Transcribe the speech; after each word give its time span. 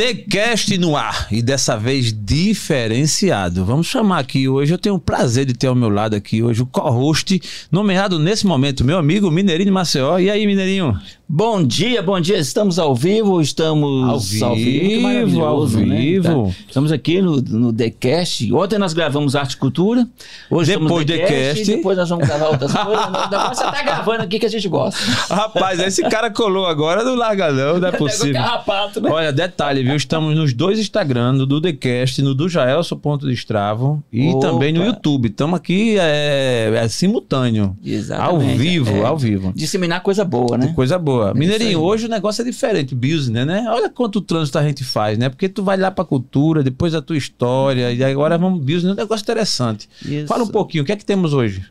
TheCast 0.00 0.78
no 0.78 0.96
ar 0.96 1.28
e 1.30 1.42
dessa 1.42 1.76
vez 1.76 2.10
diferenciado. 2.10 3.66
Vamos 3.66 3.86
chamar 3.86 4.20
aqui 4.20 4.48
hoje. 4.48 4.72
Eu 4.72 4.78
tenho 4.78 4.94
o 4.94 4.98
prazer 4.98 5.44
de 5.44 5.52
ter 5.52 5.66
ao 5.66 5.74
meu 5.74 5.90
lado 5.90 6.16
aqui 6.16 6.42
hoje 6.42 6.62
o 6.62 6.66
co-host, 6.66 7.38
nomeado 7.70 8.18
nesse 8.18 8.46
momento, 8.46 8.82
meu 8.82 8.96
amigo 8.96 9.30
Mineirinho 9.30 9.70
Maceió. 9.70 10.18
E 10.18 10.30
aí, 10.30 10.46
Mineirinho? 10.46 10.98
Bom 11.32 11.62
dia, 11.62 12.02
bom 12.02 12.20
dia. 12.20 12.38
Estamos 12.38 12.76
ao 12.76 12.92
vivo, 12.92 13.40
estamos 13.40 14.42
Ao 14.42 14.54
vivo, 14.56 15.44
ao 15.44 15.64
vivo. 15.64 15.86
Né? 15.86 16.52
Tá. 16.52 16.56
Estamos 16.66 16.90
aqui 16.90 17.22
no, 17.22 17.36
no 17.40 17.72
TheCast. 17.72 18.52
Ontem 18.52 18.80
nós 18.80 18.92
gravamos 18.92 19.36
Arte 19.36 19.52
e 19.52 19.56
Cultura. 19.56 20.08
Hoje 20.50 20.72
Depois 20.72 20.72
estamos 20.72 20.90
no 20.90 21.06
TheCast. 21.06 21.62
e 21.62 21.76
Depois 21.76 21.96
nós 21.96 22.08
vamos 22.08 22.26
gravar 22.26 22.48
outras 22.48 22.72
coisas. 22.74 23.04
Agora 23.04 23.54
você 23.54 23.62
tá 23.62 23.80
gravando 23.80 24.22
aqui 24.24 24.40
que 24.40 24.46
a 24.46 24.48
gente 24.48 24.66
gosta. 24.68 25.00
Rapaz, 25.32 25.78
esse 25.78 26.02
cara 26.08 26.32
colou 26.32 26.66
agora, 26.66 27.04
não 27.04 27.14
larga 27.14 27.52
não, 27.52 27.76
é 27.86 27.92
possível. 27.92 28.32
carrapato, 28.32 29.00
né? 29.00 29.08
Olha, 29.08 29.32
detalhe, 29.32 29.84
viu? 29.84 29.94
Estamos 29.94 30.34
nos 30.34 30.52
dois 30.52 30.80
Instagram, 30.80 31.34
no 31.34 31.46
do 31.46 31.60
TheCast, 31.60 32.22
no 32.22 32.34
do 32.34 32.48
Jaelson.destravo 32.48 34.02
e 34.12 34.30
Opa. 34.30 34.48
também 34.48 34.72
no 34.72 34.84
YouTube. 34.84 35.28
Estamos 35.28 35.56
aqui 35.56 35.96
é, 35.96 36.72
é 36.74 36.88
simultâneo. 36.88 37.76
Exatamente. 37.84 38.50
Ao 38.50 38.58
vivo, 38.58 38.96
É. 38.96 39.04
ao 39.06 39.16
vivo. 39.16 39.52
Disseminar 39.54 40.02
coisa 40.02 40.24
boa, 40.24 40.58
né? 40.58 40.72
Coisa 40.74 40.98
boa. 40.98 41.19
Isso 41.28 41.38
Mineirinho, 41.38 41.70
aí. 41.70 41.76
hoje 41.76 42.06
o 42.06 42.08
negócio 42.08 42.42
é 42.42 42.44
diferente, 42.44 42.94
business, 42.94 43.46
né? 43.46 43.64
Olha 43.68 43.88
quanto 43.88 44.20
trânsito 44.20 44.58
a 44.58 44.62
gente 44.62 44.82
faz, 44.82 45.18
né? 45.18 45.28
Porque 45.28 45.48
tu 45.48 45.62
vai 45.62 45.76
lá 45.76 45.90
pra 45.90 46.04
cultura, 46.04 46.62
depois 46.62 46.94
a 46.94 47.02
tua 47.02 47.16
história, 47.16 47.92
e 47.92 48.02
agora 48.02 48.36
vamos 48.38 48.60
business, 48.60 48.84
é 48.84 48.92
um 48.92 48.94
negócio 48.94 49.22
interessante. 49.22 49.88
Isso. 50.04 50.26
Fala 50.26 50.44
um 50.44 50.48
pouquinho, 50.48 50.82
o 50.82 50.86
que 50.86 50.92
é 50.92 50.96
que 50.96 51.04
temos 51.04 51.32
hoje? 51.32 51.64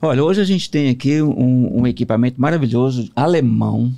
Olha, 0.00 0.22
hoje 0.22 0.40
a 0.40 0.44
gente 0.44 0.70
tem 0.70 0.90
aqui 0.90 1.22
um, 1.22 1.80
um 1.80 1.86
equipamento 1.86 2.40
maravilhoso, 2.40 3.10
alemão, 3.16 3.92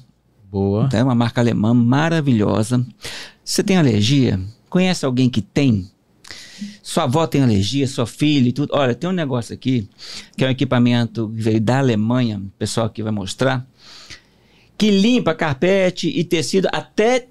Boa. 0.51 0.89
tá? 0.89 1.03
uma 1.03 1.15
marca 1.15 1.41
alemã 1.41 1.75
maravilhosa. 1.75 2.87
Você 3.45 3.63
tem 3.63 3.77
alergia? 3.77 4.41
Conhece 4.69 5.05
alguém 5.05 5.29
que 5.29 5.41
tem? 5.41 5.89
Sua 6.83 7.05
avó 7.05 7.27
tem 7.27 7.43
alergia, 7.43 7.87
sua 7.87 8.07
filha 8.07 8.49
e 8.49 8.53
tudo. 8.53 8.71
Olha, 8.73 8.95
tem 8.95 9.09
um 9.09 9.13
negócio 9.13 9.53
aqui, 9.53 9.89
que 10.37 10.45
é 10.45 10.49
um 10.49 10.51
equipamento 10.51 11.29
que 11.29 11.43
veio 11.43 11.61
da 11.61 11.79
Alemanha, 11.79 12.39
o 12.39 12.51
pessoal 12.59 12.87
aqui 12.87 13.03
vai 13.03 13.13
mostrar, 13.13 13.67
que 14.79 14.91
limpa 14.91 15.35
carpete 15.35 16.09
e 16.09 16.23
tecido 16.25 16.69
até 16.73 17.27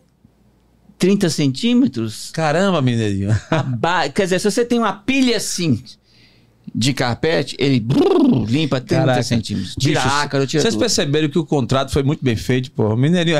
30 0.97 1.29
centímetros. 1.29 2.31
Caramba, 2.31 2.81
Mineirinho. 2.81 3.29
Quer 4.13 4.23
dizer, 4.23 4.39
se 4.39 4.49
você 4.49 4.65
tem 4.65 4.79
uma 4.79 4.93
pilha 4.93 5.37
assim 5.37 5.83
de 6.73 6.93
carpete, 6.93 7.55
ele 7.59 7.79
brrr, 7.79 8.45
limpa 8.47 8.81
30 8.81 9.05
Caraca. 9.05 9.23
centímetros. 9.23 9.75
Tira 9.75 10.01
Bicho, 10.01 10.13
ácaro, 10.15 10.47
tira 10.47 10.61
Vocês 10.61 10.73
tudo. 10.73 10.79
perceberam 10.81 11.29
que 11.29 11.37
o 11.37 11.45
contrato 11.45 11.91
foi 11.91 12.01
muito 12.03 12.23
bem 12.23 12.35
feito, 12.35 12.71
pô. 12.71 12.95
Mineirinho. 12.95 13.37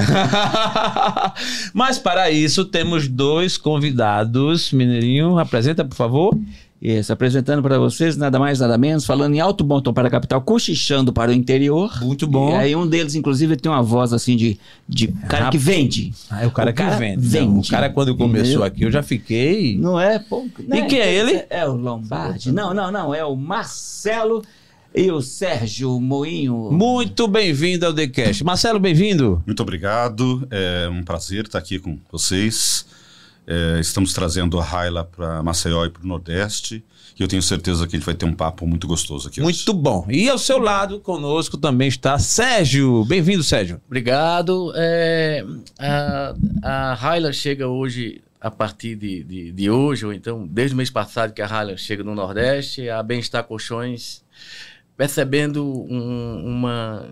Mas 1.74 1.98
para 1.98 2.30
isso 2.30 2.66
temos 2.66 3.08
dois 3.08 3.58
convidados. 3.58 4.72
Mineirinho, 4.72 5.38
apresenta, 5.40 5.84
por 5.84 5.96
favor. 5.96 6.38
Isso, 6.88 7.12
apresentando 7.12 7.64
para 7.64 7.80
vocês, 7.80 8.16
nada 8.16 8.38
mais, 8.38 8.60
nada 8.60 8.78
menos, 8.78 9.06
falando 9.08 9.34
em 9.34 9.40
alto 9.40 9.64
bom 9.64 9.82
tom 9.82 9.92
para 9.92 10.08
a 10.08 10.12
capital, 10.12 10.40
cochichando 10.40 11.12
para 11.12 11.32
o 11.32 11.34
interior. 11.34 11.92
Muito 12.04 12.28
bom. 12.28 12.52
E 12.52 12.56
aí 12.56 12.76
um 12.76 12.86
deles, 12.86 13.16
inclusive, 13.16 13.56
tem 13.58 13.72
uma 13.72 13.82
voz 13.82 14.14
assim 14.14 14.38
de, 14.38 14.60
de 14.88 15.08
cara 15.28 15.50
que 15.50 15.58
vende. 15.58 16.14
Ah, 16.30 16.44
é 16.44 16.48
o 16.48 16.52
cara 16.52 16.70
O 16.70 16.74
que 16.74 16.84
cara 16.84 16.96
vende. 16.96 17.28
vende. 17.28 17.48
Não, 17.48 17.60
o 17.60 17.68
cara, 17.68 17.90
quando 17.90 18.16
começou 18.16 18.46
Entendeu? 18.46 18.64
aqui, 18.64 18.84
eu 18.84 18.92
já 18.92 19.02
fiquei. 19.02 19.76
Não 19.80 20.00
é? 20.00 20.20
Pô, 20.20 20.46
E 20.60 20.82
quem 20.84 21.00
é 21.00 21.12
ele? 21.12 21.44
É 21.50 21.68
o 21.68 21.74
Lombardi. 21.74 22.52
Não, 22.52 22.72
não, 22.72 22.92
não. 22.92 23.16
É 23.16 23.26
o 23.26 23.36
Marcelo 23.36 24.44
e 24.94 25.10
o 25.10 25.22
Sérgio 25.22 26.00
Moinho. 26.00 26.70
Muito 26.72 27.28
bem-vindo 27.28 27.86
ao 27.88 27.94
TheCast. 27.94 28.44
Marcelo, 28.44 28.80
bem-vindo. 28.80 29.42
Muito 29.46 29.62
obrigado, 29.64 30.48
é 30.52 30.88
um 30.90 31.02
prazer 31.04 31.46
estar 31.46 31.58
aqui 31.58 31.80
com 31.80 31.98
vocês. 32.12 32.86
É, 33.48 33.80
estamos 33.80 34.14
trazendo 34.14 34.60
a 34.60 34.64
Raila 34.64 35.04
para 35.04 35.44
Maceió 35.44 35.86
e 35.86 35.90
para 35.90 36.04
o 36.04 36.08
Nordeste 36.08 36.84
e 37.18 37.24
eu 37.24 37.30
tenho 37.30 37.42
certeza 37.42 37.88
que 37.88 37.96
a 37.96 38.00
gente 38.00 38.06
vai 38.06 38.14
ter 38.14 38.26
um 38.26 38.34
papo 38.34 38.68
muito 38.68 38.86
gostoso 38.88 39.30
aqui 39.30 39.40
hoje. 39.40 39.44
Muito 39.44 39.74
bom. 39.74 40.06
E 40.10 40.28
ao 40.30 40.38
seu 40.38 40.60
lado, 40.60 41.00
conosco 41.00 41.58
também 41.58 41.88
está 41.88 42.20
Sérgio. 42.20 43.06
Bem-vindo, 43.06 43.42
Sérgio. 43.42 43.80
Obrigado. 43.88 44.74
É, 44.76 45.46
a, 45.80 46.36
a 46.62 46.94
Hyla 46.94 47.32
chega 47.32 47.70
hoje, 47.70 48.22
a 48.42 48.52
partir 48.52 48.96
de, 48.98 49.24
de, 49.24 49.52
de 49.54 49.70
hoje, 49.70 50.06
ou 50.06 50.12
então 50.12 50.46
desde 50.46 50.74
o 50.74 50.78
mês 50.78 50.90
passado 50.90 51.34
que 51.34 51.42
a 51.42 51.48
Hyla 51.48 51.78
chega 51.78 52.04
no 52.04 52.14
Nordeste, 52.14 52.90
a 52.90 53.02
Bem-Estar 53.02 53.46
Colchões, 53.46 54.22
percebendo 54.98 55.64
um, 55.66 56.44
uma, 56.46 57.06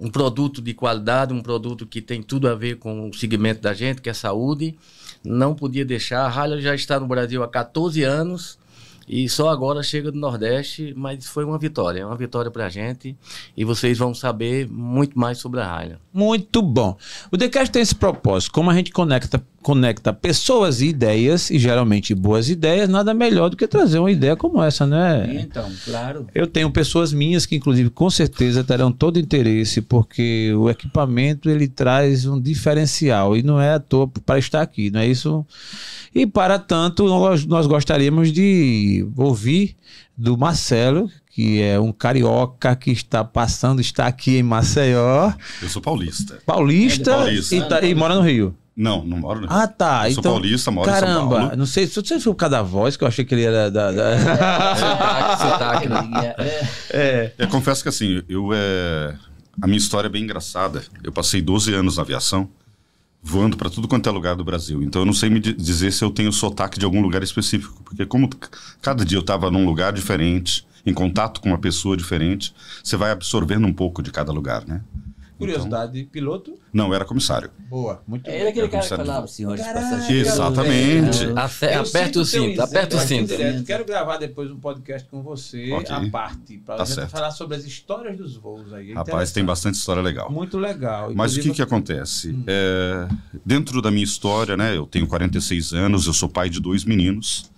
um 0.00 0.10
produto 0.10 0.60
de 0.60 0.74
qualidade, 0.74 1.32
um 1.32 1.40
produto 1.40 1.86
que 1.86 2.02
tem 2.02 2.24
tudo 2.24 2.48
a 2.48 2.56
ver 2.56 2.78
com 2.78 3.08
o 3.08 3.14
segmento 3.14 3.60
da 3.60 3.72
gente, 3.72 4.02
que 4.02 4.10
é 4.10 4.14
saúde, 4.14 4.76
não 5.24 5.54
podia 5.54 5.84
deixar. 5.84 6.26
A 6.26 6.28
Hyla 6.28 6.60
já 6.60 6.74
está 6.74 7.00
no 7.00 7.06
Brasil 7.06 7.42
há 7.42 7.48
14 7.48 8.02
anos. 8.02 8.58
E 9.06 9.28
só 9.28 9.50
agora 9.50 9.82
chega 9.82 10.10
do 10.10 10.18
Nordeste, 10.18 10.94
mas 10.96 11.26
foi 11.26 11.44
uma 11.44 11.58
vitória, 11.58 12.06
uma 12.06 12.16
vitória 12.16 12.50
pra 12.50 12.70
gente. 12.70 13.16
E 13.54 13.64
vocês 13.64 13.98
vão 13.98 14.14
saber 14.14 14.66
muito 14.66 15.18
mais 15.18 15.38
sobre 15.38 15.60
a 15.60 15.64
Hyla. 15.64 16.00
Muito 16.12 16.62
bom. 16.62 16.96
O 17.30 17.36
TheCast 17.36 17.70
tem 17.70 17.82
esse 17.82 17.94
propósito. 17.94 18.52
Como 18.52 18.70
a 18.70 18.74
gente 18.74 18.90
conecta, 18.92 19.44
conecta 19.64 20.12
pessoas 20.12 20.82
e 20.82 20.88
ideias, 20.88 21.48
e 21.50 21.58
geralmente 21.58 22.14
boas 22.14 22.50
ideias, 22.50 22.86
nada 22.86 23.14
melhor 23.14 23.48
do 23.48 23.56
que 23.56 23.66
trazer 23.66 23.98
uma 23.98 24.10
ideia 24.10 24.36
como 24.36 24.62
essa, 24.62 24.86
né? 24.86 25.40
Então, 25.40 25.68
claro. 25.86 26.26
Eu 26.34 26.46
tenho 26.46 26.70
pessoas 26.70 27.14
minhas 27.14 27.46
que, 27.46 27.56
inclusive, 27.56 27.88
com 27.88 28.10
certeza 28.10 28.62
terão 28.62 28.92
todo 28.92 29.18
interesse, 29.18 29.80
porque 29.80 30.52
o 30.54 30.68
equipamento 30.68 31.48
ele 31.48 31.66
traz 31.66 32.26
um 32.26 32.38
diferencial 32.38 33.34
e 33.34 33.42
não 33.42 33.58
é 33.58 33.72
à 33.72 33.80
toa 33.80 34.06
para 34.06 34.38
estar 34.38 34.60
aqui, 34.60 34.90
não 34.90 35.00
é 35.00 35.06
isso? 35.08 35.44
E 36.14 36.26
para 36.26 36.58
tanto, 36.58 37.06
nós, 37.08 37.46
nós 37.46 37.66
gostaríamos 37.66 38.30
de 38.30 39.06
ouvir 39.16 39.74
do 40.16 40.36
Marcelo, 40.36 41.10
que 41.30 41.60
é 41.62 41.80
um 41.80 41.90
carioca 41.90 42.76
que 42.76 42.92
está 42.92 43.24
passando, 43.24 43.80
está 43.80 44.06
aqui 44.06 44.36
em 44.36 44.42
Maceió, 44.42 45.32
Eu 45.62 45.68
sou 45.70 45.80
paulista. 45.82 46.38
paulista, 46.44 47.10
É 47.10 47.14
paulista. 47.16 47.56
E, 47.56 47.62
tá- 47.68 47.80
e 47.82 47.94
mora 47.94 48.14
no 48.14 48.20
Rio. 48.20 48.54
Não, 48.76 49.04
não 49.04 49.18
moro 49.18 49.40
no 49.42 49.46
Rio. 49.46 49.56
Ah, 49.56 49.68
tá. 49.68 50.08
Eu 50.08 50.14
sou 50.14 50.20
então, 50.20 50.32
paulista, 50.32 50.70
moro 50.70 50.90
em 50.90 50.92
São 50.92 51.00
caramba, 51.00 51.36
Paulo. 51.40 51.56
não 51.56 51.66
sei 51.66 51.86
se 51.86 51.94
você 51.94 52.18
foi 52.18 52.32
por 52.32 52.38
causa 52.38 52.56
da 52.56 52.62
voz, 52.62 52.96
que 52.96 53.04
eu 53.04 53.08
achei 53.08 53.24
que 53.24 53.34
ele 53.34 53.44
era 53.44 53.70
da. 53.70 53.92
da- 53.92 54.76
Sotaque, 54.76 55.42
sotaque, 55.42 55.88
né? 55.88 56.34
é. 56.90 57.32
Eu 57.38 57.48
confesso 57.48 57.82
que 57.82 57.88
assim, 57.88 58.22
eu 58.28 58.50
é... 58.52 59.14
a 59.62 59.66
minha 59.66 59.78
história 59.78 60.08
é 60.08 60.10
bem 60.10 60.24
engraçada. 60.24 60.82
Eu 61.04 61.12
passei 61.12 61.40
12 61.40 61.72
anos 61.72 61.96
na 61.96 62.02
aviação, 62.02 62.48
voando 63.22 63.56
para 63.56 63.70
tudo 63.70 63.86
quanto 63.86 64.08
é 64.08 64.12
lugar 64.12 64.34
do 64.34 64.44
Brasil. 64.44 64.82
Então 64.82 65.02
eu 65.02 65.06
não 65.06 65.14
sei 65.14 65.30
me 65.30 65.38
di- 65.38 65.52
dizer 65.54 65.92
se 65.92 66.02
eu 66.04 66.10
tenho 66.10 66.32
sotaque 66.32 66.76
de 66.78 66.84
algum 66.84 67.00
lugar 67.00 67.22
específico, 67.22 67.80
porque 67.84 68.04
como 68.04 68.28
cada 68.82 69.04
dia 69.04 69.16
eu 69.18 69.22
estava 69.22 69.50
num 69.52 69.64
lugar 69.64 69.92
diferente, 69.92 70.66
em 70.84 70.92
contato 70.92 71.40
com 71.40 71.48
uma 71.48 71.58
pessoa 71.58 71.96
diferente, 71.96 72.52
você 72.82 72.96
vai 72.96 73.12
absorvendo 73.12 73.66
um 73.68 73.72
pouco 73.72 74.02
de 74.02 74.10
cada 74.10 74.32
lugar, 74.32 74.64
né? 74.66 74.80
Curiosidade, 75.38 76.04
piloto? 76.12 76.58
Não, 76.72 76.94
era 76.94 77.04
comissário. 77.04 77.50
Boa, 77.68 78.02
muito 78.06 78.28
Ele 78.30 78.44
é 78.44 78.48
aquele 78.48 78.68
cara 78.68 78.82
que 78.82 78.96
falava, 78.96 79.26
senhores 79.26 79.66
passageiros. 79.66 80.28
Exatamente. 80.32 81.24
Eu 81.24 81.38
Aperta 81.38 82.20
o 82.20 82.24
cinto, 82.24 82.60
aperta 82.62 82.96
o 82.96 83.00
cinto. 83.00 83.34
Quero 83.66 83.84
gravar 83.84 84.16
depois 84.16 84.50
um 84.50 84.58
podcast 84.58 85.08
com 85.08 85.22
você, 85.22 85.72
Ok. 85.72 85.94
à 85.94 86.08
parte, 86.10 86.58
para 86.58 86.84
Tá 86.84 87.08
falar 87.08 87.30
sobre 87.32 87.56
as 87.56 87.64
histórias 87.64 88.16
dos 88.16 88.36
voos 88.36 88.72
aí. 88.72 88.92
É 88.92 88.94
Rapaz, 88.94 89.32
tem 89.32 89.44
bastante 89.44 89.74
história 89.74 90.02
legal. 90.02 90.30
Muito 90.30 90.56
legal. 90.58 91.12
Mas 91.14 91.36
o 91.36 91.40
que, 91.40 91.50
que 91.50 91.62
acontece? 91.62 92.36
É, 92.46 93.08
dentro 93.44 93.82
da 93.82 93.90
minha 93.90 94.04
história, 94.04 94.56
né? 94.56 94.76
Eu 94.76 94.86
tenho 94.86 95.06
46 95.06 95.72
anos, 95.72 96.06
eu 96.06 96.12
sou 96.12 96.28
pai 96.28 96.48
de 96.48 96.60
dois 96.60 96.84
meninos. 96.84 97.50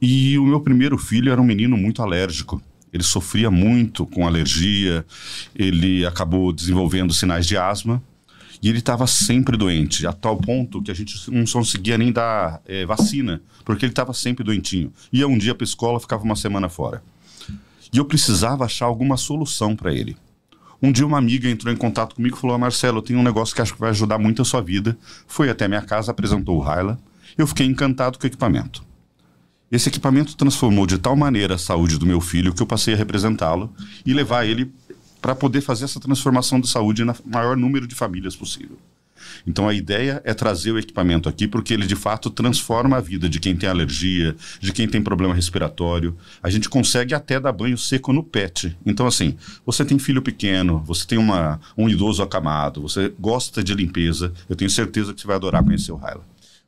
E 0.00 0.38
o 0.38 0.44
meu 0.44 0.60
primeiro 0.60 0.96
filho 0.96 1.32
era 1.32 1.40
um 1.40 1.44
menino 1.44 1.76
muito 1.76 2.02
alérgico. 2.02 2.62
Ele 2.92 3.02
sofria 3.02 3.50
muito 3.50 4.06
com 4.06 4.26
alergia, 4.26 5.04
ele 5.54 6.06
acabou 6.06 6.52
desenvolvendo 6.52 7.12
sinais 7.12 7.46
de 7.46 7.56
asma 7.56 8.02
e 8.62 8.68
ele 8.68 8.78
estava 8.78 9.06
sempre 9.06 9.56
doente, 9.56 10.06
a 10.06 10.12
tal 10.12 10.36
ponto 10.36 10.82
que 10.82 10.90
a 10.90 10.94
gente 10.94 11.30
não 11.30 11.44
conseguia 11.44 11.96
nem 11.96 12.10
dar 12.10 12.60
eh, 12.66 12.84
vacina, 12.84 13.40
porque 13.64 13.84
ele 13.84 13.92
estava 13.92 14.12
sempre 14.12 14.42
doentinho. 14.42 14.92
Ia 15.12 15.28
um 15.28 15.38
dia 15.38 15.54
para 15.54 15.64
a 15.64 15.68
escola, 15.68 16.00
ficava 16.00 16.24
uma 16.24 16.34
semana 16.34 16.68
fora. 16.68 17.02
E 17.92 17.98
eu 17.98 18.04
precisava 18.04 18.64
achar 18.64 18.86
alguma 18.86 19.16
solução 19.16 19.76
para 19.76 19.92
ele. 19.92 20.16
Um 20.82 20.92
dia 20.92 21.06
uma 21.06 21.18
amiga 21.18 21.48
entrou 21.48 21.72
em 21.72 21.76
contato 21.76 22.14
comigo 22.14 22.36
e 22.36 22.40
falou: 22.40 22.54
"Ah, 22.54 22.58
Marcelo, 22.58 22.98
eu 22.98 23.02
tenho 23.02 23.18
um 23.18 23.22
negócio 23.22 23.54
que 23.54 23.62
acho 23.62 23.74
que 23.74 23.80
vai 23.80 23.90
ajudar 23.90 24.18
muito 24.18 24.42
a 24.42 24.44
sua 24.44 24.60
vida. 24.60 24.96
Foi 25.26 25.50
até 25.50 25.66
minha 25.66 25.82
casa, 25.82 26.10
apresentou 26.10 26.58
o 26.58 26.60
Hyla. 26.60 26.98
Eu 27.36 27.46
fiquei 27.46 27.66
encantado 27.66 28.18
com 28.18 28.24
o 28.24 28.26
equipamento. 28.26 28.87
Esse 29.70 29.90
equipamento 29.90 30.34
transformou 30.34 30.86
de 30.86 30.96
tal 30.96 31.14
maneira 31.14 31.56
a 31.56 31.58
saúde 31.58 31.98
do 31.98 32.06
meu 32.06 32.20
filho 32.22 32.54
que 32.54 32.62
eu 32.62 32.66
passei 32.66 32.94
a 32.94 32.96
representá-lo 32.96 33.70
e 34.04 34.14
levar 34.14 34.46
ele 34.46 34.72
para 35.20 35.34
poder 35.34 35.60
fazer 35.60 35.84
essa 35.84 36.00
transformação 36.00 36.58
de 36.58 36.68
saúde 36.68 37.04
na 37.04 37.14
maior 37.26 37.56
número 37.56 37.86
de 37.86 37.94
famílias 37.94 38.34
possível. 38.34 38.78
Então 39.46 39.68
a 39.68 39.74
ideia 39.74 40.22
é 40.24 40.32
trazer 40.32 40.72
o 40.72 40.78
equipamento 40.78 41.28
aqui 41.28 41.46
porque 41.46 41.74
ele 41.74 41.86
de 41.86 41.96
fato 41.96 42.30
transforma 42.30 42.96
a 42.96 43.00
vida 43.00 43.28
de 43.28 43.38
quem 43.38 43.54
tem 43.54 43.68
alergia, 43.68 44.34
de 44.60 44.72
quem 44.72 44.88
tem 44.88 45.02
problema 45.02 45.34
respiratório. 45.34 46.16
A 46.42 46.48
gente 46.48 46.68
consegue 46.68 47.14
até 47.14 47.38
dar 47.38 47.52
banho 47.52 47.76
seco 47.76 48.12
no 48.12 48.22
pet. 48.22 48.76
Então 48.86 49.06
assim, 49.06 49.36
você 49.66 49.84
tem 49.84 49.98
filho 49.98 50.22
pequeno, 50.22 50.82
você 50.86 51.06
tem 51.06 51.18
uma, 51.18 51.60
um 51.76 51.88
idoso 51.88 52.22
acamado, 52.22 52.80
você 52.80 53.12
gosta 53.18 53.62
de 53.62 53.74
limpeza, 53.74 54.32
eu 54.48 54.56
tenho 54.56 54.70
certeza 54.70 55.12
que 55.12 55.20
você 55.20 55.26
vai 55.26 55.36
adorar 55.36 55.62
conhecer 55.62 55.92
o 55.92 55.96
Hyla. 55.96 56.24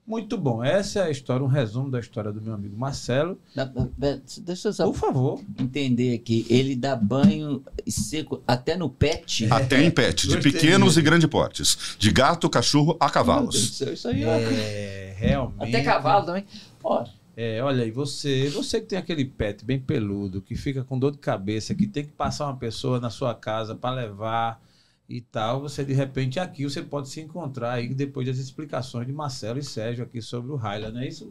Muito 0.07 0.37
bom. 0.37 0.63
Essa 0.65 1.01
é 1.01 1.03
a 1.05 1.11
história, 1.11 1.45
um 1.45 1.49
resumo 1.49 1.89
da 1.89 2.01
história 2.01 2.33
do 2.33 2.41
meu 2.43 2.53
amigo 2.53 2.77
Marcelo. 2.77 3.39
Dá- 3.55 3.65
dá- 3.65 4.19
Deixa 4.39 4.69
eu 4.69 4.73
só 4.73 4.85
Por 4.87 4.97
favor. 4.97 5.41
entender 5.59 6.15
aqui. 6.15 6.45
Ele 6.51 6.75
dá 6.75 6.97
banho 6.97 7.63
seco 7.87 8.43
até 8.47 8.77
no 8.77 8.89
pet. 8.91 9.47
Até 9.53 9.83
em 9.85 9.91
pet, 9.91 10.27
de 10.27 10.35
Gostei 10.35 10.53
pequenos 10.53 10.97
e 10.97 11.03
grandes 11.03 11.29
portes. 11.29 11.97
De 11.99 12.11
gato, 12.11 12.51
cachorro 12.51 12.97
a 12.99 13.05
Meu 13.05 13.09
Deus 13.09 13.11
do 13.11 13.13
cavalos. 13.13 13.77
céu, 13.77 13.93
Isso 13.93 14.09
aí 14.09 14.25
é... 14.25 14.27
É, 14.29 15.15
realmente. 15.17 15.69
Até 15.77 15.85
cavalo 15.85 16.27
também. 16.27 16.45
Ó, 16.83 17.05
É, 17.37 17.63
olha 17.63 17.85
aí, 17.85 17.91
você, 17.93 18.49
você 18.51 18.81
que 18.81 18.87
tem 18.89 18.99
aquele 18.99 19.25
pet 19.25 19.65
bem 19.65 19.79
peludo, 19.79 20.43
que 20.43 20.57
fica 20.57 20.83
com 20.83 20.99
dor 20.99 21.13
de 21.13 21.19
cabeça, 21.19 21.75
que 21.75 21.87
tem 21.87 22.05
que 22.05 22.11
passar 22.13 22.47
uma 22.47 22.57
pessoa 22.57 22.99
na 22.99 23.09
sua 23.11 23.33
casa 23.35 23.75
para 23.77 23.95
levar 23.95 24.61
e 25.13 25.21
tal, 25.21 25.61
você 25.61 25.85
de 25.85 25.93
repente 25.93 26.39
aqui 26.39 26.63
você 26.63 26.81
pode 26.83 27.09
se 27.09 27.21
encontrar 27.21 27.73
aí 27.73 27.93
depois 27.93 28.29
das 28.29 28.39
explicações 28.39 29.09
de 29.09 29.13
Marcelo 29.13 29.59
e 29.59 29.63
Sérgio 29.65 30.05
aqui 30.05 30.23
sobre 30.23 30.53
o 30.53 30.55
Highland, 30.57 30.95
não 30.95 31.01
é 31.01 31.09
isso, 31.09 31.29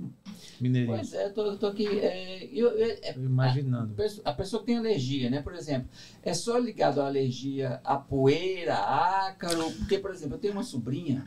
Mineirinho? 0.60 0.98
Pois 0.98 1.14
é, 1.14 1.28
eu 1.28 1.34
tô, 1.34 1.46
eu 1.46 1.58
tô 1.58 1.68
aqui. 1.68 1.88
é, 1.88 2.44
eu- 2.52 2.72
eu- 2.72 3.00
é, 3.02 3.14
Tô 3.14 3.22
imaginando. 3.22 3.94
a, 3.94 3.96
pessoa, 3.96 4.22
a 4.28 4.34
pessoa 4.34 4.60
que 4.60 4.66
tem 4.66 4.78
alergia, 4.78 5.30
né? 5.30 5.42
Por 5.42 5.56
exemplo, 5.56 5.88
é 6.22 6.34
só 6.34 6.58
ligado 6.58 7.00
à 7.02 7.06
alergia 7.08 7.80
à 7.86 7.96
poeira, 7.96 8.76
a 8.76 9.28
ácaro. 9.30 9.72
Porque, 9.78 9.98
por 9.98 10.12
exemplo, 10.12 10.36
eu 10.36 10.40
tenho 10.40 10.54
uma 10.54 10.64
sobrinha, 10.64 11.26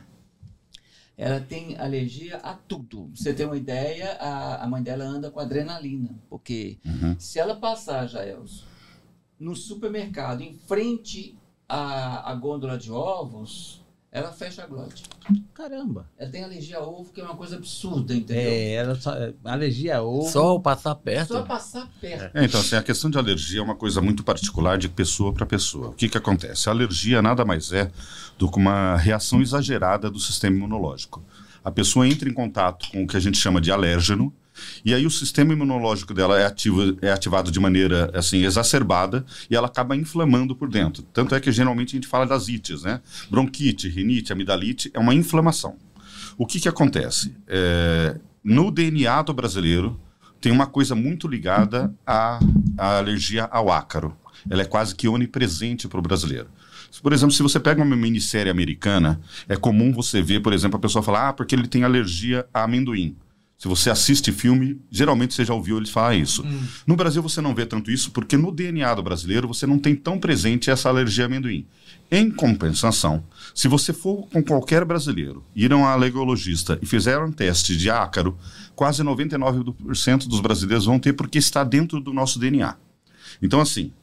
ela 1.17 1.39
tem 1.39 1.75
alergia 1.77 2.37
a 2.37 2.53
tudo. 2.53 3.09
Você 3.15 3.33
ter 3.33 3.45
uma 3.45 3.57
ideia, 3.57 4.11
a, 4.19 4.63
a 4.63 4.67
mãe 4.67 4.81
dela 4.83 5.03
anda 5.03 5.31
com 5.31 5.39
adrenalina. 5.39 6.09
Porque 6.29 6.77
Uhum. 6.85 7.15
se 7.19 7.39
ela 7.39 7.55
passar, 7.55 8.07
Jaelson, 8.07 8.65
no 9.39 9.55
supermercado, 9.55 10.41
em 10.41 10.53
frente 10.53 11.35
à, 11.73 12.31
à 12.31 12.35
gôndola 12.35 12.77
de 12.77 12.91
ovos, 12.91 13.81
ela 14.11 14.31
fecha 14.31 14.63
a 14.63 14.67
glote. 14.67 15.03
Caramba. 15.55 16.05
Ela 16.19 16.29
tem 16.29 16.43
alergia 16.43 16.77
a 16.77 16.87
ovo, 16.87 17.11
que 17.11 17.19
é 17.19 17.23
uma 17.23 17.35
coisa 17.35 17.55
absurda, 17.55 18.13
entendeu? 18.13 18.43
É, 18.43 18.73
ela 18.73 18.95
só, 18.95 19.11
alergia 19.43 19.97
a 19.97 20.03
ovo. 20.03 20.29
Só 20.29 20.59
passar 20.59 20.93
perto. 20.93 21.33
Só 21.33 21.41
passar 21.41 21.89
perto. 21.99 22.37
É, 22.37 22.45
então, 22.45 22.59
assim, 22.59 22.75
a 22.75 22.83
questão 22.83 23.09
de 23.09 23.17
alergia 23.17 23.59
é 23.59 23.63
uma 23.63 23.75
coisa 23.75 24.01
muito 24.01 24.23
particular 24.23 24.77
de 24.77 24.87
pessoa 24.87 25.33
para 25.33 25.47
pessoa. 25.47 25.87
O 25.87 25.93
que, 25.93 26.07
que 26.07 26.17
acontece? 26.17 26.69
A 26.69 26.71
alergia 26.71 27.23
nada 27.23 27.43
mais 27.43 27.71
é 27.71 27.89
do 28.37 28.51
que 28.51 28.57
uma 28.57 28.97
reação 28.97 29.41
exagerada 29.41 30.11
do 30.11 30.19
sistema 30.19 30.55
imunológico. 30.55 31.23
A 31.65 31.71
pessoa 31.71 32.07
entra 32.07 32.29
em 32.29 32.33
contato 32.33 32.91
com 32.91 33.03
o 33.03 33.07
que 33.07 33.17
a 33.17 33.19
gente 33.19 33.37
chama 33.37 33.59
de 33.59 33.71
alérgeno, 33.71 34.31
e 34.83 34.93
aí 34.93 35.05
o 35.05 35.11
sistema 35.11 35.53
imunológico 35.53 36.13
dela 36.13 36.39
é, 36.39 36.45
ativo, 36.45 36.97
é 37.01 37.11
ativado 37.11 37.51
de 37.51 37.59
maneira 37.59 38.11
assim 38.13 38.43
exacerbada 38.43 39.25
e 39.49 39.55
ela 39.55 39.67
acaba 39.67 39.95
inflamando 39.95 40.55
por 40.55 40.69
dentro. 40.69 41.03
Tanto 41.13 41.35
é 41.35 41.39
que 41.39 41.51
geralmente 41.51 41.89
a 41.89 41.97
gente 41.97 42.07
fala 42.07 42.25
das 42.25 42.47
ites, 42.47 42.83
né? 42.83 43.01
Bronquite, 43.29 43.89
rinite, 43.89 44.33
amidalite 44.33 44.91
é 44.93 44.99
uma 44.99 45.13
inflamação. 45.13 45.75
O 46.37 46.45
que, 46.45 46.59
que 46.59 46.69
acontece? 46.69 47.35
É, 47.47 48.19
no 48.43 48.71
DNA 48.71 49.21
do 49.21 49.33
brasileiro 49.33 49.99
tem 50.41 50.51
uma 50.51 50.67
coisa 50.67 50.93
muito 50.93 51.27
ligada 51.27 51.93
à, 52.05 52.39
à 52.77 52.97
alergia 52.97 53.45
ao 53.45 53.71
ácaro. 53.71 54.15
Ela 54.49 54.63
é 54.63 54.65
quase 54.65 54.93
que 54.93 55.07
onipresente 55.07 55.87
para 55.87 55.99
o 55.99 56.01
brasileiro. 56.01 56.49
Por 57.01 57.13
exemplo, 57.13 57.33
se 57.33 57.41
você 57.41 57.59
pega 57.59 57.81
uma 57.81 57.95
minissérie 57.95 58.51
americana, 58.51 59.19
é 59.47 59.55
comum 59.55 59.91
você 59.91 60.21
ver, 60.21 60.41
por 60.41 60.53
exemplo, 60.53 60.77
a 60.77 60.79
pessoa 60.79 61.01
falar, 61.01 61.29
ah, 61.29 61.33
porque 61.33 61.55
ele 61.55 61.67
tem 61.67 61.83
alergia 61.83 62.45
a 62.53 62.63
amendoim. 62.63 63.15
Se 63.63 63.69
você 63.69 63.89
assiste 63.89 64.29
filme, 64.33 64.77
geralmente 64.91 65.33
você 65.33 65.45
já 65.45 65.53
ouviu 65.53 65.77
eles 65.77 65.89
falar 65.89 66.15
isso. 66.15 66.45
No 66.85 66.97
Brasil 66.97 67.21
você 67.21 67.39
não 67.39 67.55
vê 67.55 67.65
tanto 67.65 67.89
isso, 67.89 68.11
porque 68.11 68.35
no 68.35 68.51
DNA 68.51 68.93
do 68.93 69.01
brasileiro 69.01 69.47
você 69.47 69.65
não 69.65 69.79
tem 69.79 69.95
tão 69.95 70.19
presente 70.19 70.69
essa 70.69 70.89
alergia 70.89 71.23
a 71.23 71.27
amendoim. 71.27 71.65
Em 72.11 72.29
compensação, 72.29 73.23
se 73.55 73.69
você 73.69 73.93
for 73.93 74.27
com 74.27 74.43
qualquer 74.43 74.83
brasileiro, 74.83 75.45
ir 75.55 75.71
a 75.71 75.77
um 75.77 75.85
alergologista 75.85 76.77
e 76.81 76.85
fizer 76.85 77.17
um 77.19 77.31
teste 77.31 77.77
de 77.77 77.89
ácaro, 77.89 78.37
quase 78.75 79.01
99% 79.01 80.27
dos 80.27 80.41
brasileiros 80.41 80.83
vão 80.83 80.99
ter 80.99 81.13
porque 81.13 81.37
está 81.37 81.63
dentro 81.63 82.01
do 82.01 82.11
nosso 82.11 82.39
DNA. 82.39 82.75
Então, 83.41 83.61
assim, 83.61 83.93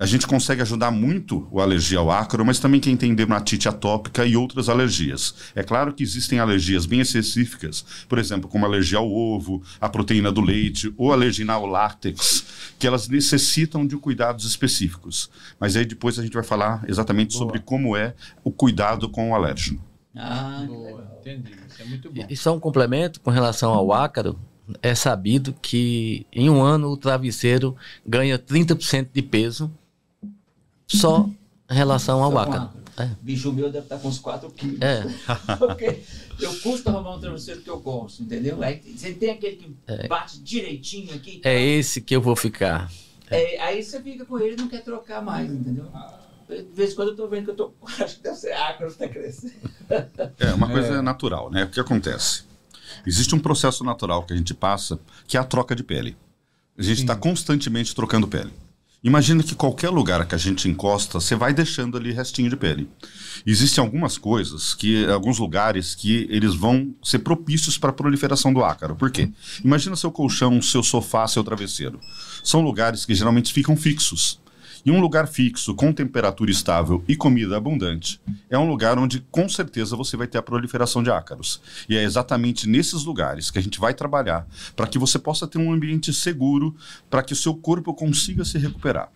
a 0.00 0.06
gente 0.06 0.26
consegue 0.26 0.62
ajudar 0.62 0.90
muito 0.90 1.46
o 1.50 1.60
alergia 1.60 1.98
ao 1.98 2.10
ácaro, 2.10 2.42
mas 2.42 2.58
também 2.58 2.80
quem 2.80 2.96
tem 2.96 3.14
dermatite 3.14 3.68
atópica 3.68 4.24
e 4.24 4.34
outras 4.34 4.70
alergias. 4.70 5.34
É 5.54 5.62
claro 5.62 5.92
que 5.92 6.02
existem 6.02 6.38
alergias 6.38 6.86
bem 6.86 7.00
específicas, 7.00 7.84
por 8.08 8.18
exemplo, 8.18 8.48
como 8.48 8.64
alergia 8.64 8.96
ao 8.96 9.12
ovo, 9.12 9.62
à 9.78 9.90
proteína 9.90 10.32
do 10.32 10.40
leite 10.40 10.90
ou 10.96 11.12
alergia 11.12 11.52
ao 11.52 11.66
látex, 11.66 12.72
que 12.78 12.86
elas 12.86 13.08
necessitam 13.08 13.86
de 13.86 13.94
cuidados 13.98 14.46
específicos. 14.46 15.28
Mas 15.60 15.76
aí 15.76 15.84
depois 15.84 16.18
a 16.18 16.22
gente 16.22 16.32
vai 16.32 16.44
falar 16.44 16.82
exatamente 16.88 17.36
Boa. 17.36 17.44
sobre 17.44 17.60
como 17.60 17.94
é 17.94 18.14
o 18.42 18.50
cuidado 18.50 19.06
com 19.06 19.32
o 19.32 19.34
alérgeno. 19.34 19.84
Ah, 20.16 20.64
Boa, 20.66 21.14
entendi. 21.20 21.52
Isso 21.68 21.82
é 21.82 21.84
muito 21.84 22.10
bom. 22.10 22.26
E 22.26 22.36
só 22.38 22.56
um 22.56 22.60
complemento 22.60 23.20
com 23.20 23.30
relação 23.30 23.74
ao 23.74 23.92
ácaro. 23.92 24.38
É 24.80 24.94
sabido 24.94 25.52
que 25.60 26.24
em 26.32 26.48
um 26.48 26.62
ano 26.62 26.90
o 26.90 26.96
travesseiro 26.96 27.76
ganha 28.06 28.38
30% 28.38 29.08
de 29.12 29.20
peso 29.20 29.70
só 30.96 31.28
em 31.70 31.74
relação 31.74 32.22
ao 32.22 32.36
ácaro. 32.36 32.70
É. 32.98 33.08
Bicho 33.22 33.52
meu 33.52 33.70
deve 33.70 33.84
estar 33.86 33.98
com 33.98 34.08
uns 34.08 34.18
4 34.18 34.50
quilos. 34.50 34.80
É. 34.82 35.04
Porque 35.56 36.02
eu 36.38 36.54
custo 36.60 36.88
arrumar 36.90 37.16
um 37.16 37.20
travesseiro 37.20 37.60
que 37.62 37.70
eu 37.70 37.80
gosto, 37.80 38.22
entendeu? 38.22 38.62
Aí 38.62 38.82
você 38.96 39.12
tem 39.12 39.30
aquele 39.30 39.56
que 39.56 39.76
É. 39.86 40.06
bate 40.06 40.38
direitinho 40.40 41.14
aqui. 41.14 41.40
É 41.44 41.58
esse 41.58 42.00
que 42.00 42.14
eu 42.14 42.20
vou 42.20 42.36
ficar. 42.36 42.90
É, 43.30 43.60
aí 43.62 43.82
você 43.82 44.02
fica 44.02 44.24
com 44.26 44.38
ele 44.38 44.54
e 44.54 44.56
não 44.56 44.68
quer 44.68 44.82
trocar 44.82 45.22
mais, 45.22 45.50
entendeu? 45.50 45.86
De 46.48 46.62
vez 46.74 46.92
em 46.92 46.96
quando 46.96 47.08
eu 47.10 47.16
tô 47.16 47.28
vendo 47.28 47.44
que 47.44 47.50
eu 47.52 47.54
tô. 47.54 47.72
Acho 48.02 48.16
que 48.16 48.22
deve 48.22 48.36
ser 48.36 48.52
ácaro, 48.52 48.92
tá 48.92 49.08
crescendo. 49.08 49.54
É 50.38 50.52
uma 50.52 50.68
coisa 50.68 51.00
natural, 51.00 51.50
né? 51.50 51.64
O 51.64 51.68
que 51.70 51.78
acontece? 51.80 52.42
Existe 53.06 53.34
um 53.34 53.38
processo 53.38 53.84
natural 53.84 54.24
que 54.24 54.32
a 54.34 54.36
gente 54.36 54.52
passa, 54.52 54.98
que 55.26 55.36
é 55.36 55.40
a 55.40 55.44
troca 55.44 55.74
de 55.76 55.84
pele. 55.84 56.16
A 56.76 56.82
gente 56.82 57.00
está 57.02 57.14
constantemente 57.14 57.94
trocando 57.94 58.26
pele. 58.26 58.52
Imagina 59.02 59.42
que 59.42 59.54
qualquer 59.54 59.88
lugar 59.88 60.26
que 60.26 60.34
a 60.34 60.38
gente 60.38 60.68
encosta, 60.68 61.18
você 61.18 61.34
vai 61.34 61.54
deixando 61.54 61.96
ali 61.96 62.12
restinho 62.12 62.50
de 62.50 62.56
pele. 62.56 62.86
Existem 63.46 63.82
algumas 63.82 64.18
coisas, 64.18 64.74
que 64.74 65.06
alguns 65.06 65.38
lugares 65.38 65.94
que 65.94 66.26
eles 66.30 66.54
vão 66.54 66.94
ser 67.02 67.20
propícios 67.20 67.78
para 67.78 67.90
a 67.90 67.94
proliferação 67.94 68.52
do 68.52 68.62
ácaro. 68.62 68.94
Por 68.94 69.10
quê? 69.10 69.30
Imagina 69.64 69.96
seu 69.96 70.12
colchão, 70.12 70.60
seu 70.60 70.82
sofá, 70.82 71.26
seu 71.26 71.42
travesseiro. 71.42 71.98
São 72.44 72.60
lugares 72.60 73.06
que 73.06 73.14
geralmente 73.14 73.54
ficam 73.54 73.74
fixos. 73.74 74.38
E 74.84 74.90
um 74.90 75.00
lugar 75.00 75.26
fixo, 75.26 75.74
com 75.74 75.92
temperatura 75.92 76.50
estável 76.50 77.04
e 77.06 77.14
comida 77.14 77.56
abundante, 77.56 78.20
é 78.48 78.58
um 78.58 78.68
lugar 78.68 78.98
onde 78.98 79.20
com 79.30 79.48
certeza 79.48 79.94
você 79.96 80.16
vai 80.16 80.26
ter 80.26 80.38
a 80.38 80.42
proliferação 80.42 81.02
de 81.02 81.10
ácaros. 81.10 81.60
E 81.88 81.96
é 81.96 82.02
exatamente 82.02 82.68
nesses 82.68 83.04
lugares 83.04 83.50
que 83.50 83.58
a 83.58 83.62
gente 83.62 83.78
vai 83.78 83.92
trabalhar 83.92 84.46
para 84.74 84.86
que 84.86 84.98
você 84.98 85.18
possa 85.18 85.46
ter 85.46 85.58
um 85.58 85.72
ambiente 85.72 86.12
seguro, 86.12 86.74
para 87.10 87.22
que 87.22 87.32
o 87.32 87.36
seu 87.36 87.54
corpo 87.54 87.92
consiga 87.92 88.44
se 88.44 88.58
recuperar. 88.58 89.10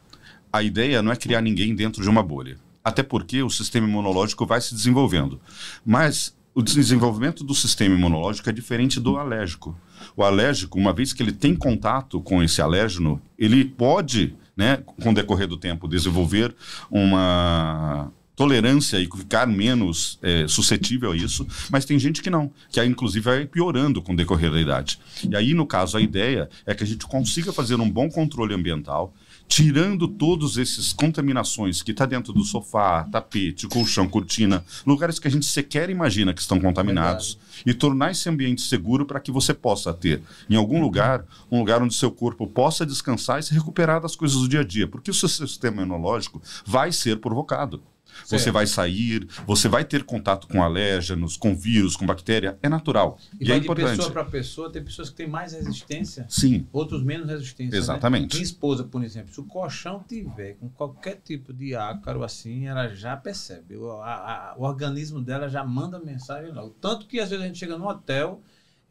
A 0.52 0.62
ideia 0.62 1.02
não 1.02 1.10
é 1.10 1.16
criar 1.16 1.40
ninguém 1.40 1.74
dentro 1.74 2.02
de 2.02 2.08
uma 2.08 2.22
bolha, 2.22 2.58
até 2.82 3.02
porque 3.02 3.42
o 3.42 3.50
sistema 3.50 3.88
imunológico 3.88 4.46
vai 4.46 4.60
se 4.60 4.74
desenvolvendo. 4.74 5.40
Mas 5.84 6.34
o 6.54 6.62
desenvolvimento 6.62 7.42
do 7.42 7.54
sistema 7.54 7.96
imunológico 7.96 8.48
é 8.48 8.52
diferente 8.52 9.00
do 9.00 9.16
alérgico. 9.16 9.76
O 10.16 10.22
alérgico, 10.22 10.78
uma 10.78 10.92
vez 10.92 11.12
que 11.12 11.22
ele 11.22 11.32
tem 11.32 11.56
contato 11.56 12.20
com 12.20 12.40
esse 12.42 12.62
alérgeno, 12.62 13.20
ele 13.36 13.64
pode, 13.64 14.36
né, 14.56 14.78
com 15.02 15.10
o 15.10 15.14
decorrer 15.14 15.48
do 15.48 15.56
tempo, 15.56 15.88
desenvolver 15.88 16.54
uma 16.90 18.10
tolerância 18.36 18.98
e 18.98 19.04
ficar 19.04 19.46
menos 19.46 20.18
é, 20.20 20.46
suscetível 20.48 21.12
a 21.12 21.16
isso, 21.16 21.46
mas 21.70 21.84
tem 21.84 21.98
gente 21.98 22.20
que 22.20 22.30
não, 22.30 22.50
que 22.70 22.80
aí 22.80 22.88
inclusive 22.88 23.24
vai 23.24 23.46
piorando 23.46 24.02
com 24.02 24.12
o 24.12 24.16
decorrer 24.16 24.50
da 24.50 24.60
idade. 24.60 24.98
E 25.28 25.36
aí, 25.36 25.54
no 25.54 25.66
caso, 25.66 25.96
a 25.96 26.00
ideia 26.00 26.48
é 26.66 26.74
que 26.74 26.82
a 26.82 26.86
gente 26.86 27.06
consiga 27.06 27.52
fazer 27.52 27.76
um 27.76 27.88
bom 27.88 28.08
controle 28.10 28.54
ambiental, 28.54 29.14
tirando 29.46 30.08
todos 30.08 30.56
esses 30.56 30.92
contaminações 30.92 31.82
que 31.82 31.92
está 31.92 32.06
dentro 32.06 32.32
do 32.32 32.44
sofá, 32.44 33.04
tapete, 33.04 33.68
colchão, 33.68 34.08
cortina, 34.08 34.64
lugares 34.86 35.18
que 35.18 35.28
a 35.28 35.30
gente 35.30 35.46
sequer 35.46 35.90
imagina 35.90 36.34
que 36.34 36.40
estão 36.40 36.60
contaminados, 36.60 37.38
e 37.64 37.72
tornar 37.72 38.10
esse 38.10 38.28
ambiente 38.28 38.62
seguro 38.62 39.06
para 39.06 39.20
que 39.20 39.30
você 39.30 39.54
possa 39.54 39.92
ter, 39.92 40.22
em 40.48 40.56
algum 40.56 40.80
lugar, 40.80 41.24
um 41.50 41.58
lugar 41.58 41.82
onde 41.82 41.94
seu 41.94 42.10
corpo 42.10 42.46
possa 42.46 42.84
descansar 42.84 43.38
e 43.38 43.42
se 43.42 43.54
recuperar 43.54 44.00
das 44.00 44.16
coisas 44.16 44.38
do 44.38 44.48
dia 44.48 44.60
a 44.60 44.64
dia, 44.64 44.88
porque 44.88 45.10
o 45.10 45.14
seu 45.14 45.28
sistema 45.28 45.82
imunológico 45.82 46.42
vai 46.66 46.90
ser 46.90 47.18
provocado. 47.18 47.80
Você 48.24 48.38
Certo. 48.38 48.52
vai 48.54 48.66
sair, 48.66 49.26
você 49.46 49.68
vai 49.68 49.84
ter 49.84 50.04
contato 50.04 50.46
com 50.46 50.62
alérgenos, 50.62 51.36
com 51.36 51.54
vírus, 51.54 51.96
com 51.96 52.06
bactéria, 52.06 52.58
é 52.62 52.68
natural. 52.68 53.18
E, 53.40 53.44
E, 53.44 53.48
vai 53.48 53.56
é 53.56 53.60
de 53.60 53.66
importante. 53.66 53.96
pessoa 53.96 54.10
para 54.12 54.24
pessoa, 54.24 54.70
tem 54.70 54.84
pessoas 54.84 55.10
que 55.10 55.16
têm 55.16 55.26
mais 55.28 55.52
resistência, 55.52 56.26
Sim, 56.28 56.66
outros 56.72 57.02
menos 57.02 57.28
resistência. 57.28 57.76
Exatamente. 57.76 58.32
Né? 58.34 58.34
Minha 58.34 58.44
esposa, 58.44 58.84
por 58.84 59.02
exemplo, 59.02 59.32
se 59.32 59.40
o 59.40 59.44
colchão 59.44 60.04
tiver 60.08 60.54
com 60.54 60.68
qualquer 60.68 61.20
tipo 61.24 61.52
de 61.52 61.74
ácaro 61.74 62.22
assim, 62.22 62.66
ela 62.66 62.88
já 62.94 63.16
percebe. 63.16 63.76
O, 63.76 63.90
a- 64.00 64.52
a- 64.52 64.54
o 64.56 64.62
organismo 64.62 65.20
dela 65.20 65.48
já 65.48 65.64
manda 65.64 65.98
mensagem 65.98 66.52
logo. 66.52 66.70
Tanto 66.80 67.06
que 67.06 67.18
às 67.20 67.30
vezes 67.30 67.44
a 67.44 67.46
gente 67.48 67.58
chega 67.58 67.76
no 67.78 67.88
hotel, 67.88 68.40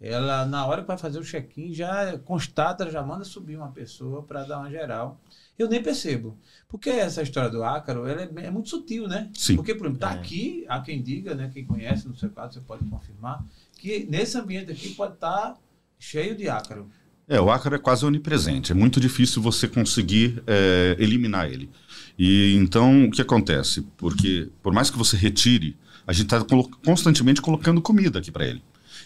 ela, 0.02 0.46
na 0.46 0.66
hora 0.66 0.82
que 0.82 0.88
vai 0.88 0.98
fazer 0.98 1.18
o 1.20 1.24
check-in, 1.24 1.74
já 1.74 2.18
constata, 2.20 2.90
já 2.92 3.02
manda 3.02 3.24
subir 3.24 3.56
uma 3.56 3.72
pessoa 3.72 4.22
para 4.22 4.44
dar 4.44 4.60
uma 4.60 4.70
geral. 4.70 5.20
Eu 5.58 5.70
nem 5.70 5.82
percebo. 5.84 6.38
Porque 6.68 6.90
essa 6.90 7.22
história 7.22 7.50
do 7.50 7.64
ácaro 7.64 8.08
ela 8.08 8.22
é, 8.24 8.30
é 8.48 8.52
muito 8.52 8.70
sutil, 8.70 9.08
né? 9.08 9.30
Sim. 9.36 9.56
Porque, 9.56 9.76
por 9.76 9.86
exemplo, 9.86 10.00
tá 10.00 10.12
É. 10.14 10.16
aqui, 10.20 10.66
há 10.68 10.80
quem 10.82 11.02
diga, 11.02 11.36
né? 11.36 11.50
Quem 11.54 11.64
conhece, 11.66 12.08
no 12.08 12.16
seu 12.16 12.30
caso, 12.30 12.54
você 12.54 12.62
pode 12.62 12.84
confirmar, 12.86 13.44
que 13.78 14.06
nesse 14.10 14.38
ambiente 14.38 14.72
aqui 14.72 14.90
pode 14.96 15.14
estar 15.14 15.56
cheio 16.00 16.36
de 16.36 16.50
ácaro. 16.50 16.90
É, 17.28 17.40
o 17.40 17.50
ácaro 17.52 17.76
é 17.76 17.80
quase 17.80 18.06
onipresente. 18.06 18.72
É 18.72 18.76
muito 18.76 19.00
difícil 19.00 19.42
você 19.42 19.68
conseguir 19.68 20.42
é, 20.48 20.96
eliminar 21.00 21.48
ele. 21.50 21.70
E 22.18 22.56
então, 22.56 23.06
o 23.06 23.12
que 23.12 23.22
acontece? 23.22 23.82
Porque, 23.98 24.50
por 24.62 24.74
mais 24.74 24.90
que 24.90 24.98
você 24.98 25.16
retire, 25.16 25.78
a 26.06 26.12
gente 26.12 26.34
está 26.34 26.44
constantemente 26.84 27.42
colocando 27.42 27.82
comida 27.82 28.20
aqui 28.20 28.32
para 28.32 28.46
ele. 28.46 28.62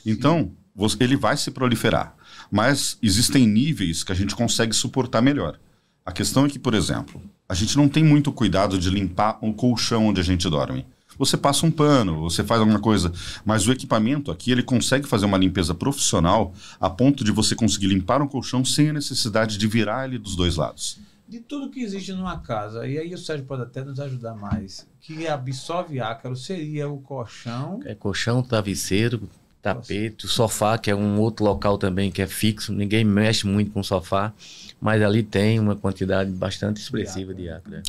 Então, 0.05 0.51
você- 0.75 0.97
ele 1.01 1.15
vai 1.15 1.35
se 1.37 1.51
proliferar. 1.51 2.15
Mas 2.49 2.97
existem 3.03 3.45
níveis 3.45 4.03
que 4.03 4.11
a 4.11 4.15
gente 4.15 4.33
consegue 4.35 4.73
suportar 4.73 5.21
melhor. 5.21 5.59
A 6.07 6.11
questão 6.13 6.45
é 6.45 6.49
que, 6.49 6.57
por 6.57 6.73
exemplo, 6.73 7.21
a 7.49 7.53
gente 7.53 7.75
não 7.75 7.89
tem 7.89 8.01
muito 8.01 8.31
cuidado 8.31 8.79
de 8.79 8.89
limpar 8.89 9.37
o 9.41 9.53
colchão 9.53 10.07
onde 10.07 10.21
a 10.21 10.23
gente 10.23 10.49
dorme. 10.49 10.87
Você 11.19 11.35
passa 11.35 11.65
um 11.65 11.69
pano, 11.69 12.21
você 12.21 12.45
faz 12.45 12.61
alguma 12.61 12.79
coisa, 12.79 13.11
mas 13.43 13.67
o 13.67 13.73
equipamento 13.73 14.31
aqui 14.31 14.49
ele 14.49 14.63
consegue 14.63 15.05
fazer 15.05 15.25
uma 15.25 15.37
limpeza 15.37 15.75
profissional 15.75 16.53
a 16.79 16.89
ponto 16.89 17.25
de 17.25 17.31
você 17.33 17.55
conseguir 17.55 17.87
limpar 17.87 18.21
um 18.21 18.27
colchão 18.27 18.63
sem 18.63 18.87
a 18.87 18.93
necessidade 18.93 19.57
de 19.57 19.67
virar 19.67 20.07
ele 20.07 20.17
dos 20.17 20.33
dois 20.33 20.55
lados. 20.55 20.97
De 21.27 21.41
tudo 21.41 21.69
que 21.69 21.81
existe 21.81 22.13
numa 22.13 22.39
casa, 22.39 22.87
e 22.87 22.97
aí 22.97 23.13
o 23.13 23.17
Sérgio 23.17 23.45
pode 23.45 23.63
até 23.63 23.83
nos 23.83 23.99
ajudar 23.99 24.33
mais, 24.33 24.87
que 25.01 25.27
absorve 25.27 25.99
ácaro 25.99 26.37
seria 26.37 26.87
o 26.87 27.01
colchão. 27.01 27.81
É 27.83 27.93
colchão, 27.93 28.41
travesseiro, 28.41 29.27
tapete, 29.75 30.25
o 30.25 30.27
sofá, 30.29 30.77
que 30.77 30.89
é 30.89 30.95
um 30.95 31.19
outro 31.19 31.45
local 31.45 31.77
também 31.77 32.11
que 32.11 32.21
é 32.21 32.27
fixo. 32.27 32.73
Ninguém 32.73 33.03
mexe 33.03 33.45
muito 33.45 33.71
com 33.71 33.79
o 33.79 33.83
sofá, 33.83 34.33
mas 34.79 35.01
ali 35.01 35.23
tem 35.23 35.59
uma 35.59 35.75
quantidade 35.75 36.31
bastante 36.31 36.81
expressiva 36.81 37.33
de 37.33 37.49
ácaro. 37.49 37.77
né? 37.77 37.83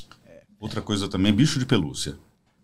Outra 0.60 0.80
coisa 0.82 1.08
também, 1.08 1.32
bicho 1.32 1.58
de 1.58 1.66
pelúcia. 1.66 2.16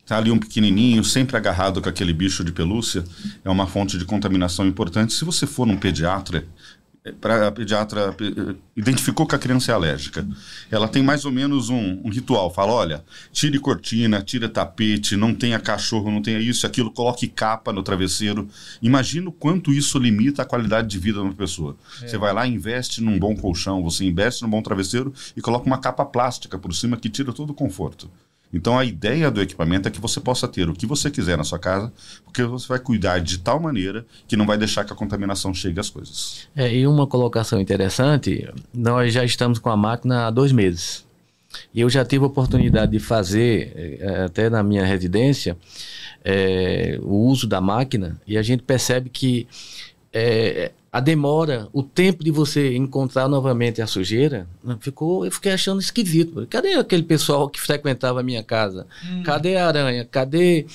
Tá 0.07 0.19
ali 0.19 0.31
um 0.31 0.39
pequenininho, 0.39 1.03
sempre 1.03 1.37
agarrado 1.37 1.81
com 1.81 1.89
aquele 1.89 2.13
bicho 2.13 2.45
de 2.45 2.53
pelúcia, 2.53 3.05
é 3.43 3.49
uma 3.49 3.67
fonte 3.67 3.97
de 3.97 4.05
contaminação 4.05 4.67
importante. 4.67 5.15
Se 5.15 5.25
você 5.25 5.47
for 5.47 5.67
num 5.67 5.79
pediatra, 5.79 6.47
para 7.13 7.49
a 7.49 7.53
pediatra 7.53 8.17
eh, 8.19 8.55
identificou 8.75 9.27
que 9.27 9.35
a 9.35 9.39
criança 9.39 9.71
é 9.71 9.75
alérgica, 9.75 10.27
ela 10.71 10.89
tem 10.89 11.03
mais 11.03 11.25
ou 11.27 11.33
menos 11.33 11.69
um, 11.69 12.01
um 12.03 12.09
ritual. 12.09 12.51
Fala, 12.51 12.73
olha, 12.73 13.05
tire 13.31 13.59
cortina, 13.59 14.23
tire 14.23 14.49
tapete, 14.49 15.17
não 15.17 15.35
tenha 15.35 15.59
cachorro, 15.61 16.11
não 16.11 16.23
tenha 16.23 16.39
isso, 16.39 16.67
aquilo, 16.67 16.91
coloque 16.91 17.29
capa 17.29 17.73
no 17.73 17.83
travesseiro. 17.83 18.49
Imagina 18.81 19.29
o 19.29 19.33
quanto 19.33 19.73
isso 19.73 19.99
limita 19.99 20.43
a 20.43 20.47
qualidade 20.47 20.89
de 20.89 20.99
vida 20.99 21.19
de 21.19 21.25
uma 21.25 21.35
pessoa. 21.35 21.77
Você 22.01 22.17
vai 22.17 22.33
lá, 22.33 22.47
investe 22.47 23.03
num 23.03 23.19
bom 23.19 23.37
colchão, 23.37 23.83
você 23.83 24.05
investe 24.05 24.43
num 24.43 24.49
bom 24.49 24.63
travesseiro 24.63 25.13
e 25.37 25.43
coloca 25.43 25.67
uma 25.67 25.79
capa 25.79 26.07
plástica 26.07 26.59
por 26.59 26.75
cima 26.75 26.97
que 26.97 27.11
tira 27.11 27.33
todo 27.33 27.51
o 27.51 27.55
conforto. 27.55 28.11
Então 28.53 28.79
a 28.79 28.85
ideia 28.85 29.31
do 29.31 29.43
equipamento 29.43 29.89
é 29.89 29.91
que 29.91 30.01
você 30.01 30.21
possa 30.21 30.47
ter 30.47 30.69
o 30.69 30.75
que 30.75 30.87
você 30.87 31.11
quiser 31.11 31.37
na 31.37 31.43
sua 31.45 31.59
casa, 31.59 31.93
porque 32.25 32.43
você 32.45 32.69
vai 32.69 32.79
cuidar 32.79 33.19
de 33.19 33.39
tal 33.39 33.59
maneira 33.59 34.07
que 34.29 34.37
não 34.37 34.47
vai 34.47 34.57
deixar 34.57 34.85
que 34.85 34.93
a 34.93 34.97
contaminação 34.97 35.53
chegue 35.53 35.81
às 35.81 35.91
coisas. 35.91 36.49
É, 36.55 36.73
e 36.73 36.87
uma 36.87 37.07
colocação 37.07 37.61
interessante, 37.61 38.49
nós 38.73 39.13
já 39.13 39.25
estamos 39.25 39.59
com 39.59 39.71
a 39.71 39.77
máquina 39.77 40.27
há 40.27 40.31
dois 40.31 40.53
meses. 40.53 41.05
E 41.73 41.81
eu 41.81 41.91
já 41.91 42.05
tive 42.05 42.25
a 42.25 42.27
oportunidade 42.27 42.93
de 42.93 42.99
fazer, 42.99 43.73
eh, 44.01 44.25
até 44.25 44.51
na 44.51 44.63
minha 44.63 44.85
residência, 44.85 45.57
eh, 46.25 46.99
o 47.03 47.29
uso 47.29 47.47
da 47.47 47.61
máquina, 47.61 48.21
e 48.27 48.37
a 48.37 48.43
gente 48.43 48.63
percebe 48.63 49.09
que 49.09 49.47
eh, 50.13 50.73
a 50.95 51.01
demora, 51.01 51.69
o 51.73 51.83
tempo 51.83 52.23
de 52.23 52.31
você 52.31 52.77
encontrar 52.77 53.27
novamente 53.29 53.83
a 53.83 53.87
sujeira, 53.87 54.47
né, 54.63 54.77
ficou, 54.79 55.25
eu 55.25 55.33
fiquei 55.33 55.51
achando 55.51 55.81
esquisito. 55.81 56.47
Cadê 56.49 56.75
aquele 56.75 57.03
pessoal 57.03 57.49
que 57.49 57.61
frequentava 57.61 58.21
a 58.21 58.23
minha 58.23 58.45
casa? 58.45 58.87
Cadê 59.25 59.57
a 59.57 59.67
aranha? 59.67 60.05
Cadê. 60.05 60.67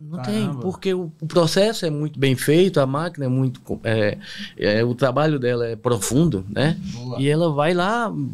Não 0.00 0.20
tem, 0.20 0.46
Caramba. 0.46 0.60
porque 0.62 0.92
o, 0.92 1.12
o 1.20 1.26
processo 1.28 1.86
é 1.86 1.90
muito 1.90 2.18
bem 2.18 2.34
feito, 2.34 2.80
a 2.80 2.86
máquina 2.86 3.24
é 3.24 3.28
muito. 3.28 3.60
É, 3.84 4.18
é, 4.56 4.84
o 4.84 4.96
trabalho 4.96 5.38
dela 5.38 5.64
é 5.66 5.76
profundo, 5.76 6.44
né? 6.48 6.76
Boa. 6.92 7.20
E 7.20 7.28
ela 7.28 7.52
vai 7.52 7.72
lá, 7.72 8.08
hum, 8.10 8.28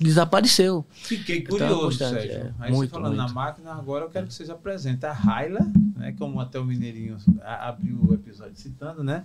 desapareceu. 0.00 0.84
Fiquei 0.90 1.38
Então, 1.38 1.58
curioso, 1.58 1.98
bastante, 1.98 2.22
Sérgio. 2.22 2.32
é. 2.38 2.52
Aí 2.58 2.72
Muito, 2.72 2.90
você 2.90 2.96
falando 2.96 3.14
na 3.16 3.22
muito. 3.22 3.34
máquina, 3.36 3.72
agora 3.72 4.04
eu 4.06 4.10
quero 4.10 4.26
que 4.26 4.34
vocês 4.34 4.50
apresentem 4.50 5.08
a 5.08 5.12
Raila, 5.12 5.60
né, 5.96 6.12
como 6.18 6.40
até 6.40 6.58
o 6.58 6.64
Mineirinho 6.64 7.16
abriu 7.44 7.96
o 8.08 8.12
episódio 8.14 8.56
citando, 8.56 9.04
né? 9.04 9.22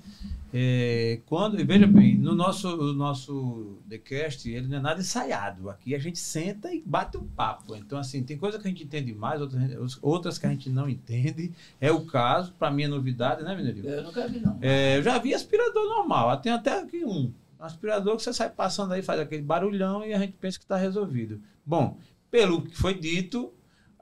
É, 0.58 1.20
quando, 1.26 1.60
e 1.60 1.66
veja 1.66 1.86
bem, 1.86 2.18
no 2.18 2.34
nosso, 2.34 2.70
o 2.70 2.94
nosso 2.94 3.78
TheCast, 3.90 4.50
ele 4.50 4.70
não 4.70 4.78
é 4.78 4.80
nada 4.80 5.02
ensaiado. 5.02 5.70
Aqui 5.70 5.94
a 5.94 6.00
gente 6.00 6.18
senta 6.18 6.74
e 6.74 6.82
bate 6.82 7.18
um 7.18 7.28
papo. 7.28 7.76
Então, 7.76 8.00
assim, 8.00 8.24
tem 8.24 8.38
coisa 8.38 8.58
que 8.58 8.66
a 8.66 8.70
gente 8.70 8.86
entende 8.86 9.14
mais, 9.14 9.42
outras, 9.42 10.00
outras 10.02 10.38
que 10.38 10.46
a 10.46 10.50
gente 10.50 10.70
não 10.70 10.88
entende. 10.88 11.52
É 11.82 11.92
o 11.92 12.06
caso, 12.06 12.54
para 12.58 12.72
mim 12.72 12.84
é 12.84 12.88
novidade, 12.88 13.44
né, 13.44 13.54
Mineirinho? 13.54 13.90
Eu 13.90 14.04
nunca 14.04 14.26
vi, 14.30 14.40
não. 14.40 14.58
É, 14.62 14.98
eu 14.98 15.04
já 15.04 15.18
vi 15.18 15.34
aspirador 15.34 15.84
normal, 15.90 16.38
tem 16.38 16.54
até 16.54 16.80
aqui 16.80 17.04
um. 17.04 17.34
Um 17.60 17.64
aspirador 17.64 18.16
que 18.16 18.24
você 18.24 18.32
sai 18.32 18.50
passando 18.50 18.94
aí, 18.94 19.02
faz 19.02 19.20
aquele 19.20 19.42
barulhão 19.42 20.06
e 20.06 20.14
a 20.14 20.20
gente 20.20 20.38
pensa 20.40 20.58
que 20.58 20.64
está 20.64 20.78
resolvido. 20.78 21.42
Bom, 21.66 21.98
pelo 22.32 22.62
que 22.62 22.78
foi 22.78 22.94
dito, 22.94 23.52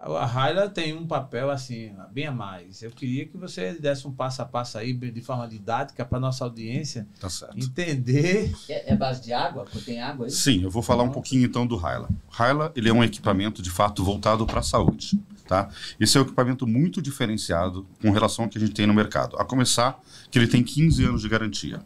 a 0.06 0.26
Raila 0.26 0.68
tem 0.68 0.94
um 0.94 1.08
papel 1.08 1.50
assim, 1.50 1.94
bem 2.12 2.28
a 2.28 2.32
mais. 2.32 2.82
Eu 2.82 2.92
queria 2.92 3.26
que 3.26 3.38
você 3.38 3.74
desse 3.74 4.06
um 4.08 4.12
passo 4.12 4.42
a 4.42 4.46
passo 4.46 4.78
aí, 4.78 4.94
de 4.94 5.22
forma 5.22 5.48
didática, 5.48 6.04
para 6.04 6.20
nossa 6.20 6.44
audiência 6.44 7.08
Tá 7.20 7.30
certo. 7.30 7.58
entender. 7.58 8.54
É, 8.70 8.92
é 8.94 8.96
base 8.96 9.22
de 9.24 9.32
água? 9.32 9.66
Tem 9.86 10.02
água 10.02 10.26
aí? 10.26 10.32
Sim, 10.32 10.64
eu 10.64 10.70
vou 10.70 10.84
falar 10.84 11.04
um 11.04 11.12
pouquinho 11.12 11.46
então 11.46 11.66
do 11.66 11.78
Hyla. 11.78 12.10
Hyla, 12.30 12.72
ele 12.76 12.90
é 12.90 12.94
um 12.94 13.04
equipamento 13.04 13.62
de 13.62 13.70
fato 13.70 14.04
voltado 14.04 14.46
para 14.46 14.60
a 14.60 14.64
saúde, 14.64 15.18
tá? 15.48 15.70
Esse 16.00 16.18
é 16.18 16.22
um 16.22 16.24
equipamento 16.24 16.68
muito 16.68 17.02
diferenciado 17.02 17.88
com 18.02 18.12
relação 18.12 18.46
ao 18.46 18.50
que 18.52 18.58
a 18.58 18.62
gente 18.62 18.74
tem 18.74 18.86
no 18.86 18.94
mercado. 18.94 19.38
A 19.38 19.46
começar 19.46 20.00
que 20.30 20.38
ele 20.38 20.48
tem 20.48 20.62
15 20.64 21.06
anos 21.06 21.22
de 21.22 21.30
garantia. 21.30 21.82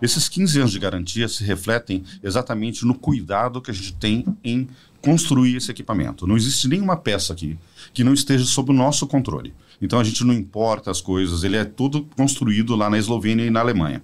Esses 0.00 0.28
15 0.28 0.58
anos 0.60 0.72
de 0.72 0.78
garantia 0.78 1.28
se 1.28 1.42
refletem 1.44 2.04
exatamente 2.22 2.84
no 2.86 2.94
cuidado 2.94 3.60
que 3.60 3.70
a 3.70 3.74
gente 3.74 3.92
tem 3.94 4.24
em 4.42 4.68
construir 5.02 5.56
esse 5.56 5.70
equipamento. 5.70 6.26
Não 6.26 6.36
existe 6.36 6.68
nenhuma 6.68 6.96
peça 6.96 7.32
aqui 7.32 7.58
que 7.92 8.04
não 8.04 8.14
esteja 8.14 8.44
sob 8.44 8.70
o 8.70 8.74
nosso 8.74 9.06
controle. 9.06 9.54
Então 9.80 9.98
a 9.98 10.04
gente 10.04 10.24
não 10.24 10.34
importa 10.34 10.90
as 10.90 11.00
coisas, 11.00 11.42
ele 11.42 11.56
é 11.56 11.64
todo 11.64 12.06
construído 12.16 12.76
lá 12.76 12.90
na 12.90 12.98
Eslovênia 12.98 13.44
e 13.44 13.50
na 13.50 13.60
Alemanha. 13.60 14.02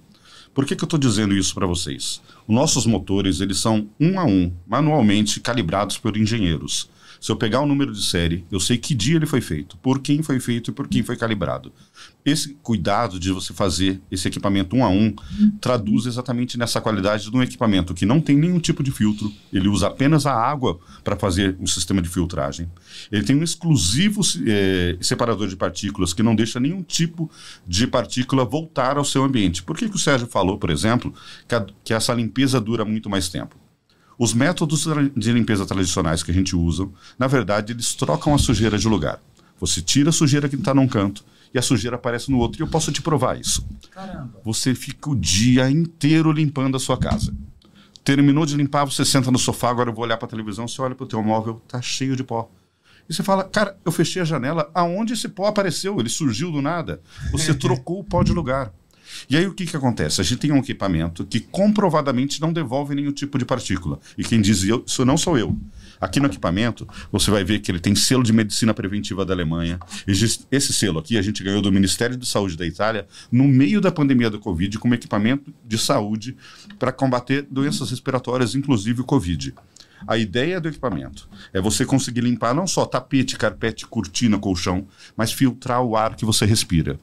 Por 0.54 0.64
que, 0.64 0.74
que 0.74 0.82
eu 0.82 0.86
estou 0.86 0.98
dizendo 0.98 1.34
isso 1.34 1.54
para 1.54 1.66
vocês? 1.66 2.22
Os 2.48 2.54
nossos 2.54 2.86
motores 2.86 3.40
eles 3.40 3.58
são 3.58 3.88
um 4.00 4.18
a 4.18 4.24
um, 4.24 4.50
manualmente 4.66 5.38
calibrados 5.38 5.98
por 5.98 6.16
engenheiros. 6.16 6.88
Se 7.20 7.32
eu 7.32 7.36
pegar 7.36 7.60
o 7.60 7.66
número 7.66 7.92
de 7.92 8.02
série, 8.04 8.44
eu 8.50 8.60
sei 8.60 8.76
que 8.78 8.94
dia 8.94 9.16
ele 9.16 9.26
foi 9.26 9.40
feito, 9.40 9.76
por 9.78 10.00
quem 10.00 10.22
foi 10.22 10.38
feito 10.40 10.70
e 10.70 10.74
por 10.74 10.86
quem 10.88 11.02
foi 11.02 11.16
calibrado. 11.16 11.72
Esse 12.24 12.54
cuidado 12.62 13.18
de 13.20 13.30
você 13.32 13.52
fazer 13.52 14.00
esse 14.10 14.26
equipamento 14.28 14.74
um 14.76 14.84
a 14.84 14.88
um 14.88 15.14
traduz 15.60 16.06
exatamente 16.06 16.58
nessa 16.58 16.80
qualidade 16.80 17.30
de 17.30 17.36
um 17.36 17.42
equipamento 17.42 17.94
que 17.94 18.04
não 18.04 18.20
tem 18.20 18.36
nenhum 18.36 18.58
tipo 18.58 18.82
de 18.82 18.90
filtro, 18.90 19.32
ele 19.52 19.68
usa 19.68 19.86
apenas 19.86 20.26
a 20.26 20.34
água 20.34 20.78
para 21.04 21.16
fazer 21.16 21.56
um 21.60 21.66
sistema 21.66 22.02
de 22.02 22.08
filtragem. 22.08 22.68
Ele 23.10 23.22
tem 23.24 23.36
um 23.36 23.42
exclusivo 23.44 24.20
eh, 24.46 24.96
separador 25.00 25.46
de 25.48 25.56
partículas 25.56 26.12
que 26.12 26.22
não 26.22 26.34
deixa 26.34 26.58
nenhum 26.60 26.82
tipo 26.82 27.30
de 27.66 27.86
partícula 27.86 28.44
voltar 28.44 28.96
ao 28.98 29.04
seu 29.04 29.22
ambiente. 29.24 29.62
Por 29.62 29.76
que, 29.76 29.88
que 29.88 29.96
o 29.96 29.98
Sérgio 29.98 30.26
falou, 30.26 30.58
por 30.58 30.70
exemplo, 30.70 31.14
que, 31.48 31.54
a- 31.54 31.66
que 31.84 31.94
essa 31.94 32.12
limpeza 32.12 32.60
dura 32.60 32.84
muito 32.84 33.08
mais 33.08 33.28
tempo? 33.28 33.56
Os 34.18 34.32
métodos 34.32 34.86
de 35.14 35.32
limpeza 35.32 35.66
tradicionais 35.66 36.22
que 36.22 36.30
a 36.30 36.34
gente 36.34 36.56
usa, 36.56 36.88
na 37.18 37.26
verdade, 37.26 37.72
eles 37.72 37.94
trocam 37.94 38.34
a 38.34 38.38
sujeira 38.38 38.78
de 38.78 38.88
lugar. 38.88 39.20
Você 39.60 39.80
tira 39.82 40.10
a 40.10 40.12
sujeira 40.12 40.48
que 40.48 40.56
está 40.56 40.74
num 40.74 40.88
canto 40.88 41.24
e 41.52 41.58
a 41.58 41.62
sujeira 41.62 41.96
aparece 41.96 42.30
no 42.30 42.38
outro. 42.38 42.60
E 42.60 42.62
eu 42.62 42.68
posso 42.68 42.92
te 42.92 43.00
provar 43.00 43.38
isso. 43.38 43.66
Caramba. 43.90 44.40
Você 44.44 44.74
fica 44.74 45.10
o 45.10 45.16
dia 45.16 45.70
inteiro 45.70 46.32
limpando 46.32 46.76
a 46.76 46.80
sua 46.80 46.98
casa. 46.98 47.34
Terminou 48.04 48.46
de 48.46 48.56
limpar, 48.56 48.84
você 48.84 49.04
senta 49.04 49.30
no 49.30 49.38
sofá, 49.38 49.70
agora 49.70 49.90
eu 49.90 49.94
vou 49.94 50.04
olhar 50.04 50.16
para 50.16 50.26
a 50.26 50.30
televisão, 50.30 50.68
você 50.68 50.80
olha 50.80 50.94
para 50.94 51.04
o 51.04 51.08
teu 51.08 51.22
móvel, 51.22 51.60
tá 51.66 51.82
cheio 51.82 52.14
de 52.14 52.22
pó. 52.22 52.48
E 53.08 53.14
você 53.14 53.22
fala, 53.22 53.44
cara, 53.44 53.76
eu 53.84 53.90
fechei 53.90 54.22
a 54.22 54.24
janela, 54.24 54.70
aonde 54.74 55.14
esse 55.14 55.28
pó 55.28 55.46
apareceu? 55.46 55.98
Ele 55.98 56.08
surgiu 56.08 56.50
do 56.50 56.62
nada. 56.62 57.00
Você 57.32 57.54
trocou 57.54 58.00
o 58.00 58.04
pó 58.04 58.22
de 58.22 58.32
lugar. 58.32 58.72
E 59.28 59.36
aí 59.36 59.46
o 59.46 59.54
que, 59.54 59.66
que 59.66 59.76
acontece? 59.76 60.20
A 60.20 60.24
gente 60.24 60.38
tem 60.38 60.52
um 60.52 60.58
equipamento 60.58 61.24
que 61.24 61.40
comprovadamente 61.40 62.40
não 62.40 62.52
devolve 62.52 62.94
nenhum 62.94 63.12
tipo 63.12 63.38
de 63.38 63.44
partícula. 63.44 63.98
E 64.16 64.24
quem 64.24 64.40
diz 64.40 64.64
eu- 64.64 64.84
isso 64.86 65.04
não 65.04 65.16
sou 65.16 65.38
eu. 65.38 65.56
Aqui 66.00 66.20
no 66.20 66.26
equipamento, 66.26 66.86
você 67.10 67.30
vai 67.30 67.42
ver 67.42 67.60
que 67.60 67.70
ele 67.70 67.80
tem 67.80 67.94
selo 67.94 68.22
de 68.22 68.32
medicina 68.32 68.74
preventiva 68.74 69.24
da 69.24 69.32
Alemanha. 69.32 69.78
Esse 70.06 70.72
selo 70.72 70.98
aqui 70.98 71.16
a 71.16 71.22
gente 71.22 71.42
ganhou 71.42 71.62
do 71.62 71.72
Ministério 71.72 72.16
de 72.16 72.26
Saúde 72.26 72.56
da 72.56 72.66
Itália 72.66 73.06
no 73.32 73.44
meio 73.44 73.80
da 73.80 73.90
pandemia 73.90 74.28
do 74.28 74.38
Covid 74.38 74.78
como 74.78 74.94
equipamento 74.94 75.52
de 75.64 75.78
saúde 75.78 76.36
para 76.78 76.92
combater 76.92 77.46
doenças 77.50 77.90
respiratórias, 77.90 78.54
inclusive 78.54 79.00
o 79.00 79.04
Covid. 79.04 79.54
A 80.06 80.18
ideia 80.18 80.60
do 80.60 80.68
equipamento 80.68 81.26
é 81.54 81.60
você 81.60 81.86
conseguir 81.86 82.20
limpar 82.20 82.54
não 82.54 82.66
só 82.66 82.84
tapete, 82.84 83.36
carpete, 83.38 83.86
cortina, 83.86 84.38
colchão, 84.38 84.86
mas 85.16 85.32
filtrar 85.32 85.80
o 85.82 85.96
ar 85.96 86.14
que 86.14 86.24
você 86.26 86.44
respira. 86.44 87.00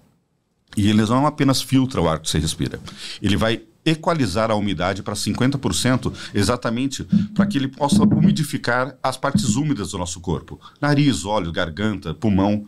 E 0.75 0.89
ele 0.89 1.03
não 1.03 1.25
apenas 1.25 1.61
filtra 1.61 2.01
o 2.01 2.07
ar 2.07 2.19
que 2.19 2.29
você 2.29 2.39
respira, 2.39 2.79
ele 3.21 3.37
vai 3.37 3.61
equalizar 3.85 4.49
a 4.49 4.55
umidade 4.55 5.03
para 5.03 5.13
50%, 5.13 6.13
exatamente 6.33 7.03
para 7.33 7.45
que 7.45 7.57
ele 7.57 7.67
possa 7.67 8.03
umidificar 8.03 8.97
as 9.03 9.17
partes 9.17 9.55
úmidas 9.55 9.91
do 9.91 9.97
nosso 9.97 10.19
corpo. 10.19 10.59
Nariz, 10.79 11.25
olhos, 11.25 11.51
garganta, 11.51 12.13
pulmão. 12.13 12.65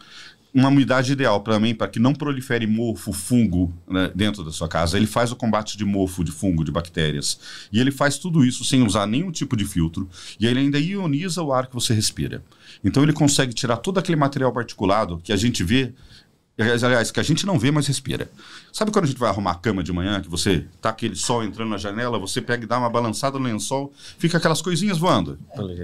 Uma 0.54 0.70
umidade 0.70 1.12
ideal 1.12 1.42
para 1.42 1.60
mim, 1.60 1.76
para 1.76 1.90
que 1.90 2.00
não 2.00 2.14
prolifere 2.14 2.66
mofo, 2.66 3.12
fungo 3.12 3.74
né, 3.86 4.10
dentro 4.16 4.42
da 4.42 4.54
sua 4.54 4.70
casa. 4.70 4.96
Ele 4.96 5.06
faz 5.06 5.30
o 5.30 5.36
combate 5.36 5.78
de 5.78 5.84
mofo, 5.84 6.24
de 6.24 6.32
fungo, 6.32 6.64
de 6.64 6.72
bactérias. 6.72 7.38
E 7.74 7.80
ele 7.82 7.92
faz 7.92 8.18
tudo 8.18 8.46
isso 8.46 8.64
sem 8.64 8.82
usar 8.82 9.06
nenhum 9.06 9.32
tipo 9.32 9.58
de 9.58 9.66
filtro. 9.66 10.10
E 10.40 10.48
ele 10.48 10.62
ainda 10.62 10.80
ioniza 10.80 11.44
o 11.44 11.52
ar 11.52 11.68
que 11.68 11.74
você 11.74 11.94
respira. 11.94 12.42
Então 12.82 13.04
ele 13.04 13.12
consegue 13.12 13.54
tirar 13.54 13.76
todo 13.78 13.98
aquele 13.98 14.16
material 14.16 14.54
particulado 14.54 15.20
que 15.22 15.34
a 15.34 15.38
gente 15.38 15.62
vê 15.62 15.94
Aliás, 16.58 17.12
que 17.12 17.20
a 17.20 17.24
gente 17.24 17.46
não 17.46 17.60
vê, 17.60 17.70
mas 17.70 17.86
respira. 17.86 18.30
Sabe 18.72 18.90
quando 18.90 19.04
a 19.04 19.08
gente 19.10 19.20
vai 19.20 19.30
arrumar 19.30 19.52
a 19.52 19.56
cama 19.56 19.84
de 19.84 19.92
manhã, 19.92 20.22
que 20.22 20.30
você 20.30 20.66
tá 20.82 20.90
aquele 20.90 21.14
sol 21.16 21.44
entrando 21.44 21.70
na 21.70 21.78
janela, 21.78 22.18
você 22.18 22.42
pega 22.42 22.64
e 22.64 22.68
dá 22.68 22.78
uma 22.80 22.90
balançada 22.90 23.38
no 23.38 23.44
lençol, 23.44 23.92
fica 24.18 24.38
aquelas 24.38 24.62
coisinhas 24.62 24.98
voando. 24.98 25.38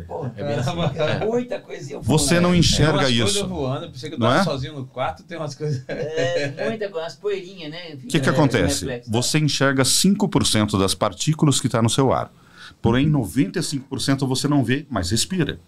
Pô, 0.08 0.26
É 0.38 0.44
bem 0.44 0.56
assim. 0.56 1.26
Muita 1.28 1.60
coisinha 1.60 2.00
Você 2.00 2.36
voando. 2.36 2.42
não 2.44 2.52
Tem 2.52 2.60
enxerga 2.62 3.00
umas 3.00 3.10
isso. 3.10 3.24
coisas 3.24 3.42
voando, 3.50 3.92
pensei 3.92 4.10
que 4.10 4.16
eu 4.16 4.20
tava 4.20 4.40
é? 4.40 4.44
sozinho 4.46 4.74
no 4.76 4.86
quarto, 4.86 5.24
tem 5.24 5.38
umas 5.38 5.56
coisas. 5.56 5.84
É, 5.90 6.54
muita 6.70 6.88
coisa, 6.88 7.06
umas 7.06 7.16
poeirinhas, 7.16 7.70
né? 7.70 7.94
O 7.96 8.08
que, 8.08 8.20
que 8.22 8.30
É, 8.30 8.32
acontece? 8.32 8.86
reflexo. 8.86 9.12
Você 9.12 9.40
enxerga 9.40 9.84
5% 9.84 10.80
das 10.80 10.94
partículas 10.96 11.60
que 11.60 11.68
está 11.68 11.82
no 11.82 11.90
seu 11.90 12.14
ar. 12.14 12.32
Porém, 12.82 13.12
95% 13.12 14.26
você 14.26 14.48
não 14.48 14.64
vê, 14.64 14.86
mas 14.90 15.12
respira. 15.12 15.60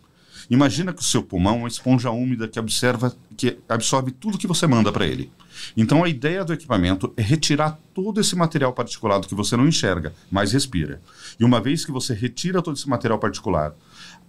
Imagina 0.54 0.94
que 0.94 1.02
o 1.02 1.04
seu 1.04 1.24
pulmão 1.24 1.56
é 1.56 1.60
uma 1.62 1.68
esponja 1.68 2.12
úmida 2.12 2.48
que, 2.48 2.60
observa, 2.60 3.12
que 3.36 3.58
absorve 3.68 4.12
tudo 4.12 4.38
que 4.38 4.46
você 4.46 4.68
manda 4.68 4.92
para 4.92 5.04
ele. 5.04 5.32
Então, 5.76 6.04
a 6.04 6.08
ideia 6.08 6.46
do 6.46 6.54
equipamento 6.54 7.12
é 7.18 7.24
retirar 7.24 7.80
todo 7.92 8.22
esse 8.22 8.36
material 8.36 8.72
particulado 8.72 9.28
que 9.28 9.34
você 9.34 9.58
não 9.58 9.68
enxerga, 9.68 10.14
mas 10.30 10.52
respira. 10.52 11.02
E 11.40 11.44
uma 11.44 11.60
vez 11.60 11.84
que 11.84 11.92
você 11.92 12.14
retira 12.14 12.62
todo 12.62 12.76
esse 12.76 12.88
material 12.88 13.18
particular, 13.18 13.74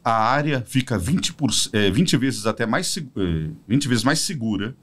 a 0.03 0.15
área 0.15 0.65
fica 0.67 0.99
20, 0.99 1.35
por, 1.35 1.51
eh, 1.75 1.91
20 1.91 2.17
vezes 2.17 2.47
até 2.47 2.65
mais, 2.65 2.97
eh, 2.97 3.51
20 3.69 3.87
vezes 3.87 4.03
mais 4.03 4.21
segura 4.21 4.75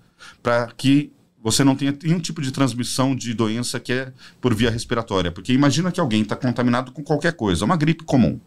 para 0.44 0.68
que 0.78 1.12
você 1.42 1.64
não 1.64 1.76
tenha 1.76 1.98
nenhum 2.04 2.20
tipo 2.20 2.40
de 2.40 2.52
transmissão 2.52 3.16
de 3.16 3.34
doença 3.34 3.80
que 3.80 3.92
é 3.92 4.14
por 4.40 4.54
via 4.54 4.70
respiratória. 4.70 5.32
Porque 5.32 5.52
imagina 5.54 5.92
que 5.92 6.00
alguém 6.00 6.22
está 6.22 6.36
contaminado 6.36 6.92
com 6.92 7.04
qualquer 7.04 7.34
coisa, 7.34 7.66
uma 7.66 7.76
gripe 7.76 8.04
comum. 8.04 8.40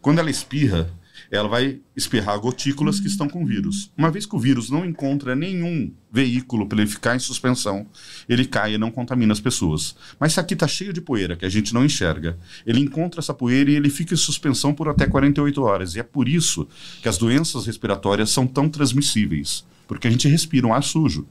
Quando 0.00 0.20
ela 0.20 0.30
espirra, 0.30 0.88
ela 1.30 1.48
vai 1.48 1.80
espirrar 1.96 2.40
gotículas 2.40 2.98
que 2.98 3.06
estão 3.06 3.28
com 3.28 3.46
vírus. 3.46 3.90
Uma 3.96 4.10
vez 4.10 4.26
que 4.26 4.34
o 4.34 4.38
vírus 4.38 4.68
não 4.68 4.84
encontra 4.84 5.36
nenhum 5.36 5.92
veículo 6.12 6.66
para 6.66 6.80
ele 6.80 6.90
ficar 6.90 7.14
em 7.14 7.20
suspensão, 7.20 7.86
ele 8.28 8.44
cai 8.44 8.74
e 8.74 8.78
não 8.78 8.90
contamina 8.90 9.32
as 9.32 9.40
pessoas. 9.40 9.94
Mas 10.18 10.32
se 10.32 10.40
aqui 10.40 10.54
está 10.54 10.66
cheio 10.66 10.92
de 10.92 11.00
poeira 11.00 11.36
que 11.36 11.46
a 11.46 11.48
gente 11.48 11.72
não 11.72 11.84
enxerga, 11.84 12.36
ele 12.66 12.80
encontra 12.80 13.20
essa 13.20 13.32
poeira 13.32 13.70
e 13.70 13.76
ele 13.76 13.88
fica 13.88 14.14
em 14.14 14.16
suspensão 14.16 14.74
por 14.74 14.88
até 14.88 15.06
48 15.06 15.62
horas. 15.62 15.94
E 15.94 16.00
é 16.00 16.02
por 16.02 16.28
isso 16.28 16.66
que 17.00 17.08
as 17.08 17.16
doenças 17.16 17.66
respiratórias 17.66 18.30
são 18.30 18.46
tão 18.46 18.68
transmissíveis, 18.68 19.64
porque 19.86 20.08
a 20.08 20.10
gente 20.10 20.28
respira 20.28 20.66
um 20.66 20.74
ar 20.74 20.82
sujo. 20.82 21.26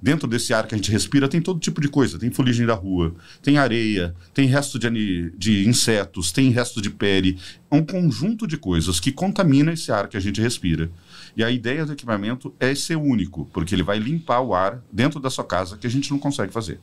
Dentro 0.00 0.28
desse 0.28 0.54
ar 0.54 0.66
que 0.66 0.74
a 0.74 0.78
gente 0.78 0.92
respira 0.92 1.28
tem 1.28 1.42
todo 1.42 1.58
tipo 1.58 1.80
de 1.80 1.88
coisa. 1.88 2.18
Tem 2.18 2.30
fuligem 2.30 2.64
da 2.64 2.74
rua, 2.74 3.14
tem 3.42 3.58
areia, 3.58 4.14
tem 4.32 4.46
resto 4.46 4.78
de, 4.78 5.30
de 5.36 5.68
insetos, 5.68 6.30
tem 6.30 6.50
resto 6.50 6.80
de 6.80 6.88
pele. 6.88 7.38
É 7.70 7.74
um 7.74 7.84
conjunto 7.84 8.46
de 8.46 8.56
coisas 8.56 9.00
que 9.00 9.10
contamina 9.10 9.72
esse 9.72 9.90
ar 9.90 10.08
que 10.08 10.16
a 10.16 10.20
gente 10.20 10.40
respira. 10.40 10.90
E 11.36 11.42
a 11.42 11.50
ideia 11.50 11.84
do 11.84 11.92
equipamento 11.92 12.54
é 12.60 12.74
ser 12.74 12.96
único, 12.96 13.46
porque 13.46 13.74
ele 13.74 13.82
vai 13.82 13.98
limpar 13.98 14.40
o 14.40 14.54
ar 14.54 14.82
dentro 14.92 15.18
da 15.18 15.30
sua 15.30 15.44
casa 15.44 15.76
que 15.76 15.86
a 15.86 15.90
gente 15.90 16.10
não 16.10 16.18
consegue 16.18 16.52
fazer. 16.52 16.80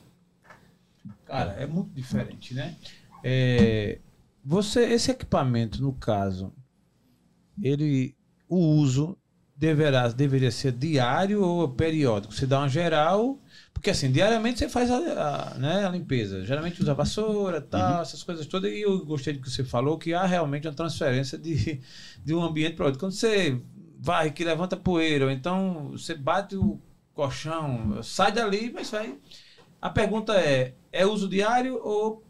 Cara, 1.24 1.52
é 1.52 1.66
muito 1.66 1.90
diferente, 1.94 2.54
né? 2.54 2.76
É, 3.24 3.98
você, 4.44 4.80
esse 4.84 5.10
equipamento, 5.10 5.82
no 5.82 5.92
caso, 5.92 6.52
ele, 7.60 8.14
o 8.48 8.58
uso 8.58 9.18
deverá, 9.56 10.08
deveria 10.08 10.50
ser 10.50 10.72
diário 10.72 11.42
ou 11.42 11.68
periódico? 11.68 12.34
Você 12.34 12.46
dá 12.46 12.58
uma 12.58 12.68
geral, 12.68 13.40
porque 13.72 13.90
assim, 13.90 14.10
diariamente 14.12 14.58
você 14.58 14.68
faz 14.68 14.90
a, 14.90 14.96
a, 14.96 15.54
né, 15.58 15.86
a 15.86 15.88
limpeza. 15.88 16.44
Geralmente 16.44 16.80
usa 16.80 16.94
vassoura, 16.94 17.60
tal, 17.60 18.02
essas 18.02 18.22
coisas 18.22 18.46
todas. 18.46 18.70
E 18.70 18.82
eu 18.82 19.04
gostei 19.04 19.32
do 19.32 19.40
que 19.40 19.50
você 19.50 19.64
falou, 19.64 19.98
que 19.98 20.12
há 20.12 20.24
realmente 20.24 20.68
uma 20.68 20.74
transferência 20.74 21.38
de, 21.38 21.80
de 22.24 22.34
um 22.34 22.42
ambiente 22.42 22.76
para 22.76 22.86
outro. 22.86 23.00
Quando 23.00 23.12
você 23.12 23.60
vai, 23.98 24.30
que 24.30 24.44
levanta 24.44 24.76
poeira, 24.76 25.24
ou 25.24 25.30
então 25.30 25.90
você 25.92 26.14
bate 26.14 26.56
o 26.56 26.80
colchão, 27.14 28.02
sai 28.02 28.30
dali, 28.32 28.70
mas 28.72 28.90
vai. 28.90 29.16
A 29.80 29.88
pergunta 29.88 30.34
é: 30.34 30.74
é 30.92 31.06
uso 31.06 31.28
diário 31.28 31.80
ou 31.82 32.25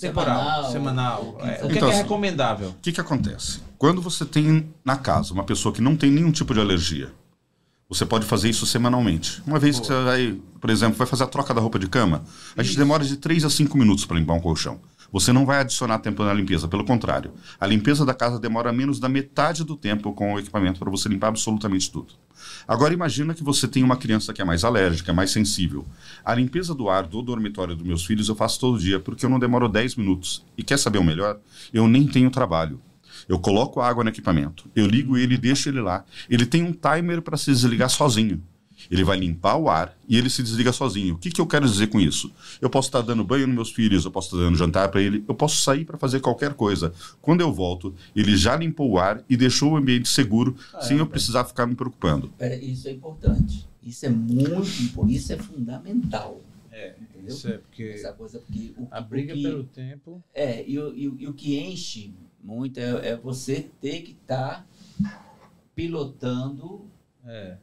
temporal? 0.00 0.70
Semanal. 0.70 0.72
Semanal. 0.72 1.36
É, 1.40 1.64
o 1.64 1.68
que, 1.68 1.74
é 1.74 1.76
Então, 1.76 1.88
que 1.88 1.94
é 1.94 1.98
recomendável? 1.98 2.68
O 2.70 2.74
que, 2.82 2.92
que 2.92 3.00
acontece? 3.00 3.60
Quando 3.78 4.00
você 4.00 4.24
tem 4.24 4.68
na 4.84 4.96
casa 4.96 5.32
uma 5.32 5.44
pessoa 5.44 5.74
que 5.74 5.80
não 5.80 5.96
tem 5.96 6.10
nenhum 6.10 6.32
tipo 6.32 6.54
de 6.54 6.60
alergia, 6.60 7.12
você 7.88 8.04
pode 8.04 8.24
fazer 8.26 8.48
isso 8.48 8.66
semanalmente. 8.66 9.42
Uma 9.46 9.58
vez 9.58 9.78
que 9.78 9.86
você 9.86 10.02
vai, 10.02 10.36
por 10.60 10.70
exemplo, 10.70 10.96
vai 10.96 11.06
fazer 11.06 11.24
a 11.24 11.26
troca 11.26 11.52
da 11.52 11.60
roupa 11.60 11.78
de 11.78 11.86
cama, 11.86 12.24
a 12.56 12.62
gente 12.62 12.76
demora 12.76 13.04
de 13.04 13.16
3 13.16 13.44
a 13.44 13.50
5 13.50 13.76
minutos 13.76 14.04
para 14.04 14.18
limpar 14.18 14.34
um 14.34 14.40
colchão. 14.40 14.80
Você 15.14 15.32
não 15.32 15.46
vai 15.46 15.60
adicionar 15.60 16.00
tempo 16.00 16.24
na 16.24 16.34
limpeza, 16.34 16.66
pelo 16.66 16.84
contrário. 16.84 17.34
A 17.60 17.68
limpeza 17.68 18.04
da 18.04 18.12
casa 18.12 18.36
demora 18.36 18.72
menos 18.72 18.98
da 18.98 19.08
metade 19.08 19.62
do 19.62 19.76
tempo 19.76 20.12
com 20.12 20.34
o 20.34 20.40
equipamento 20.40 20.80
para 20.80 20.90
você 20.90 21.08
limpar 21.08 21.28
absolutamente 21.28 21.88
tudo. 21.88 22.14
Agora 22.66 22.92
imagina 22.92 23.32
que 23.32 23.44
você 23.44 23.68
tem 23.68 23.84
uma 23.84 23.96
criança 23.96 24.32
que 24.32 24.42
é 24.42 24.44
mais 24.44 24.64
alérgica, 24.64 25.12
mais 25.12 25.30
sensível. 25.30 25.86
A 26.24 26.34
limpeza 26.34 26.74
do 26.74 26.88
ar 26.88 27.06
do 27.06 27.22
dormitório 27.22 27.76
dos 27.76 27.86
meus 27.86 28.04
filhos 28.04 28.28
eu 28.28 28.34
faço 28.34 28.58
todo 28.58 28.76
dia, 28.76 28.98
porque 28.98 29.24
eu 29.24 29.30
não 29.30 29.38
demoro 29.38 29.68
10 29.68 29.94
minutos. 29.94 30.44
E 30.58 30.64
quer 30.64 30.80
saber 30.80 30.98
o 30.98 31.04
melhor? 31.04 31.38
Eu 31.72 31.86
nem 31.86 32.08
tenho 32.08 32.28
trabalho. 32.28 32.80
Eu 33.28 33.38
coloco 33.38 33.80
água 33.80 34.02
no 34.02 34.10
equipamento, 34.10 34.68
eu 34.74 34.84
ligo 34.84 35.16
ele 35.16 35.36
e 35.36 35.38
deixo 35.38 35.68
ele 35.68 35.80
lá. 35.80 36.04
Ele 36.28 36.44
tem 36.44 36.64
um 36.64 36.72
timer 36.72 37.22
para 37.22 37.36
se 37.36 37.52
desligar 37.52 37.88
sozinho. 37.88 38.42
Ele 38.90 39.04
vai 39.04 39.16
limpar 39.18 39.56
o 39.56 39.68
ar 39.68 39.96
e 40.08 40.16
ele 40.16 40.28
se 40.30 40.42
desliga 40.42 40.72
sozinho. 40.72 41.14
O 41.14 41.18
que, 41.18 41.30
que 41.30 41.40
eu 41.40 41.46
quero 41.46 41.66
dizer 41.68 41.86
com 41.88 42.00
isso? 42.00 42.30
Eu 42.60 42.68
posso 42.70 42.88
estar 42.88 43.00
dando 43.02 43.24
banho 43.24 43.46
nos 43.46 43.54
meus 43.54 43.70
filhos, 43.72 44.04
eu 44.04 44.10
posso 44.10 44.28
estar 44.28 44.38
dando 44.44 44.56
jantar 44.56 44.88
para 44.90 45.00
ele, 45.02 45.24
eu 45.28 45.34
posso 45.34 45.56
sair 45.62 45.84
para 45.84 45.96
fazer 45.98 46.20
qualquer 46.20 46.54
coisa. 46.54 46.92
Quando 47.22 47.40
eu 47.40 47.52
volto, 47.52 47.94
ele 48.14 48.36
já 48.36 48.56
limpou 48.56 48.90
o 48.90 48.98
ar 48.98 49.22
e 49.28 49.36
deixou 49.36 49.72
o 49.72 49.76
ambiente 49.76 50.08
seguro, 50.08 50.56
sem 50.80 50.98
eu 50.98 51.06
precisar 51.06 51.44
ficar 51.44 51.66
me 51.66 51.74
preocupando. 51.74 52.28
Pera, 52.38 52.54
isso 52.56 52.88
é 52.88 52.92
importante. 52.92 53.66
Isso 53.82 54.06
é 54.06 54.08
muito 54.08 54.82
importante. 54.82 55.14
Isso 55.16 55.32
é 55.32 55.36
fundamental. 55.38 56.40
É, 56.72 56.94
Entendeu? 57.00 57.34
isso 57.36 57.46
é 57.48 57.58
porque 57.58 57.82
Essa 57.84 58.12
coisa, 58.12 58.40
porque 58.40 58.72
o, 58.76 58.88
a 58.90 59.00
o 59.00 59.04
briga 59.04 59.32
que, 59.32 59.42
pelo 59.42 59.62
tempo. 59.64 60.22
É, 60.34 60.64
e, 60.68 60.76
o- 60.78 60.92
e 60.96 61.08
o- 61.08 61.16
e 61.20 61.26
o 61.28 61.32
que 61.32 61.56
enche 61.58 62.12
muito 62.42 62.78
é, 62.80 63.10
é 63.10 63.16
você 63.16 63.68
ter 63.80 64.02
que 64.02 64.10
estar 64.20 64.66
pilotando 65.74 66.82
É. 67.26 67.56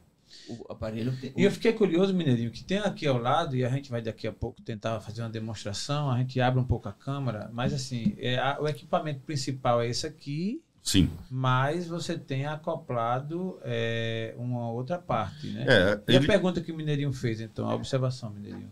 o 0.48 0.66
aparelho. 0.72 1.12
E 1.36 1.44
eu 1.44 1.50
fiquei 1.50 1.72
curioso, 1.72 2.12
Mineirinho, 2.14 2.50
que 2.50 2.64
tem 2.64 2.78
aqui 2.78 3.06
ao 3.06 3.18
lado, 3.18 3.56
e 3.56 3.64
a 3.64 3.68
gente 3.68 3.90
vai 3.90 4.02
daqui 4.02 4.26
a 4.26 4.32
pouco 4.32 4.60
tentar 4.62 5.00
fazer 5.00 5.22
uma 5.22 5.30
demonstração, 5.30 6.10
a 6.10 6.18
gente 6.18 6.40
abre 6.40 6.60
um 6.60 6.64
pouco 6.64 6.88
a 6.88 6.92
câmera, 6.92 7.50
mas 7.52 7.72
assim, 7.72 8.14
é, 8.18 8.38
a- 8.38 8.58
o 8.60 8.68
equipamento 8.68 9.20
principal 9.20 9.80
é 9.80 9.88
esse 9.88 10.06
aqui, 10.06 10.60
Sim. 10.82 11.08
mas 11.30 11.86
você 11.86 12.18
tem 12.18 12.46
acoplado 12.46 13.58
é, 13.62 14.34
uma 14.36 14.70
outra 14.70 14.98
parte, 14.98 15.46
né? 15.48 15.64
É, 15.68 16.00
E 16.08 16.12
a 16.14 16.16
ele, 16.18 16.26
pergunta 16.26 16.60
que 16.60 16.72
o 16.72 16.76
Mineirinho 16.76 17.12
fez, 17.12 17.40
então, 17.40 17.68
a 17.70 17.74
observação, 17.74 18.30
Mineirinho. 18.30 18.70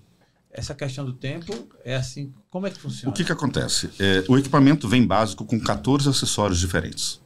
Essa 0.53 0.75
questão 0.75 1.05
do 1.05 1.13
tempo 1.13 1.53
é 1.85 1.95
assim, 1.95 2.35
como 2.51 2.67
é 2.67 2.71
que 2.71 2.79
funciona? 2.81 3.13
O 3.13 3.15
que, 3.15 3.25
que 3.25 3.31
acontece? 3.31 3.89
É, 4.01 4.25
o 4.29 4.37
equipamento 4.37 4.89
vem 4.89 5.07
básico 5.07 5.45
com 5.45 5.61
14 5.61 6.09
acessórios 6.09 6.59
diferentes. 6.59 7.21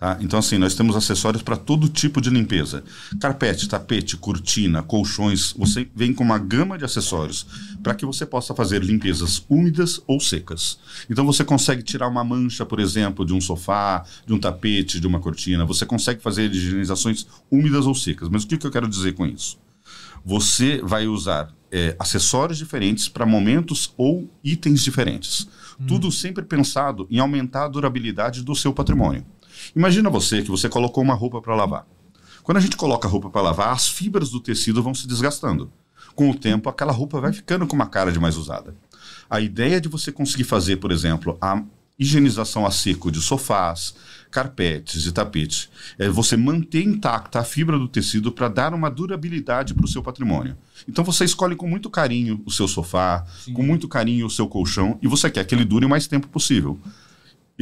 Tá? 0.00 0.16
Então, 0.22 0.38
assim, 0.38 0.56
nós 0.56 0.74
temos 0.74 0.96
acessórios 0.96 1.42
para 1.42 1.58
todo 1.58 1.86
tipo 1.86 2.22
de 2.22 2.30
limpeza. 2.30 2.82
Carpete, 3.20 3.68
tapete, 3.68 4.16
cortina, 4.16 4.82
colchões. 4.82 5.52
Você 5.58 5.86
vem 5.94 6.14
com 6.14 6.24
uma 6.24 6.38
gama 6.38 6.78
de 6.78 6.86
acessórios 6.86 7.46
para 7.82 7.94
que 7.94 8.06
você 8.06 8.24
possa 8.24 8.54
fazer 8.54 8.82
limpezas 8.82 9.44
úmidas 9.46 10.00
ou 10.06 10.18
secas. 10.18 10.78
Então, 11.10 11.26
você 11.26 11.44
consegue 11.44 11.82
tirar 11.82 12.08
uma 12.08 12.24
mancha, 12.24 12.64
por 12.64 12.80
exemplo, 12.80 13.26
de 13.26 13.34
um 13.34 13.42
sofá, 13.42 14.02
de 14.26 14.32
um 14.32 14.40
tapete, 14.40 14.98
de 14.98 15.06
uma 15.06 15.20
cortina. 15.20 15.66
Você 15.66 15.84
consegue 15.84 16.22
fazer 16.22 16.50
higienizações 16.50 17.26
úmidas 17.50 17.86
ou 17.86 17.94
secas. 17.94 18.30
Mas 18.30 18.44
o 18.44 18.46
que, 18.46 18.56
que 18.56 18.66
eu 18.66 18.70
quero 18.70 18.88
dizer 18.88 19.12
com 19.12 19.26
isso? 19.26 19.58
você 20.24 20.82
vai 20.82 21.06
usar 21.06 21.50
é, 21.72 21.96
acessórios 21.98 22.58
diferentes 22.58 23.08
para 23.08 23.24
momentos 23.24 23.94
ou 23.96 24.28
itens 24.44 24.82
diferentes. 24.82 25.48
Tudo 25.88 26.12
sempre 26.12 26.44
pensado 26.44 27.06
em 27.10 27.18
aumentar 27.18 27.64
a 27.64 27.68
durabilidade 27.68 28.42
do 28.42 28.54
seu 28.54 28.70
patrimônio. 28.70 29.24
Imagina 29.74 30.10
você 30.10 30.42
que 30.42 30.50
você 30.50 30.68
colocou 30.68 31.02
uma 31.02 31.14
roupa 31.14 31.40
para 31.40 31.54
lavar. 31.54 31.86
Quando 32.42 32.56
a 32.56 32.60
gente 32.60 32.76
coloca 32.76 33.06
a 33.06 33.10
roupa 33.10 33.30
para 33.30 33.42
lavar, 33.42 33.72
as 33.72 33.88
fibras 33.88 34.30
do 34.30 34.40
tecido 34.40 34.82
vão 34.82 34.94
se 34.94 35.06
desgastando. 35.06 35.70
Com 36.14 36.30
o 36.30 36.34
tempo, 36.34 36.68
aquela 36.68 36.92
roupa 36.92 37.20
vai 37.20 37.32
ficando 37.32 37.66
com 37.66 37.76
uma 37.76 37.86
cara 37.86 38.10
de 38.10 38.18
mais 38.18 38.36
usada. 38.36 38.74
A 39.28 39.40
ideia 39.40 39.80
de 39.80 39.88
você 39.88 40.10
conseguir 40.10 40.44
fazer, 40.44 40.76
por 40.76 40.90
exemplo, 40.90 41.38
a 41.40 41.62
higienização 42.00 42.64
a 42.66 42.70
seco 42.70 43.12
de 43.12 43.20
sofás, 43.20 43.94
carpetes 44.30 45.04
e 45.04 45.12
tapete. 45.12 45.68
É 45.98 46.08
você 46.08 46.34
manter 46.34 46.82
intacta 46.82 47.40
a 47.40 47.44
fibra 47.44 47.78
do 47.78 47.86
tecido 47.86 48.32
para 48.32 48.48
dar 48.48 48.72
uma 48.72 48.90
durabilidade 48.90 49.74
para 49.74 49.84
o 49.84 49.88
seu 49.88 50.02
patrimônio. 50.02 50.56
Então 50.88 51.04
você 51.04 51.24
escolhe 51.24 51.54
com 51.54 51.68
muito 51.68 51.90
carinho 51.90 52.42
o 52.46 52.50
seu 52.50 52.66
sofá, 52.66 53.26
Sim. 53.44 53.52
com 53.52 53.62
muito 53.62 53.86
carinho 53.86 54.26
o 54.26 54.30
seu 54.30 54.48
colchão 54.48 54.98
e 55.02 55.06
você 55.06 55.30
quer 55.30 55.44
que 55.44 55.54
ele 55.54 55.64
dure 55.64 55.84
o 55.84 55.90
mais 55.90 56.06
tempo 56.06 56.26
possível 56.28 56.80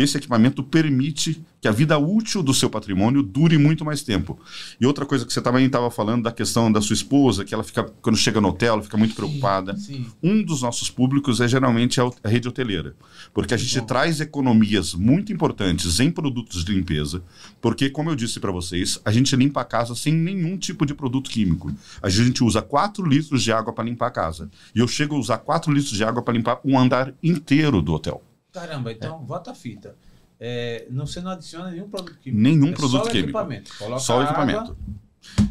esse 0.02 0.16
equipamento 0.16 0.62
permite 0.62 1.42
que 1.60 1.66
a 1.66 1.72
vida 1.72 1.98
útil 1.98 2.42
do 2.42 2.54
seu 2.54 2.70
patrimônio 2.70 3.22
dure 3.22 3.58
muito 3.58 3.84
mais 3.84 4.02
tempo. 4.02 4.38
E 4.80 4.86
outra 4.86 5.04
coisa 5.04 5.26
que 5.26 5.32
você 5.32 5.40
também 5.40 5.66
estava 5.66 5.90
falando 5.90 6.22
da 6.22 6.30
questão 6.30 6.70
da 6.70 6.80
sua 6.80 6.94
esposa, 6.94 7.44
que 7.44 7.52
ela 7.52 7.64
fica, 7.64 7.82
quando 8.00 8.16
chega 8.16 8.40
no 8.40 8.48
hotel, 8.48 8.74
ela 8.74 8.82
fica 8.82 8.96
muito 8.96 9.10
sim, 9.10 9.16
preocupada. 9.16 9.76
Sim. 9.76 10.06
Um 10.22 10.42
dos 10.42 10.62
nossos 10.62 10.88
públicos 10.88 11.40
é 11.40 11.48
geralmente 11.48 12.00
a 12.00 12.28
rede 12.28 12.46
hoteleira, 12.46 12.94
porque 13.34 13.54
a 13.54 13.56
gente 13.56 13.80
Bom. 13.80 13.86
traz 13.86 14.20
economias 14.20 14.94
muito 14.94 15.32
importantes 15.32 15.98
em 15.98 16.10
produtos 16.10 16.64
de 16.64 16.72
limpeza, 16.72 17.22
porque, 17.60 17.90
como 17.90 18.10
eu 18.10 18.14
disse 18.14 18.38
para 18.38 18.52
vocês, 18.52 19.00
a 19.04 19.10
gente 19.10 19.34
limpa 19.34 19.62
a 19.62 19.64
casa 19.64 19.94
sem 19.96 20.14
nenhum 20.14 20.56
tipo 20.56 20.86
de 20.86 20.94
produto 20.94 21.28
químico. 21.28 21.72
A 22.00 22.08
gente 22.08 22.44
usa 22.44 22.62
4 22.62 23.04
litros 23.04 23.42
de 23.42 23.50
água 23.50 23.72
para 23.72 23.84
limpar 23.84 24.06
a 24.06 24.10
casa. 24.12 24.48
E 24.74 24.78
eu 24.78 24.86
chego 24.86 25.16
a 25.16 25.18
usar 25.18 25.38
4 25.38 25.72
litros 25.72 25.92
de 25.92 26.04
água 26.04 26.22
para 26.22 26.34
limpar 26.34 26.60
um 26.64 26.78
andar 26.78 27.12
inteiro 27.22 27.82
do 27.82 27.92
hotel. 27.92 28.22
Caramba, 28.52 28.92
então, 28.92 29.20
é. 29.22 29.24
bota 29.24 29.50
a 29.50 29.54
fita. 29.54 29.96
É, 30.40 30.86
não, 30.90 31.06
você 31.06 31.20
não 31.20 31.32
adiciona 31.32 31.70
nenhum 31.70 31.88
produto 31.88 32.18
químico. 32.18 32.42
Nenhum 32.42 32.68
é 32.68 32.72
produto 32.72 33.04
só 33.04 33.10
químico. 33.10 33.28
Equipamento. 33.28 33.72
só 34.00 34.18
o 34.20 34.22
equipamento. 34.22 34.76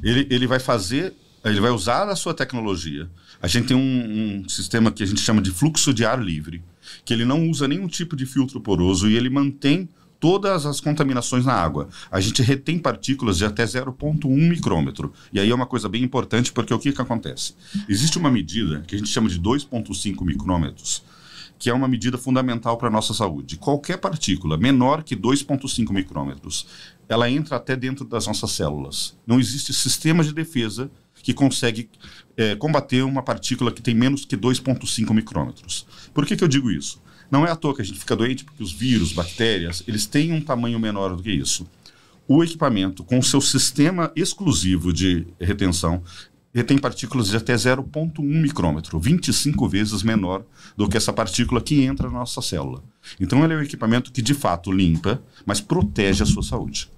Ele, 0.02 0.28
ele 0.30 0.48
vai 0.48 0.60
fazer, 0.60 1.14
ele 1.44 1.60
vai 1.60 1.72
usar 1.72 2.08
a 2.08 2.16
sua 2.16 2.34
tecnologia. 2.34 3.10
A 3.42 3.48
gente 3.48 3.68
tem 3.68 3.78
um, 3.78 4.44
um, 4.46 4.50
sistema 4.50 4.92
que 4.92 5.04
a 5.04 5.06
gente 5.06 5.22
chama 5.22 5.42
de 5.42 5.52
fluxo 5.52 5.94
de 5.94 6.06
ar 6.06 6.22
livre, 6.22 6.64
que 7.04 7.14
ele 7.14 7.26
não 7.26 7.50
usa 7.50 7.68
nenhum 7.68 7.88
tipo 7.88 8.16
de 8.16 8.26
filtro 8.26 8.62
poroso 8.62 9.10
e 9.10 9.16
ele 9.16 9.30
mantém 9.30 9.90
todas 10.20 10.66
as 10.66 10.80
contaminações 10.80 11.46
na 11.46 11.54
água. 11.54 11.90
A 12.10 12.20
gente 12.20 12.42
retém 12.42 12.80
partículas 12.80 13.38
de 13.38 13.46
até 13.46 13.64
0,1 13.64 14.28
micrômetro. 14.28 15.14
E 15.32 15.40
aí 15.40 15.50
é 15.50 15.54
uma 15.54 15.68
coisa 15.68 15.88
bem 15.88 16.04
importante, 16.04 16.52
porque 16.52 16.74
o 16.74 16.80
que, 16.80 16.92
que 16.92 17.02
acontece? 17.02 17.54
Existe 17.88 18.18
uma 18.18 18.32
medida 18.32 18.82
que 18.88 18.96
a 18.96 18.98
gente 18.98 19.10
chama 19.10 19.30
de 19.30 19.40
2,5 19.40 20.26
micrômetros, 20.26 21.04
que 21.58 21.70
é 21.70 21.74
uma 21.74 21.88
medida 21.88 22.18
fundamental 22.18 22.78
para 22.78 22.88
a 22.88 22.92
nossa 22.92 23.14
saúde. 23.14 23.58
Qualquer 23.58 23.98
partícula 23.98 24.58
menor 24.58 25.04
que 25.04 25.16
2,5 25.16 25.92
micrômetros, 25.92 26.68
ela 27.10 27.30
entra 27.30 27.56
até 27.56 27.76
dentro 27.76 28.06
das 28.06 28.28
nossas 28.28 28.52
células. 28.52 29.18
Não 29.26 29.40
existe 29.40 29.74
sistema 29.74 30.24
de 30.24 30.34
defesa 30.34 30.90
que 31.24 31.34
consegue 31.34 31.90
é, 32.38 32.56
combater 32.56 33.04
uma 33.04 33.22
partícula 33.24 33.72
que 33.72 33.82
tem 33.82 33.96
menos 33.96 34.24
que 34.24 34.38
2,5 34.38 35.14
micrômetros. 35.14 35.86
Por 36.14 36.26
que, 36.26 36.36
que 36.36 36.44
eu 36.44 36.48
digo 36.48 36.72
isso? 36.72 37.02
Não 37.30 37.46
é 37.46 37.52
à 37.52 37.56
toa 37.56 37.76
que 37.76 37.82
a 37.82 37.86
gente 37.86 38.00
fica 38.00 38.16
doente 38.16 38.46
porque 38.46 38.64
os 38.64 38.72
vírus, 38.72 39.12
bactérias, 39.12 39.84
eles 39.88 40.06
têm 40.06 40.32
um 40.32 40.42
tamanho 40.42 40.80
menor 40.80 41.16
do 41.16 41.24
que 41.24 41.32
isso. 41.32 41.68
O 42.28 42.44
equipamento, 42.44 43.04
com 43.04 43.22
seu 43.22 43.42
sistema 43.42 44.12
exclusivo 44.16 44.94
de 44.94 45.28
retenção, 45.40 46.04
retém 46.54 46.78
partículas 46.78 47.28
de 47.28 47.38
até 47.38 47.54
0,1 47.54 48.20
micrômetro, 48.22 49.00
25 49.00 49.68
vezes 49.68 50.04
menor 50.04 50.44
do 50.76 50.88
que 50.88 50.98
essa 50.98 51.14
partícula 51.14 51.62
que 51.62 51.84
entra 51.84 52.08
na 52.08 52.20
nossa 52.20 52.42
célula. 52.42 52.84
Então, 53.20 53.44
ele 53.44 53.54
é 53.54 53.58
um 53.58 53.62
equipamento 53.62 54.12
que 54.12 54.22
de 54.22 54.34
fato 54.34 54.72
limpa, 54.72 55.22
mas 55.46 55.62
protege 55.62 56.24
a 56.24 56.26
sua 56.26 56.44
saúde. 56.44 56.90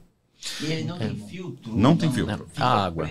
E 0.62 0.72
ele 0.72 0.84
não 0.86 0.98
tem 0.98 1.16
filtro? 1.16 1.72
Não, 1.72 1.78
não 1.78 1.98
tem 1.98 2.12
filtro. 2.12 2.48
A 2.58 2.86
água. 2.86 3.10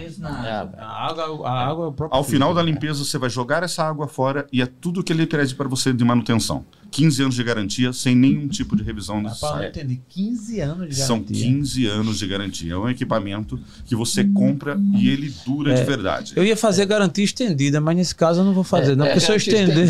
A 0.78 1.06
água, 1.06 1.48
a 1.48 1.68
água 1.68 1.84
é 1.84 1.88
o 1.88 1.92
próprio 1.92 2.16
Ao 2.16 2.24
final 2.24 2.54
da 2.54 2.62
limpeza, 2.62 3.04
você 3.04 3.18
vai 3.18 3.28
jogar 3.28 3.62
essa 3.62 3.84
água 3.84 4.08
fora 4.08 4.46
e 4.50 4.62
é 4.62 4.66
tudo 4.66 5.04
que 5.04 5.12
ele 5.12 5.26
pede 5.26 5.54
para 5.54 5.68
você 5.68 5.92
de 5.92 6.04
manutenção. 6.04 6.64
15 6.90 7.22
anos 7.22 7.34
de 7.34 7.44
garantia 7.44 7.92
sem 7.92 8.14
nenhum 8.14 8.48
tipo 8.48 8.76
de 8.76 8.82
revisão 8.82 9.20
necessária. 9.20 9.66
Eu 9.66 9.68
entendi, 9.70 10.00
15 10.08 10.60
anos 10.60 10.76
de 10.76 10.78
garantia. 10.78 11.04
São 11.04 11.22
15 11.22 11.86
anos 11.86 12.18
de 12.18 12.26
garantia. 12.26 12.72
É 12.72 12.76
um 12.76 12.88
equipamento 12.88 13.58
que 13.84 13.94
você 13.94 14.24
compra 14.24 14.78
e 14.94 15.08
ele 15.08 15.32
dura 15.46 15.72
é, 15.72 15.74
de 15.74 15.84
verdade. 15.84 16.32
Eu 16.34 16.44
ia 16.44 16.56
fazer 16.56 16.86
garantia 16.86 17.24
estendida, 17.24 17.80
mas 17.80 17.96
nesse 17.96 18.14
caso 18.14 18.40
eu 18.40 18.44
não 18.44 18.54
vou 18.54 18.64
fazer, 18.64 18.92
é, 18.92 18.96
não, 18.96 19.06
porque 19.06 19.18
é, 19.18 19.20
se 19.26 19.30
eu 19.30 19.36
estender. 19.36 19.88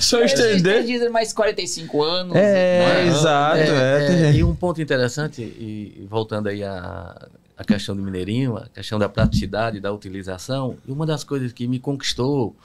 se 0.00 0.16
eu 0.16 0.24
estender. 0.24 0.80
Estendida 0.80 1.10
mais 1.10 1.32
45 1.32 2.02
anos. 2.02 2.36
É, 2.36 3.06
exato. 3.06 3.56
É, 3.58 4.30
é, 4.30 4.34
e 4.34 4.44
um 4.44 4.54
ponto 4.54 4.80
interessante, 4.80 5.42
e 5.42 6.06
voltando 6.08 6.48
aí 6.48 6.62
a 6.62 7.28
a 7.60 7.64
questão 7.64 7.94
do 7.94 8.02
mineirinho, 8.02 8.56
a 8.56 8.66
questão 8.70 8.98
da 8.98 9.06
praticidade, 9.06 9.80
da 9.80 9.92
utilização. 9.92 10.78
E 10.88 10.90
uma 10.90 11.04
das 11.04 11.22
coisas 11.22 11.52
que 11.52 11.68
me 11.68 11.78
conquistou 11.78 12.56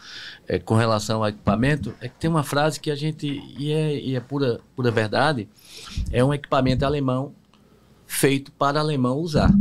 é, 0.48 0.58
com 0.58 0.74
relação 0.74 1.22
ao 1.22 1.28
equipamento 1.28 1.94
é 2.00 2.08
que 2.08 2.16
tem 2.18 2.30
uma 2.30 2.44
frase 2.44 2.80
que 2.80 2.90
a 2.90 2.96
gente, 2.96 3.28
e 3.60 3.74
é, 3.74 4.00
e 4.00 4.16
é 4.16 4.22
pura, 4.22 4.62
pura 4.74 4.90
verdade, 4.92 5.50
é 6.14 6.24
um 6.24 6.34
equipamento 6.34 6.86
alemão 6.86 7.34
feito 8.08 8.54
para 8.54 8.80
alemão 8.80 9.18
usar. 9.18 9.52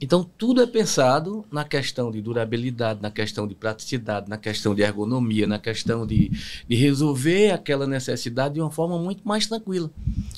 Então, 0.00 0.28
tudo 0.36 0.60
é 0.60 0.66
pensado 0.66 1.44
na 1.52 1.64
questão 1.64 2.10
de 2.10 2.20
durabilidade, 2.20 3.00
na 3.00 3.12
questão 3.12 3.46
de 3.46 3.54
praticidade, 3.54 4.28
na 4.28 4.38
questão 4.38 4.74
de 4.74 4.82
ergonomia, 4.82 5.46
na 5.46 5.60
questão 5.60 6.04
de, 6.04 6.32
de 6.68 6.74
resolver 6.74 7.52
aquela 7.52 7.86
necessidade 7.86 8.54
de 8.54 8.60
uma 8.60 8.72
forma 8.72 8.98
muito 8.98 9.22
mais 9.22 9.46
tranquila. 9.46 9.88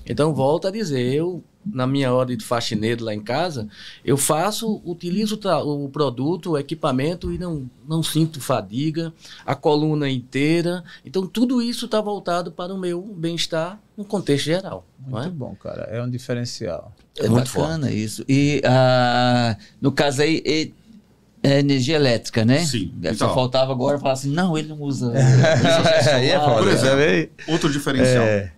Então, 0.04 0.34
volto 0.34 0.68
a 0.68 0.70
dizer, 0.70 1.14
eu 1.14 1.42
na 1.64 1.86
minha 1.86 2.12
hora 2.12 2.34
de 2.34 2.44
faxineiro 2.44 3.04
lá 3.04 3.14
em 3.14 3.20
casa, 3.20 3.68
eu 4.04 4.16
faço, 4.16 4.80
utilizo 4.84 5.38
o 5.64 5.88
produto, 5.88 6.52
o 6.52 6.58
equipamento 6.58 7.32
e 7.32 7.38
não, 7.38 7.68
não 7.86 8.02
sinto 8.02 8.40
fadiga, 8.40 9.12
a 9.44 9.54
coluna 9.54 10.08
inteira. 10.08 10.82
Então, 11.04 11.26
tudo 11.26 11.60
isso 11.60 11.84
está 11.84 12.00
voltado 12.00 12.50
para 12.50 12.74
o 12.74 12.78
meu 12.78 13.02
bem-estar 13.02 13.78
no 13.96 14.04
contexto 14.04 14.46
geral. 14.46 14.86
Muito 14.98 15.28
é? 15.28 15.30
bom, 15.30 15.54
cara. 15.54 15.82
É 15.90 16.02
um 16.02 16.08
diferencial. 16.08 16.92
É, 17.18 17.28
muito 17.28 17.52
bacana 17.52 17.86
forte. 17.86 18.02
isso. 18.02 18.24
E 18.28 18.62
ah, 18.64 19.56
no 19.80 19.92
caso 19.92 20.22
aí, 20.22 20.72
é 21.42 21.58
energia 21.58 21.96
elétrica, 21.96 22.44
né? 22.44 22.60
Sim. 22.60 22.92
Só 23.02 23.10
então, 23.10 23.34
faltava 23.34 23.72
agora 23.72 23.98
falar 23.98 24.12
assim, 24.12 24.30
não, 24.30 24.56
ele 24.56 24.68
não 24.68 24.80
usa. 24.80 25.12
Aí 26.14 26.30
é, 26.30 26.38
Por 26.38 26.68
exemplo, 26.68 27.32
outro 27.48 27.72
diferencial. 27.72 28.24
É 28.24 28.52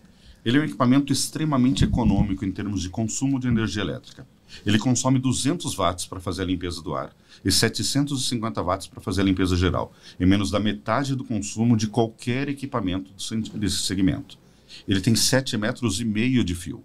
ele 0.45 0.59
é 0.59 0.61
um 0.61 0.65
equipamento 0.65 1.13
extremamente 1.13 1.85
econômico 1.85 2.45
em 2.45 2.51
termos 2.51 2.83
de 2.83 2.89
consumo 2.89 3.39
de 3.39 3.49
energia 3.49 3.83
elétrica. 3.83 4.27
Ele 4.67 4.79
consome 4.79 5.19
200 5.19 5.75
watts 5.75 6.07
para 6.07 6.21
fazer 6.21 6.43
a 6.43 6.45
limpeza 6.45 6.83
do 6.83 6.95
ar 6.95 7.15
e 7.45 7.51
750 7.51 8.63
watts 8.63 8.87
para 8.87 9.01
fazer 9.01 9.23
a 9.23 9.25
limpeza 9.25 9.57
geral, 9.57 9.93
em 10.21 10.27
menos 10.27 10.51
da 10.51 10.61
metade 10.61 11.17
do 11.17 11.25
consumo 11.25 11.77
de 11.77 11.87
qualquer 11.87 12.49
equipamento 12.49 13.11
desse 13.55 13.79
segmento. 13.79 14.39
Ele 14.87 15.01
tem 15.01 15.15
7 15.15 15.57
metros 15.57 16.01
e 16.01 16.05
meio 16.05 16.45
de 16.45 16.55
fio. 16.55 16.83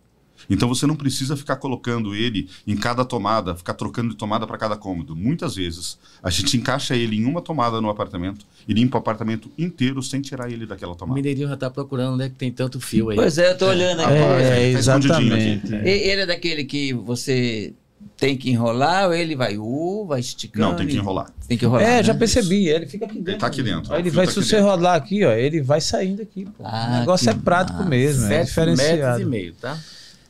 Então 0.50 0.67
você 0.67 0.86
não 0.86 0.95
precisa 0.95 1.36
ficar 1.36 1.58
colocando 1.58 2.15
ele 2.15 2.50
em 2.65 2.76
cada 2.76 3.04
tomada, 3.04 3.56
ficar 3.56 3.73
trocando 3.73 4.10
de 4.10 4.15
tomada 4.15 4.45
para 4.45 4.58
cada 4.58 4.76
cômodo. 4.76 5.15
Muitas 5.15 5.56
vezes 5.56 5.97
a 6.21 6.30
gente 6.30 6.58
encaixa 6.58 6.95
ele 6.95 7.17
em 7.17 7.26
uma 7.26 7.41
tomada 7.41 7.82
no 7.82 7.89
apartamento 7.89 8.45
e 8.67 8.73
limpa 8.73 8.97
o 8.97 9.00
apartamento 9.00 9.50
inteiro 9.58 10.02
sem 10.02 10.21
tirar 10.21 10.52
ele 10.52 10.65
daquela 10.65 10.95
tomada. 10.95 11.13
O 11.13 11.15
Mineirinho 11.15 11.47
já 11.47 11.54
está 11.56 11.69
procurando 11.69 12.15
onde 12.15 12.23
é 12.23 12.30
que 12.30 12.36
tem 12.36 12.52
tanto 12.52 12.80
fio 12.80 13.10
aí. 13.10 13.15
Pois 13.15 13.38
é, 13.38 13.52
eu 13.52 13.58
tô 13.58 13.67
olhando 13.67 14.02
aqui. 14.02 14.13
É, 14.13 14.69
é, 14.69 14.73
tá 14.73 14.80
exatamente. 14.80 15.76
Ele 15.76 16.21
é 16.21 16.26
daquele 16.26 16.63
que 16.63 16.93
você 16.93 17.73
tem 18.17 18.36
que 18.36 18.50
enrolar 18.50 19.08
ou 19.08 19.13
ele 19.13 19.36
vai 19.36 19.58
uh, 19.58 20.06
vai 20.08 20.19
esticando? 20.19 20.67
Não, 20.67 20.76
tem 20.76 20.88
que 20.88 20.95
enrolar. 20.95 21.32
Tem 21.47 21.58
que 21.58 21.65
enrolar. 21.65 21.84
É, 21.84 21.97
né? 21.97 22.04
já 22.04 22.15
percebi. 22.15 22.67
Ele 22.67 22.88
fica 22.88 23.06
aqui 23.06 23.15
dentro. 23.15 23.32
Ele 23.32 23.39
tá 23.39 23.47
aqui 23.47 23.63
dentro. 23.63 23.95
Ele 23.95 24.10
vai, 24.10 24.26
tá 24.26 24.32
se 24.32 24.43
você 24.43 24.60
rodar 24.60 24.95
aqui, 24.95 25.23
ó, 25.23 25.32
ele 25.32 25.62
vai 25.62 25.80
saindo 25.80 26.21
aqui. 26.21 26.47
Ah, 26.63 26.88
o 26.88 27.00
negócio 27.00 27.30
é 27.30 27.34
prático 27.34 27.78
massa. 27.78 27.89
mesmo, 27.89 28.32
é 28.32 28.43
diferenciado. 28.43 28.97
metros 29.02 29.21
e 29.21 29.26
meio, 29.26 29.54
tá? 29.54 29.80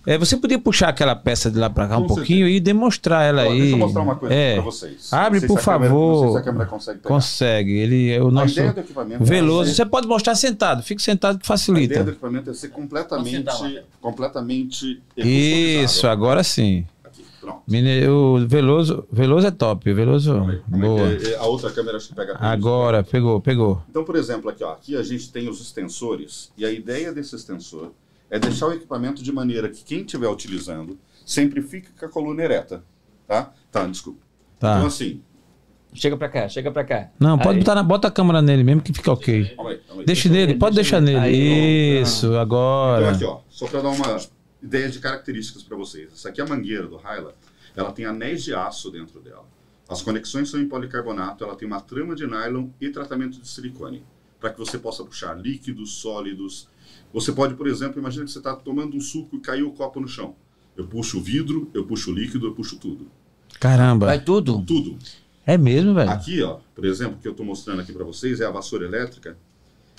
É, 0.07 0.17
você 0.17 0.37
podia 0.37 0.57
puxar 0.57 0.87
aquela 0.87 1.17
peça 1.17 1.51
de 1.51 1.59
lá 1.59 1.69
para 1.69 1.85
cá 1.85 1.95
Com 1.95 2.03
um 2.03 2.07
certeza. 2.07 2.19
pouquinho 2.21 2.47
e 2.47 2.61
demonstrar 2.61 3.25
ela 3.25 3.43
Ó, 3.43 3.51
aí. 3.51 3.59
Deixa 3.59 3.73
eu 3.73 3.77
mostrar 3.77 4.01
uma 4.03 4.15
coisa 4.15 4.33
é. 4.33 4.53
para 4.53 4.63
vocês. 4.63 5.11
Abre, 5.11 5.45
por 5.45 5.59
favor. 5.59 5.81
Câmera, 5.81 5.93
não 5.93 6.21
sei 6.21 6.31
se 6.31 6.37
a 6.37 6.41
câmera 6.43 6.65
consegue 6.65 6.99
pegar. 6.99 7.13
Consegue. 7.13 7.71
Ele 7.73 8.11
é 8.13 8.23
o 8.23 8.31
nosso 8.31 8.55
Veloso. 9.19 9.69
É 9.69 9.73
você 9.73 9.85
pode 9.85 10.07
mostrar 10.07 10.35
sentado. 10.35 10.81
Fique 10.81 11.01
sentado 11.01 11.37
que 11.37 11.45
facilita. 11.45 11.81
A 11.81 11.95
ideia 11.95 12.03
do 12.05 12.11
equipamento 12.11 12.49
é 12.49 12.53
ser 12.53 12.69
completamente, 12.69 13.83
completamente 13.99 15.01
Isso, 15.17 16.07
agora 16.07 16.41
sim. 16.41 16.85
Aqui, 17.03 17.25
pronto. 17.41 17.63
O 18.09 18.47
Veloso, 18.47 19.05
Veloso 19.11 19.47
é 19.47 19.51
top. 19.51 19.91
Veloso, 19.91 20.61
boa. 20.67 21.01
É, 21.21 21.35
a 21.35 21.43
outra 21.47 21.69
câmera 21.69 21.97
acho 21.97 22.07
que 22.07 22.15
pega. 22.15 22.37
Agora, 22.39 23.03
pegou, 23.03 23.41
pegou. 23.41 23.83
Então, 23.89 24.05
por 24.05 24.15
exemplo, 24.15 24.49
aqui, 24.49 24.63
ó, 24.63 24.71
aqui 24.71 24.95
a 24.95 25.03
gente 25.03 25.29
tem 25.33 25.49
os 25.49 25.59
extensores 25.59 26.49
e 26.57 26.65
a 26.65 26.71
ideia 26.71 27.11
desse 27.11 27.35
extensor 27.35 27.91
é 28.29 28.39
deixar 28.39 28.67
o 28.67 28.73
equipamento 28.73 29.23
de 29.23 29.31
maneira 29.31 29.69
que 29.69 29.83
quem 29.83 30.01
estiver 30.01 30.27
utilizando 30.27 30.99
sempre 31.25 31.61
fique 31.61 31.89
com 31.91 32.05
a 32.05 32.09
coluna 32.09 32.43
ereta. 32.43 32.83
Tá? 33.27 33.53
Tá, 33.71 33.85
desculpa. 33.85 34.21
Tá. 34.59 34.77
Então, 34.77 34.87
assim. 34.87 35.21
Chega 35.93 36.17
pra 36.17 36.29
cá, 36.29 36.47
chega 36.47 36.71
pra 36.71 36.83
cá. 36.83 37.09
Não, 37.19 37.37
pode 37.37 37.59
botar 37.59 37.75
na, 37.75 37.83
bota 37.83 38.07
a 38.07 38.11
câmera 38.11 38.41
nele 38.41 38.63
mesmo 38.63 38.81
que 38.81 38.93
fica 38.93 39.11
ok. 39.11 39.55
Calma 39.55 39.71
aí, 39.71 39.77
calma 39.77 40.01
aí. 40.01 40.05
Deixa 40.05 40.29
nele, 40.29 40.55
pode 40.55 40.75
deixar 40.75 41.01
nele. 41.01 41.17
Aí, 41.17 42.01
Isso, 42.01 42.35
agora. 42.37 43.13
Então, 43.13 43.15
aqui, 43.15 43.25
ó, 43.25 43.39
só 43.49 43.67
pra 43.67 43.81
dar 43.81 43.89
uma 43.89 44.17
ideia 44.61 44.89
de 44.89 44.99
características 44.99 45.63
para 45.63 45.77
vocês. 45.77 46.11
Essa 46.13 46.29
aqui 46.29 46.41
é 46.41 46.43
a 46.43 46.47
mangueira 46.47 46.87
do 46.87 46.97
Hyla. 46.97 47.33
Ela 47.75 47.91
tem 47.91 48.05
anéis 48.05 48.43
de 48.43 48.53
aço 48.53 48.91
dentro 48.91 49.19
dela. 49.19 49.45
As 49.89 50.01
conexões 50.01 50.49
são 50.49 50.59
em 50.59 50.67
policarbonato, 50.67 51.43
ela 51.43 51.55
tem 51.55 51.65
uma 51.65 51.79
trama 51.79 52.13
de 52.13 52.27
nylon 52.27 52.67
e 52.81 52.89
tratamento 52.89 53.39
de 53.39 53.47
silicone, 53.47 54.03
para 54.39 54.49
que 54.49 54.59
você 54.59 54.77
possa 54.77 55.03
puxar 55.05 55.33
líquidos, 55.35 55.93
sólidos, 55.93 56.67
você 57.13 57.31
pode, 57.31 57.55
por 57.55 57.67
exemplo, 57.67 57.99
imagina 57.99 58.25
que 58.25 58.31
você 58.31 58.37
está 58.37 58.55
tomando 58.55 58.95
um 58.95 59.01
suco 59.01 59.37
e 59.37 59.39
caiu 59.39 59.67
o 59.67 59.73
copo 59.73 59.99
no 59.99 60.07
chão. 60.07 60.35
Eu 60.75 60.85
puxo 60.87 61.17
o 61.17 61.21
vidro, 61.21 61.69
eu 61.73 61.85
puxo 61.85 62.11
o 62.11 62.13
líquido, 62.13 62.47
eu 62.47 62.53
puxo 62.53 62.77
tudo. 62.77 63.09
Caramba. 63.59 64.07
Vai 64.07 64.23
tudo? 64.23 64.63
Tudo. 64.63 64.97
É 65.45 65.57
mesmo, 65.57 65.93
velho? 65.93 66.09
Aqui, 66.09 66.41
ó, 66.41 66.59
por 66.75 66.85
exemplo, 66.85 67.17
que 67.21 67.27
eu 67.27 67.31
estou 67.31 67.45
mostrando 67.45 67.81
aqui 67.81 67.91
para 67.91 68.03
vocês 68.03 68.39
é 68.41 68.45
a 68.45 68.51
vassoura 68.51 68.85
elétrica. 68.85 69.37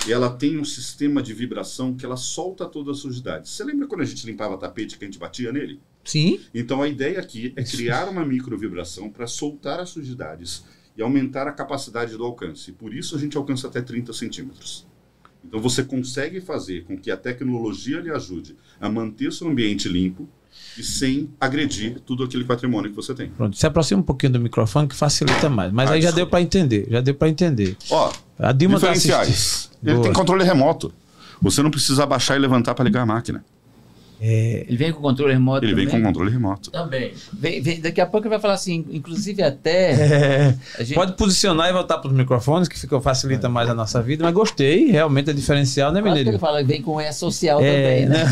E 0.07 0.13
ela 0.13 0.31
tem 0.31 0.59
um 0.59 0.65
sistema 0.65 1.23
de 1.23 1.35
vibração 1.35 1.95
que 1.95 2.05
ela 2.05 2.17
solta 2.17 2.67
toda 2.67 2.93
a 2.93 2.95
sujidade. 2.95 3.49
Você 3.49 3.65
lembra 3.65 3.87
quando 3.87 4.03
a 4.03 4.05
gente 4.05 4.25
limpava 4.27 4.57
tapete 4.57 4.97
que 4.97 5.05
a 5.05 5.09
gente 5.09 5.19
batia 5.19 5.51
nele? 5.51 5.81
Sim. 6.05 6.41
Então 6.55 6.81
a 6.81 6.89
ideia 6.89 7.19
aqui 7.19 7.53
é 7.57 7.65
criar 7.65 8.09
uma 8.09 8.25
microvibração 8.25 9.11
para 9.11 9.27
soltar 9.27 9.81
as 9.81 9.91
sujidades 9.91 10.65
e 10.97 11.03
aumentar 11.03 11.49
a 11.49 11.53
capacidade 11.53 12.17
do 12.17 12.25
alcance. 12.25 12.73
Por 12.73 12.95
isso 12.95 13.17
a 13.17 13.19
gente 13.19 13.37
alcança 13.37 13.67
até 13.67 13.83
30 13.83 14.13
centímetros. 14.13 14.87
Então 15.49 15.59
você 15.61 15.83
consegue 15.83 16.41
fazer 16.41 16.85
com 16.85 16.97
que 16.97 17.11
a 17.11 17.17
tecnologia 17.17 18.01
lhe 18.01 18.11
ajude 18.11 18.55
a 18.79 18.89
manter 18.89 19.33
seu 19.33 19.49
ambiente 19.49 19.89
limpo 19.89 20.29
e 20.77 20.83
sem 20.83 21.31
agredir 21.41 22.01
tudo 22.05 22.23
aquele 22.23 22.45
patrimônio 22.45 22.91
que 22.91 22.97
você 22.97 23.15
tem. 23.15 23.31
Pronto, 23.31 23.57
se 23.57 23.67
aproxima 23.67 24.01
um 24.01 24.05
pouquinho 24.05 24.35
do 24.35 24.41
microfone 24.41 24.87
que 24.87 24.95
facilita 24.95 25.49
mais. 25.49 25.73
Mas 25.73 25.91
Ah, 25.91 25.95
aí 25.95 26.03
já 26.03 26.09
desculpa. 26.09 26.17
deu 26.25 26.31
para 26.31 26.43
entender, 26.43 26.87
já 26.91 27.01
deu 27.01 27.15
para 27.15 27.29
entender. 27.29 27.77
Ó, 27.91 28.13
A 28.39 28.53
Dilma 28.53 28.79
tá 28.79 28.89
diferenciais. 28.93 29.29
assistindo. 29.29 29.79
Ele 29.85 29.93
Boa. 29.95 30.05
tem 30.05 30.13
controle 30.13 30.45
remoto. 30.45 30.93
Você 31.41 31.63
não 31.63 31.71
precisa 31.71 32.03
abaixar 32.03 32.37
e 32.37 32.41
levantar 32.41 32.75
para 32.75 32.85
ligar 32.85 33.03
a 33.03 33.07
máquina. 33.07 33.45
Ele 34.21 34.77
vem 34.77 34.93
com 34.93 35.01
controle 35.01 35.33
remoto 35.33 35.65
Ele 35.65 35.75
vem 35.75 35.85
com 35.87 35.93
também? 35.93 36.07
controle 36.07 36.31
remoto. 36.31 36.71
Também. 36.71 37.13
Vem- 37.33 37.61
vem- 37.63 37.81
daqui 37.81 38.01
a 38.01 38.07
pouco 38.07 38.27
ele 38.27 38.31
vai 38.31 38.41
falar 38.41 38.55
assim, 38.55 38.85
inclusive 38.91 39.43
até... 39.43 39.93
É, 39.93 40.55
a 40.79 40.83
gente- 40.83 40.95
pode 40.95 41.13
posicionar 41.13 41.69
e 41.69 41.73
voltar 41.73 41.99
para 41.99 42.09
os 42.09 42.15
microfones, 42.17 42.69
que 42.69 42.79
fica, 42.79 43.01
facilita 43.01 43.49
mais 43.49 43.69
a 43.71 43.75
nossa 43.75 44.03
vida. 44.03 44.25
Mas 44.25 44.35
gostei, 44.35 44.91
realmente 44.91 45.31
é 45.31 45.33
diferencial, 45.33 45.93
né, 45.93 46.03
que 46.03 46.09
ele 46.09 46.19
Mineiro? 46.19 46.39
fala, 46.39 46.63
vem 46.65 46.83
com 46.83 47.01
E 47.01 47.13
social 47.13 47.61
É, 47.63 47.73
também, 47.73 48.07
né? 48.07 48.25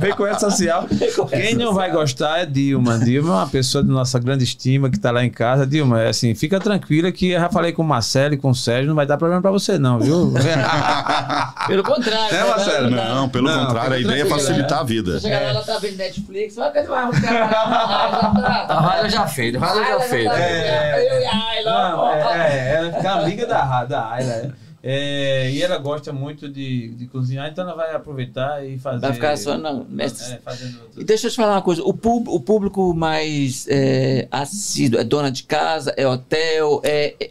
Vem 0.00 0.12
com 0.14 0.26
essa 0.26 0.50
social. 0.50 0.86
Quem 1.30 1.54
não 1.54 1.72
vai 1.72 1.90
gostar 1.90 2.38
é 2.40 2.46
Dilma. 2.46 2.98
Dilma 2.98 3.28
é 3.30 3.34
uma 3.36 3.46
pessoa 3.46 3.82
de 3.82 3.90
nossa 3.90 4.18
grande 4.18 4.44
estima 4.44 4.90
que 4.90 4.96
está 4.96 5.10
lá 5.10 5.24
em 5.24 5.30
casa. 5.30 5.66
Dilma, 5.66 6.00
é 6.02 6.08
assim, 6.08 6.34
fica 6.34 6.58
tranquila 6.58 7.10
que 7.12 7.30
eu 7.30 7.40
já 7.40 7.48
falei 7.48 7.72
com 7.72 7.82
o 7.82 7.86
Marcelo 7.86 8.34
e 8.34 8.36
com 8.36 8.50
o 8.50 8.54
Sérgio, 8.54 8.88
não 8.88 8.94
vai 8.96 9.06
dar 9.06 9.16
problema 9.16 9.40
para 9.42 9.50
você, 9.50 9.78
não, 9.78 9.98
viu? 10.00 10.32
Pelo 11.66 11.82
contrário. 11.82 12.34
É, 12.34 12.42
né? 12.42 12.48
Marcelo? 12.48 12.90
Não, 12.90 13.28
pelo 13.28 13.48
Não, 13.48 13.66
contrário, 13.66 13.67
a 13.70 13.84
fica 13.84 13.98
ideia 13.98 14.22
é 14.22 14.26
facilitar 14.26 14.78
a 14.80 14.82
vida. 14.84 15.12
Você 15.20 15.28
chega 15.28 15.40
lá, 15.40 15.48
ela 15.50 15.62
tá 15.62 15.78
vendo 15.78 15.96
Netflix, 15.96 16.54
vai, 16.56 16.72
cadê 16.72 16.88
arrumar? 16.88 17.18
A 18.68 18.80
Raila 18.80 19.08
já 19.08 19.26
fez, 19.26 19.54
a 19.54 19.58
Raila 19.58 19.84
já 19.86 20.00
fez. 20.00 20.30
É. 20.30 21.10
Eu 21.16 21.20
e 21.20 21.24
a 21.26 21.46
Ayla. 21.48 21.90
Não, 21.90 22.08
é, 22.10 22.20
é, 22.20 22.74
ela 22.76 22.92
fica 22.92 23.12
amiga 23.12 23.46
da, 23.46 23.84
da 23.84 24.10
Ayla. 24.12 24.32
é. 24.32 24.50
É, 24.80 25.50
e 25.50 25.60
ela 25.60 25.76
gosta 25.76 26.12
muito 26.12 26.48
de, 26.48 26.90
de 26.94 27.06
cozinhar, 27.08 27.48
então 27.50 27.64
ela 27.64 27.74
vai 27.74 27.92
aproveitar 27.94 28.64
e 28.64 28.78
fazer. 28.78 29.00
Vai 29.00 29.12
ficar 29.12 29.36
só 29.36 29.58
na. 29.58 29.70
É, 29.70 30.38
fazendo. 30.38 30.78
E 30.96 31.02
deixa 31.02 31.26
eu 31.26 31.30
te 31.32 31.36
falar 31.36 31.56
uma 31.56 31.62
coisa, 31.62 31.82
o, 31.82 31.92
pub- 31.92 32.28
o 32.28 32.38
público 32.38 32.94
mais 32.94 33.66
é, 33.68 34.28
assíduo 34.30 35.00
é 35.00 35.04
dona 35.04 35.32
de 35.32 35.42
casa, 35.42 35.92
é 35.96 36.06
hotel, 36.06 36.80
é, 36.84 37.12
é- 37.20 37.30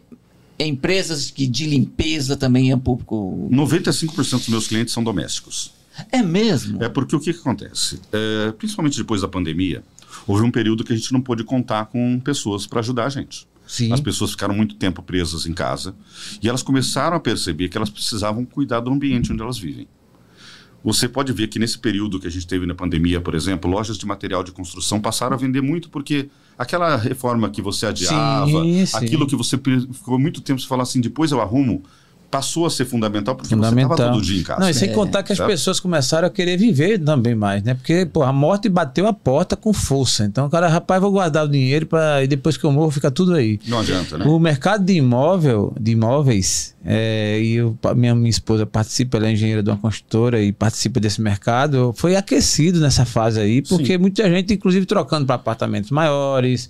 é 0.60 0.66
empresas 0.66 1.32
que 1.32 1.48
de 1.48 1.66
limpeza 1.68 2.36
também 2.36 2.72
é 2.72 2.76
público. 2.78 3.48
95% 3.50 4.32
dos 4.32 4.50
meus 4.50 4.68
clientes 4.68 4.94
são 4.94 5.02
domésticos. 5.04 5.72
É 6.12 6.22
mesmo? 6.22 6.84
É 6.84 6.90
porque 6.90 7.16
o 7.16 7.20
que, 7.20 7.34
que 7.34 7.40
acontece? 7.40 8.00
É, 8.12 8.52
principalmente 8.52 8.98
depois 8.98 9.22
da 9.22 9.28
pandemia, 9.28 9.84
houve 10.26 10.44
um 10.44 10.52
período 10.52 10.84
que 10.84 10.94
a 10.94 10.96
gente 10.96 11.12
não 11.12 11.22
pôde 11.22 11.44
contar 11.44 11.86
com 11.86 12.20
pessoas 12.20 12.68
para 12.68 12.80
ajudar 12.80 13.06
a 13.06 13.10
gente. 13.10 13.48
Sim. 13.68 13.92
As 13.92 14.00
pessoas 14.00 14.32
ficaram 14.32 14.56
muito 14.56 14.76
tempo 14.76 15.04
presas 15.04 15.46
em 15.46 15.54
casa 15.54 15.94
e 16.42 16.48
elas 16.48 16.64
começaram 16.64 17.18
a 17.18 17.20
perceber 17.20 17.68
que 17.68 17.78
elas 17.78 17.90
precisavam 17.90 18.46
cuidar 18.46 18.80
do 18.80 18.90
ambiente 18.90 19.32
onde 19.32 19.42
elas 19.42 19.58
vivem. 19.58 19.88
Você 20.84 21.10
pode 21.10 21.34
ver 21.34 21.48
que 21.48 21.60
nesse 21.60 21.78
período 21.78 22.20
que 22.20 22.28
a 22.28 22.32
gente 22.32 22.48
teve 22.48 22.66
na 22.66 22.74
pandemia, 22.74 23.20
por 23.20 23.36
exemplo, 23.36 23.70
lojas 23.70 23.98
de 23.98 24.06
material 24.06 24.42
de 24.42 24.54
construção 24.54 25.02
passaram 25.02 25.34
a 25.36 25.38
vender 25.38 25.62
muito 25.62 25.90
porque 25.90 26.30
aquela 26.58 26.96
reforma 26.96 27.50
que 27.50 27.62
você 27.62 27.88
adiava, 27.88 28.64
Sim, 28.64 28.86
sim. 28.86 28.98
aquilo 28.98 29.28
que 29.28 29.36
você 29.36 29.58
ficou 29.58 30.18
muito 30.18 30.40
tempo 30.40 30.62
se 30.62 30.68
falar 30.68 30.84
assim, 30.84 31.02
depois 31.02 31.32
eu 31.32 31.42
arrumo, 31.42 31.84
passou 32.30 32.66
a 32.66 32.70
ser 32.70 32.86
fundamental 32.86 33.36
porque 33.36 33.48
você 33.48 33.56
Fundamental. 33.56 33.94
estava 33.94 34.12
todo 34.14 34.22
dia 34.24 34.40
em 34.40 34.44
casa. 34.44 34.60
Não, 34.60 34.70
e 34.70 34.74
sem 34.74 34.90
É, 34.90 34.94
contar 34.94 35.24
que 35.24 35.32
as 35.32 35.40
pessoas 35.40 35.80
começaram 35.80 36.28
a 36.28 36.30
querer 36.30 36.58
viver 36.58 37.00
também 37.00 37.34
mais, 37.36 37.64
né? 37.64 37.74
Porque, 37.74 38.06
pô, 38.06 38.24
a 38.24 38.34
morte 38.34 38.68
bateu 38.68 39.08
a 39.08 39.14
porta 39.14 39.56
com 39.56 39.72
força. 39.74 40.26
Então, 40.26 40.46
o 40.48 40.50
cara, 40.50 40.68
rapaz, 40.68 41.02
vou 41.02 41.12
guardar 41.12 41.46
o 41.46 41.48
dinheiro 41.50 41.86
para 41.86 42.24
e 42.24 42.28
depois 42.28 42.58
que 42.58 42.64
eu 42.66 42.72
morro 42.72 42.92
fica 42.92 43.10
tudo 43.10 43.34
aí. 43.34 43.60
Não 43.68 43.80
adianta, 43.80 44.18
né? 44.18 44.26
O 44.26 44.38
mercado 44.40 44.84
de 44.84 44.94
imóvel, 44.94 45.74
de 45.80 45.92
imóveis, 45.92 46.76
é, 46.86 47.40
e 47.42 47.54
eu, 47.54 47.78
minha, 47.96 48.14
minha 48.14 48.30
esposa 48.30 48.66
participa, 48.66 49.18
ela 49.18 49.28
é 49.28 49.32
engenheira 49.32 49.64
de 49.64 49.70
uma 49.70 49.78
construtora 49.78 50.42
e 50.42 50.52
participa 50.52 51.00
desse 51.00 51.22
mercado, 51.22 51.94
foi 51.96 52.16
aquecido 52.16 52.80
nessa 52.80 53.06
fase 53.06 53.40
aí, 53.40 53.62
porque 53.62 53.98
muita 53.98 54.30
gente, 54.30 54.54
inclusive, 54.54 54.86
trocando 54.86 55.26
para 55.26 55.36
apartamentos 55.36 55.92
maiores, 55.92 56.70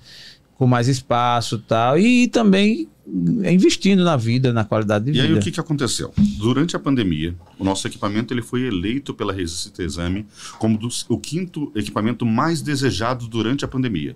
com 0.56 0.65
mais 0.65 0.88
espaço 0.88 1.56
e 1.56 1.67
tal, 1.67 2.00
e 2.00 2.28
também 2.28 2.88
investindo 3.10 4.04
na 4.04 4.17
vida, 4.17 4.52
na 4.52 4.63
qualidade 4.65 5.06
de 5.06 5.12
E 5.12 5.13
vida. 5.13 5.26
aí 5.28 5.34
o 5.34 5.39
que, 5.41 5.52
que 5.52 5.60
aconteceu? 5.60 6.13
Durante 6.38 6.76
a 6.76 6.80
pandemia, 6.80 7.36
o 7.58 7.63
nosso 7.63 7.88
equipamento 7.88 8.34
ele 8.34 8.41
foi 8.41 8.63
eleito 8.67 9.13
pela 9.13 9.32
Resista 9.34 9.82
Exame 9.82 10.26
como 10.60 10.78
dos- 10.78 11.06
o 11.08 11.17
quinto 11.17 11.72
equipamento 11.76 12.26
mais 12.26 12.62
desejado 12.62 13.28
durante 13.28 13.63
a 13.63 13.67
pandemia. 13.67 14.15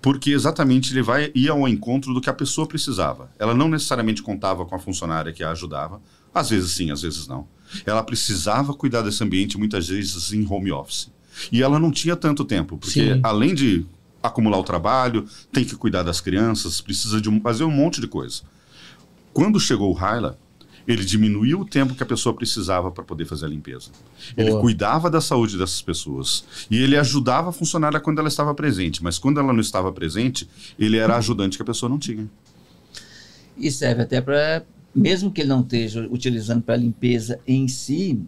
Porque 0.00 0.30
exatamente 0.30 0.92
ele 0.92 1.02
vai 1.02 1.30
ir 1.34 1.48
ao 1.48 1.66
encontro 1.68 2.12
do 2.12 2.20
que 2.20 2.28
a 2.30 2.34
pessoa 2.34 2.66
precisava. 2.66 3.30
Ela 3.38 3.54
não 3.54 3.68
necessariamente 3.68 4.22
contava 4.22 4.64
com 4.64 4.74
a 4.74 4.78
funcionária 4.78 5.32
que 5.32 5.42
a 5.42 5.50
ajudava, 5.50 6.00
às 6.34 6.50
vezes 6.50 6.72
sim, 6.72 6.90
às 6.90 7.02
vezes 7.02 7.26
não. 7.26 7.46
Ela 7.86 8.02
precisava 8.02 8.74
cuidar 8.74 9.02
desse 9.02 9.22
ambiente 9.24 9.56
muitas 9.58 9.88
vezes 9.88 10.32
em 10.32 10.46
home 10.48 10.70
office. 10.70 11.10
E 11.50 11.62
ela 11.62 11.78
não 11.80 11.90
tinha 11.90 12.14
tanto 12.14 12.44
tempo, 12.44 12.76
porque 12.78 13.14
Sim. 13.14 13.20
além 13.22 13.54
de 13.54 13.84
acumular 14.24 14.58
o 14.58 14.64
trabalho, 14.64 15.26
tem 15.52 15.64
que 15.64 15.76
cuidar 15.76 16.02
das 16.02 16.20
crianças, 16.20 16.80
precisa 16.80 17.20
de 17.20 17.28
um- 17.28 17.40
fazer 17.40 17.64
um 17.64 17.70
monte 17.70 18.00
de 18.00 18.06
coisa. 18.08 18.42
Quando 19.32 19.60
chegou 19.60 19.90
o 19.90 19.94
Hyla, 19.94 20.38
ele 20.88 21.04
diminuiu 21.04 21.60
o 21.60 21.64
tempo 21.64 21.94
que 21.94 22.02
a 22.02 22.06
pessoa 22.06 22.34
precisava 22.34 22.90
para 22.90 23.04
poder 23.04 23.26
fazer 23.26 23.46
a 23.46 23.48
limpeza. 23.48 23.90
Ele 24.36 24.50
Boa. 24.50 24.60
cuidava 24.60 25.10
da 25.10 25.20
saúde 25.20 25.56
dessas 25.58 25.80
pessoas. 25.82 26.44
E 26.70 26.76
ele 26.76 26.96
ajudava 26.96 27.50
a 27.50 27.52
funcionária 27.52 27.98
quando 28.00 28.18
ela 28.18 28.28
estava 28.28 28.54
presente. 28.54 29.02
Mas 29.02 29.18
quando 29.18 29.40
ela 29.40 29.52
não 29.52 29.60
estava 29.60 29.90
presente, 29.92 30.48
ele 30.78 30.96
era 30.98 31.16
ajudante 31.16 31.56
que 31.56 31.62
a 31.62 31.66
pessoa 31.66 31.88
não 31.88 31.98
tinha. 31.98 32.28
E 33.56 33.70
serve 33.70 34.02
até 34.02 34.20
para, 34.20 34.64
mesmo 34.94 35.30
que 35.30 35.40
ele 35.40 35.48
não 35.48 35.60
esteja 35.60 36.06
utilizando 36.10 36.62
para 36.62 36.76
limpeza 36.76 37.40
em 37.46 37.66
si, 37.68 38.20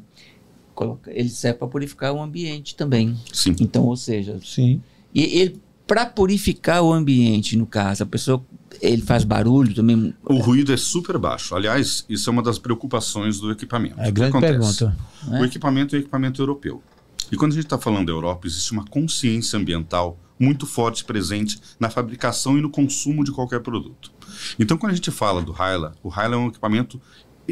coloca- 0.74 1.10
ele 1.12 1.28
serve 1.28 1.58
para 1.58 1.68
purificar 1.68 2.12
o 2.14 2.22
ambiente 2.22 2.74
também. 2.74 3.16
Sim. 3.32 3.54
Então, 3.60 3.84
ou 3.84 3.96
seja, 3.96 4.38
Sim. 4.42 4.80
e 5.14 5.22
ele 5.40 5.60
para 5.86 6.04
purificar 6.06 6.82
o 6.82 6.92
ambiente, 6.92 7.56
no 7.56 7.66
caso, 7.66 8.02
a 8.02 8.06
pessoa 8.06 8.44
ele 8.82 9.02
faz 9.02 9.24
barulho 9.24 9.74
também. 9.74 10.12
O 10.24 10.36
ruído 10.38 10.72
é 10.72 10.76
super 10.76 11.16
baixo. 11.18 11.54
Aliás, 11.54 12.04
isso 12.08 12.28
é 12.28 12.32
uma 12.32 12.42
das 12.42 12.58
preocupações 12.58 13.38
do 13.40 13.50
equipamento. 13.50 13.98
É 13.98 14.02
O 14.02 14.04
que 14.06 14.12
grande 14.12 14.36
acontece? 14.36 14.78
pergunta. 14.84 14.96
né? 15.28 15.40
O 15.40 15.44
equipamento 15.44 15.94
é 15.94 15.98
um 15.98 16.02
equipamento 16.02 16.42
europeu. 16.42 16.82
E 17.30 17.36
quando 17.36 17.52
a 17.52 17.54
gente 17.54 17.64
está 17.64 17.78
falando 17.78 18.06
da 18.06 18.12
Europa, 18.12 18.46
existe 18.46 18.72
uma 18.72 18.84
consciência 18.84 19.58
ambiental 19.58 20.18
muito 20.38 20.66
forte 20.66 21.04
presente 21.04 21.58
na 21.80 21.88
fabricação 21.88 22.58
e 22.58 22.60
no 22.60 22.68
consumo 22.68 23.24
de 23.24 23.32
qualquer 23.32 23.60
produto. 23.60 24.12
Então, 24.58 24.76
quando 24.76 24.92
a 24.92 24.94
gente 24.94 25.10
fala 25.10 25.40
do 25.42 25.52
Hyla, 25.52 25.94
o 26.02 26.08
Hyla 26.08 26.34
é 26.34 26.38
um 26.38 26.48
equipamento 26.48 27.00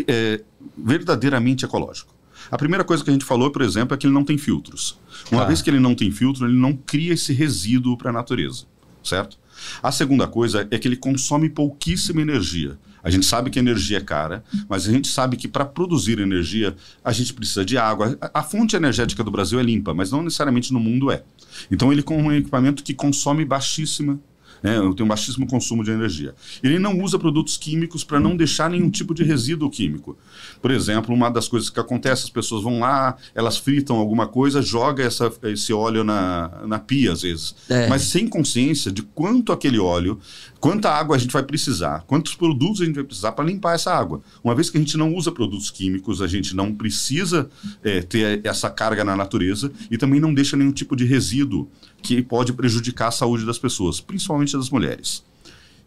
é, 0.06 0.42
verdadeiramente 0.76 1.64
ecológico. 1.64 2.13
A 2.50 2.58
primeira 2.58 2.84
coisa 2.84 3.02
que 3.02 3.10
a 3.10 3.12
gente 3.12 3.24
falou, 3.24 3.50
por 3.50 3.62
exemplo, 3.62 3.94
é 3.94 3.98
que 3.98 4.06
ele 4.06 4.14
não 4.14 4.24
tem 4.24 4.38
filtros. 4.38 4.98
Uma 5.30 5.42
Tá. 5.42 5.46
vez 5.48 5.62
que 5.62 5.70
ele 5.70 5.80
não 5.80 5.94
tem 5.94 6.10
filtro, 6.10 6.46
ele 6.46 6.56
não 6.56 6.72
cria 6.74 7.12
esse 7.14 7.32
resíduo 7.32 7.96
para 7.96 8.10
a 8.10 8.12
natureza, 8.12 8.64
certo? 9.02 9.38
A 9.82 9.90
segunda 9.92 10.26
coisa 10.26 10.66
é 10.70 10.78
que 10.78 10.86
ele 10.88 10.96
consome 10.96 11.48
pouquíssima 11.48 12.20
energia. 12.20 12.76
A 13.02 13.10
gente 13.10 13.26
sabe 13.26 13.50
que 13.50 13.58
a 13.58 13.62
energia 13.62 13.98
é 13.98 14.00
cara, 14.00 14.42
mas 14.68 14.88
a 14.88 14.92
gente 14.92 15.08
sabe 15.08 15.36
que 15.36 15.46
para 15.46 15.64
produzir 15.64 16.18
energia 16.18 16.74
a 17.04 17.12
gente 17.12 17.32
precisa 17.34 17.64
de 17.64 17.76
água. 17.76 18.16
A, 18.20 18.40
a 18.40 18.42
fonte 18.42 18.74
energética 18.76 19.22
do 19.22 19.30
Brasil 19.30 19.60
é 19.60 19.62
limpa, 19.62 19.92
mas 19.94 20.10
não 20.10 20.22
necessariamente 20.22 20.72
no 20.72 20.80
mundo 20.80 21.10
é. 21.10 21.22
Então 21.70 21.92
ele 21.92 22.02
com 22.02 22.16
um 22.20 22.32
equipamento 22.32 22.82
que 22.82 22.94
consome 22.94 23.44
baixíssima 23.44 24.18
né, 24.64 24.80
tem 24.96 25.04
um 25.04 25.08
baixíssimo 25.08 25.46
consumo 25.46 25.84
de 25.84 25.90
energia. 25.90 26.34
Ele 26.62 26.78
não 26.78 26.98
usa 27.02 27.18
produtos 27.18 27.58
químicos 27.58 28.02
para 28.02 28.18
não 28.18 28.34
deixar 28.34 28.70
nenhum 28.70 28.88
tipo 28.88 29.12
de 29.12 29.22
resíduo 29.22 29.68
químico. 29.68 30.16
Por 30.62 30.70
exemplo, 30.70 31.14
uma 31.14 31.28
das 31.28 31.46
coisas 31.46 31.68
que 31.68 31.78
acontece, 31.78 32.24
as 32.24 32.30
pessoas 32.30 32.62
vão 32.62 32.80
lá, 32.80 33.14
elas 33.34 33.58
fritam 33.58 33.96
alguma 33.96 34.26
coisa, 34.26 34.62
joga 34.62 35.04
essa, 35.04 35.30
esse 35.42 35.70
óleo 35.70 36.02
na, 36.02 36.62
na 36.66 36.78
pia, 36.78 37.12
às 37.12 37.20
vezes. 37.20 37.54
É. 37.68 37.88
Mas 37.88 38.04
sem 38.04 38.26
consciência 38.26 38.90
de 38.90 39.02
quanto 39.02 39.52
aquele 39.52 39.78
óleo, 39.78 40.18
quanta 40.58 40.88
água 40.88 41.16
a 41.16 41.18
gente 41.18 41.32
vai 41.32 41.42
precisar, 41.42 42.02
quantos 42.06 42.34
produtos 42.34 42.80
a 42.80 42.86
gente 42.86 42.94
vai 42.94 43.04
precisar 43.04 43.32
para 43.32 43.44
limpar 43.44 43.74
essa 43.74 43.92
água. 43.92 44.22
Uma 44.42 44.54
vez 44.54 44.70
que 44.70 44.78
a 44.78 44.80
gente 44.80 44.96
não 44.96 45.14
usa 45.14 45.30
produtos 45.30 45.70
químicos, 45.70 46.22
a 46.22 46.26
gente 46.26 46.56
não 46.56 46.74
precisa 46.74 47.50
é, 47.82 48.00
ter 48.00 48.40
essa 48.42 48.70
carga 48.70 49.04
na 49.04 49.14
natureza 49.14 49.70
e 49.90 49.98
também 49.98 50.20
não 50.20 50.32
deixa 50.32 50.56
nenhum 50.56 50.72
tipo 50.72 50.96
de 50.96 51.04
resíduo 51.04 51.68
que 52.04 52.20
pode 52.22 52.52
prejudicar 52.52 53.08
a 53.08 53.10
saúde 53.10 53.46
das 53.46 53.58
pessoas, 53.58 53.98
principalmente 53.98 54.54
das 54.56 54.68
mulheres. 54.68 55.24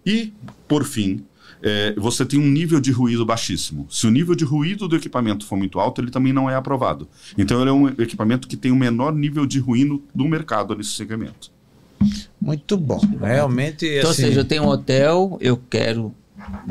E, 0.03 0.33
por 0.67 0.83
fim, 0.83 1.23
é, 1.61 1.93
você 1.95 2.25
tem 2.25 2.39
um 2.39 2.47
nível 2.47 2.79
de 2.79 2.91
ruído 2.91 3.23
baixíssimo. 3.23 3.85
Se 3.89 4.07
o 4.07 4.09
nível 4.09 4.33
de 4.33 4.43
ruído 4.43 4.87
do 4.87 4.95
equipamento 4.95 5.45
for 5.45 5.55
muito 5.55 5.79
alto, 5.79 6.01
ele 6.01 6.09
também 6.09 6.33
não 6.33 6.49
é 6.49 6.55
aprovado. 6.55 7.07
Então, 7.37 7.61
ele 7.61 7.69
é 7.69 7.73
um 7.73 7.87
equipamento 7.87 8.47
que 8.47 8.57
tem 8.57 8.71
o 8.71 8.75
menor 8.75 9.13
nível 9.13 9.45
de 9.45 9.59
ruído 9.59 10.03
do 10.13 10.25
mercado 10.25 10.75
nesse 10.75 10.89
segmento. 10.91 11.51
Muito 12.41 12.77
bom. 12.77 12.99
Realmente. 13.21 13.85
Então, 13.85 14.09
assim, 14.09 14.23
ou 14.23 14.27
seja, 14.29 14.39
eu 14.39 14.45
tenho 14.45 14.63
um 14.63 14.67
hotel, 14.67 15.37
eu 15.39 15.55
quero. 15.69 16.13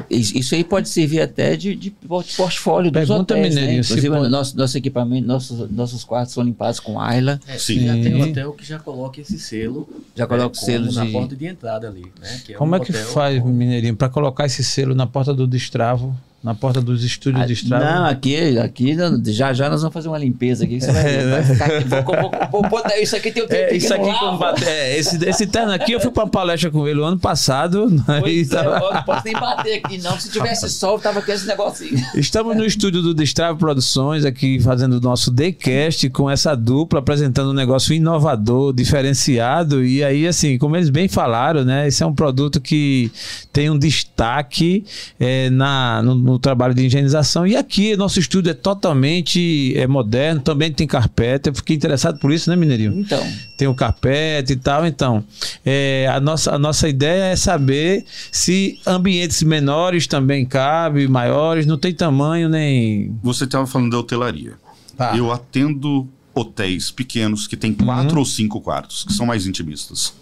Isso 0.09 0.55
aí 0.55 0.63
pode 0.63 0.89
servir 0.89 1.21
até 1.21 1.57
de, 1.57 1.75
de 1.75 1.91
portfólio 1.91 2.91
dos 2.91 3.01
Pergunta, 3.07 3.35
hotéis, 3.35 3.55
né? 3.55 3.73
Inclusive, 3.79 4.09
pode- 4.11 4.29
nosso, 4.31 4.57
nosso 4.57 4.79
equipamento, 4.79 5.27
nossos, 5.27 5.71
nossos 5.71 6.05
quartos 6.05 6.35
são 6.35 6.43
limpados 6.45 6.79
com 6.81 7.01
Ayla. 7.01 7.41
É, 7.47 7.59
Sim. 7.59 7.87
Já 7.87 7.93
tem 7.95 8.23
hotel 8.23 8.53
que 8.53 8.65
já 8.65 8.79
coloca 8.79 9.21
esse 9.21 9.39
selo. 9.39 9.89
Já 10.15 10.27
coloca 10.27 10.47
o 10.47 10.51
como 10.51 10.65
selo 10.67 10.93
na 10.93 11.05
de- 11.05 11.13
porta 11.13 11.37
de 11.37 11.47
entrada 11.47 11.89
ali, 11.89 12.05
né? 12.21 12.41
Que 12.45 12.55
como 12.55 12.73
um 12.73 12.77
é 12.77 12.81
que 12.81 12.93
faz, 12.93 13.43
com- 13.43 13.49
Mineirinho, 13.49 13.97
para 13.97 14.09
colocar 14.09 14.47
esse 14.47 14.63
selo 14.63 14.95
na 14.95 15.07
porta 15.07 15.35
do 15.35 15.47
Destravo, 15.47 16.17
na 16.45 16.55
porta 16.55 16.81
dos 16.81 17.03
estúdios 17.03 17.43
Ah, 17.43 17.47
de 17.47 17.55
Destravo? 17.55 17.85
Não, 17.85 18.05
aqui, 18.07 18.57
aqui 18.59 18.97
já 19.33 19.53
já 19.53 19.69
nós 19.69 19.81
vamos 19.83 19.93
fazer 19.93 20.07
uma 20.09 20.19
limpeza 20.19 20.65
aqui. 20.65 20.81
Você 20.81 20.93
vai, 20.93 21.03
ver, 21.03 21.31
vai 21.31 21.43
ficar 21.45 21.65
aqui. 21.67 21.85
Vou, 21.89 22.03
vou, 22.05 22.31
vou, 22.31 22.49
vou 22.63 22.71
botar 22.71 22.99
isso 23.01 23.17
aqui, 23.17 23.33
tem 23.33 23.43
o 23.43 23.47
É, 23.51 23.75
isso 23.75 23.93
aqui 23.93 24.11
bater, 24.39 24.69
é, 24.69 24.97
esse, 24.99 25.25
esse 25.29 25.47
terno 25.47 25.73
aqui 25.73 25.93
eu 25.93 26.01
fui 26.01 26.11
pra 26.13 26.25
uma 26.25 26.31
palestra 26.31 26.71
com 26.71 26.87
ele 26.87 27.01
o 27.01 27.05
ano 27.05 27.19
passado. 27.19 27.91
né, 27.91 28.21
Pois 28.21 28.53
é, 28.53 28.63
tava- 28.63 28.79
eu 28.87 28.95
não 28.95 29.03
posso 29.03 29.23
nem 29.25 29.35
bater 29.35 29.83
aqui, 29.85 29.99
não. 29.99 30.19
Se 30.21 30.31
tivesse 30.31 30.69
sol, 30.71 30.99
tava 31.01 31.21
com 31.21 31.33
esse 31.33 31.47
negocinho. 31.47 32.01
Estamos 32.15 32.57
no 32.57 32.65
estúdio 32.65 33.03
do 33.03 33.13
Destrave 33.13 33.59
Produções, 33.59 34.25
aqui 34.25 34.61
fazendo 34.61 34.95
o 34.99 35.01
nosso 35.01 35.31
Daycast 35.33 36.09
com 36.11 36.31
essa 36.31 36.55
dupla, 36.55 37.01
apresentando 37.01 37.51
um 37.51 37.55
negócio 37.55 37.93
inovador, 37.95 38.73
diferenciado. 38.73 39.85
E 39.85 40.05
aí, 40.05 40.27
assim, 40.27 40.59
como 40.59 40.77
eles 40.77 40.91
bem 40.91 41.09
falaram, 41.09 41.65
né? 41.65 41.89
Esse 41.89 42.03
é 42.03 42.07
um 42.07 42.15
produto 42.15 42.61
que 42.61 43.11
tem 43.53 43.69
um 43.71 43.79
destaque 43.79 44.85
é, 45.19 45.51
na, 45.51 46.03
no, 46.03 46.15
no 46.27 46.39
trabalho 46.39 46.75
de 46.75 46.85
higienização. 46.85 47.47
E 47.47 47.57
aqui, 47.57 47.97
nosso 47.97 48.19
estúdio 48.19 48.51
é 48.51 48.55
totalmente 48.55 49.73
é, 49.77 49.87
moderno, 49.87 50.41
também 50.41 50.73
tem 50.73 50.87
carpete. 50.87 51.49
Eu 51.49 51.55
fiquei 51.55 51.77
interessado 51.77 52.19
por 52.19 52.33
isso, 52.33 52.51
né, 52.51 52.57
Mineirinho? 52.57 52.93
Então, 52.99 53.25
tem 53.57 53.69
o 53.69 53.75
carpete 53.75 54.53
e 54.55 54.57
tal. 54.57 54.85
Então, 54.87 55.25
é, 55.65 56.11
a, 56.13 56.21
nossa, 56.21 56.55
a 56.55 56.59
nossa 56.59 56.89
ideia 56.89 57.33
é 57.33 57.37
saber 57.37 58.05
se 58.33 58.79
ambientes 58.87 59.43
menores 59.43 60.07
também 60.07 60.45
cabem, 60.45 61.07
maiores, 61.07 61.65
não 61.65 61.79
tem 61.79 61.95
tamanho 61.95 62.49
nem. 62.49 63.17
Você 63.23 63.45
estava 63.45 63.67
falando 63.67 63.93
da 63.93 63.99
hotelaria. 63.99 64.55
Tá. 64.97 65.17
Eu 65.17 65.31
atendo 65.31 66.09
hotéis 66.35 66.91
pequenos 66.91 67.47
que 67.47 67.57
têm 67.57 67.73
quatro 67.73 68.19
ou 68.19 68.25
cinco 68.25 68.61
quartos, 68.61 69.05
que 69.05 69.13
são 69.13 69.25
mais 69.25 69.47
intimistas. 69.47 70.13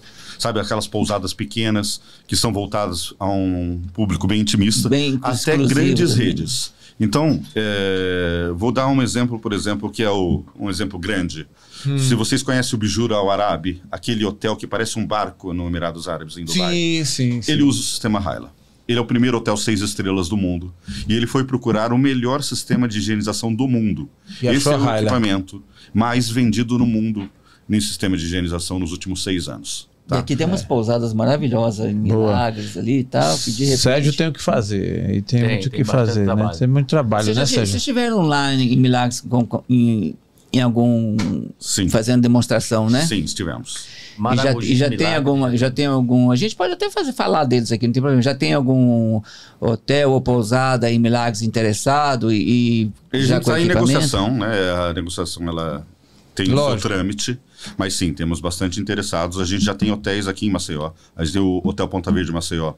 Sabe, 0.44 0.61
aquelas 0.61 0.87
pousadas 0.87 1.33
pequenas 1.33 2.02
que 2.26 2.37
são 2.37 2.52
voltadas 2.52 3.14
a 3.18 3.26
um 3.26 3.80
público 3.94 4.26
bem 4.26 4.42
intimista, 4.42 4.90
Bem 4.90 5.18
até 5.22 5.57
grandes 5.57 6.14
redes. 6.14 6.74
Então, 7.00 7.42
é, 7.54 8.50
vou 8.54 8.70
dar 8.70 8.87
um 8.88 9.00
exemplo, 9.00 9.38
por 9.38 9.54
exemplo, 9.54 9.90
que 9.90 10.02
é 10.02 10.11
o, 10.11 10.44
um 10.54 10.68
exemplo 10.68 10.98
grande. 10.98 11.46
Se 11.98 12.14
vocês 12.14 12.42
conhecem 12.42 12.76
o 12.76 12.78
Bijura 12.78 13.14
Al 13.14 13.30
Arabi, 13.30 13.80
aquele 13.90 14.22
hotel 14.22 14.54
que 14.54 14.66
parece 14.66 14.98
um 14.98 15.07
barco 15.07 15.54
no 15.54 15.66
Emirados 15.66 16.09
Árabes, 16.09 16.37
em 16.37 16.44
Dubai. 16.44 17.02
sim, 17.40 17.40
Ele 17.50 17.62
usa 17.62 17.80
o 17.80 17.83
sistema 17.83 18.20
Hyla. 18.20 18.52
Ele 18.87 18.98
é 18.98 19.00
o 19.00 19.07
primeiro 19.07 19.38
hotel 19.38 19.57
seis 19.57 19.80
estrelas 19.80 20.28
do 20.28 20.37
mundo. 20.37 20.74
E 21.09 21.14
ele 21.14 21.26
foi 21.26 21.44
procurar 21.44 21.90
o 21.90 21.96
melhor 21.96 22.42
sistema 22.42 22.87
de 22.87 22.98
higienização 22.98 23.54
do 23.54 23.66
mundo. 23.66 24.11
E 24.42 24.46
Esse 24.46 24.68
é 24.68 24.76
o 24.76 24.78
Hyla. 24.78 24.98
equipamento 25.00 25.62
mais 25.94 26.28
vendido 26.28 26.78
no 26.78 26.85
mundo 26.85 27.30
nesse 27.66 27.87
sistema 27.88 28.14
de 28.14 28.26
higienização 28.26 28.78
nos 28.78 28.92
últimos 28.92 29.22
seis 29.22 29.48
anos. 29.48 29.88
E 30.06 30.08
Tá? 30.08 30.18
aqui 30.18 30.36
tem 30.36 30.46
umas 30.46 30.62
pousadas 30.62 31.14
maravilhosas, 31.14 31.86
em 31.90 31.94
Boa. 31.94 32.26
Milagres 32.28 32.76
ali 32.76 32.98
e 33.00 33.04
tal. 33.04 33.38
Que 33.38 33.50
de 33.52 33.64
repente... 33.64 33.80
Sérgio 33.80 34.12
tem 34.16 34.28
o 34.28 34.32
que 34.32 34.42
fazer. 34.42 35.14
E 35.14 35.22
tem, 35.22 35.40
Tem, 35.40 35.48
muito 35.50 35.66
o 35.66 35.70
que 35.70 35.84
fazer, 35.84 36.20
né? 36.20 36.24
trabalho. 36.26 36.58
Tem 36.58 36.68
muito 36.68 36.86
trabalho, 36.88 37.24
Vocês, 37.24 37.36
né, 37.36 37.46
Sérgio? 37.46 37.66
vocês 37.66 37.76
estiveram 37.76 38.20
lá 38.22 38.52
em 38.52 38.76
Milagres 38.76 39.20
com- 39.22 39.46
com- 39.46 39.62
em, 39.68 40.14
em 40.52 40.60
algum. 40.60 41.16
Sim. 41.58 41.88
fazendo 41.88 42.20
demonstração, 42.22 42.90
né? 42.90 43.00
Sim, 43.06 43.20
estivemos. 43.20 43.86
E 44.14 44.16
já, 44.16 44.22
Maragogi, 44.22 44.72
e 44.72 44.76
já 44.76 44.88
tem 44.90 45.14
alguma, 45.14 45.56
já 45.56 45.70
tem 45.70 45.86
algum. 45.86 46.30
A 46.30 46.36
gente 46.36 46.54
pode 46.54 46.72
até 46.74 46.88
fazer 46.90 47.12
falar 47.12 47.44
deles 47.44 47.72
aqui, 47.72 47.86
não 47.86 47.92
tem 47.92 48.00
problema. 48.00 48.22
Já 48.22 48.32
tem 48.34 48.52
algum 48.52 49.20
hotel 49.58 50.12
ou 50.12 50.20
pousada 50.20 50.88
em 50.88 50.98
Milagres 51.00 51.42
interessado 51.42 52.30
e, 52.32 52.82
e 52.84 52.92
A 53.12 53.18
já 53.18 53.24
gente 53.36 53.44
com 53.46 53.50
está 53.50 53.60
em 53.60 53.66
negociação, 53.66 54.32
né? 54.36 54.52
A 54.90 54.92
negociação 54.92 55.48
ela 55.48 55.84
tem 56.35 56.53
o 56.53 56.57
seu 56.57 56.77
trâmite, 56.79 57.38
mas 57.79 57.94
sim, 57.94 58.12
temos 58.12 58.40
bastante 58.40 58.81
interessados. 58.81 59.38
A 59.38 59.44
gente 59.44 59.64
já 59.64 59.75
tem 59.75 59.92
hotéis 59.92 60.27
aqui 60.27 60.47
em 60.47 60.51
Maceió. 60.51 60.90
A 61.16 61.25
gente 61.25 61.35
tem 61.35 61.42
o 61.42 61.62
Hotel 61.64 61.87
Ponta 61.87 62.11
Verde 62.11 62.33
Maceió. 62.33 62.75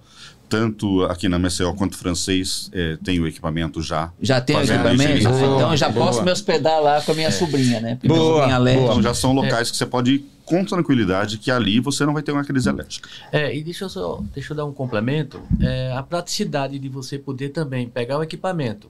Tanto 0.49 1.03
aqui 1.05 1.29
na 1.29 1.39
Maceió 1.39 1.73
quanto 1.73 1.97
francês 1.97 2.71
eh, 2.73 2.97
tem 3.03 3.19
o 3.19 3.27
equipamento 3.27 3.83
já. 3.83 4.13
Já 4.21 4.41
tem 4.41 4.57
o 4.57 4.63
equipamento? 4.63 5.27
Ah, 5.27 5.31
então 5.31 5.71
eu 5.73 5.77
já 5.77 5.89
Boa. 5.89 6.07
posso 6.07 6.23
me 6.23 6.31
hospedar 6.31 6.81
lá 6.81 7.01
com 7.01 7.11
a 7.11 7.15
minha 7.15 7.33
sobrinha, 7.33 7.81
né? 7.81 7.95
Porque 7.97 8.07
minha 8.07 8.21
Boa, 8.21 8.35
sobrinha 8.35 8.57
alérgica. 8.57 8.85
Então 8.85 9.03
já 9.03 9.15
são 9.15 9.33
locais 9.33 9.71
que 9.71 9.77
você 9.77 9.87
pode 9.87 10.13
ir 10.13 10.37
com 10.45 10.65
tranquilidade 10.65 11.39
que 11.39 11.51
ali 11.51 11.81
você 11.81 12.07
não 12.07 12.15
vai 12.15 12.23
ter 12.23 12.31
uma 12.31 12.45
crise 12.45 12.69
alérgica. 12.69 13.09
É, 13.33 13.55
e 13.55 13.65
deixa 13.65 13.85
eu 13.87 13.89
só 13.89 14.23
deixa 14.33 14.53
eu 14.53 14.57
dar 14.57 14.65
um 14.65 14.73
complemento. 14.73 15.43
É, 15.61 15.93
a 15.93 16.03
praticidade 16.03 16.79
de 16.79 16.89
você 16.89 17.19
poder 17.19 17.49
também 17.49 17.89
pegar 17.89 18.19
o 18.19 18.23
equipamento, 18.23 18.89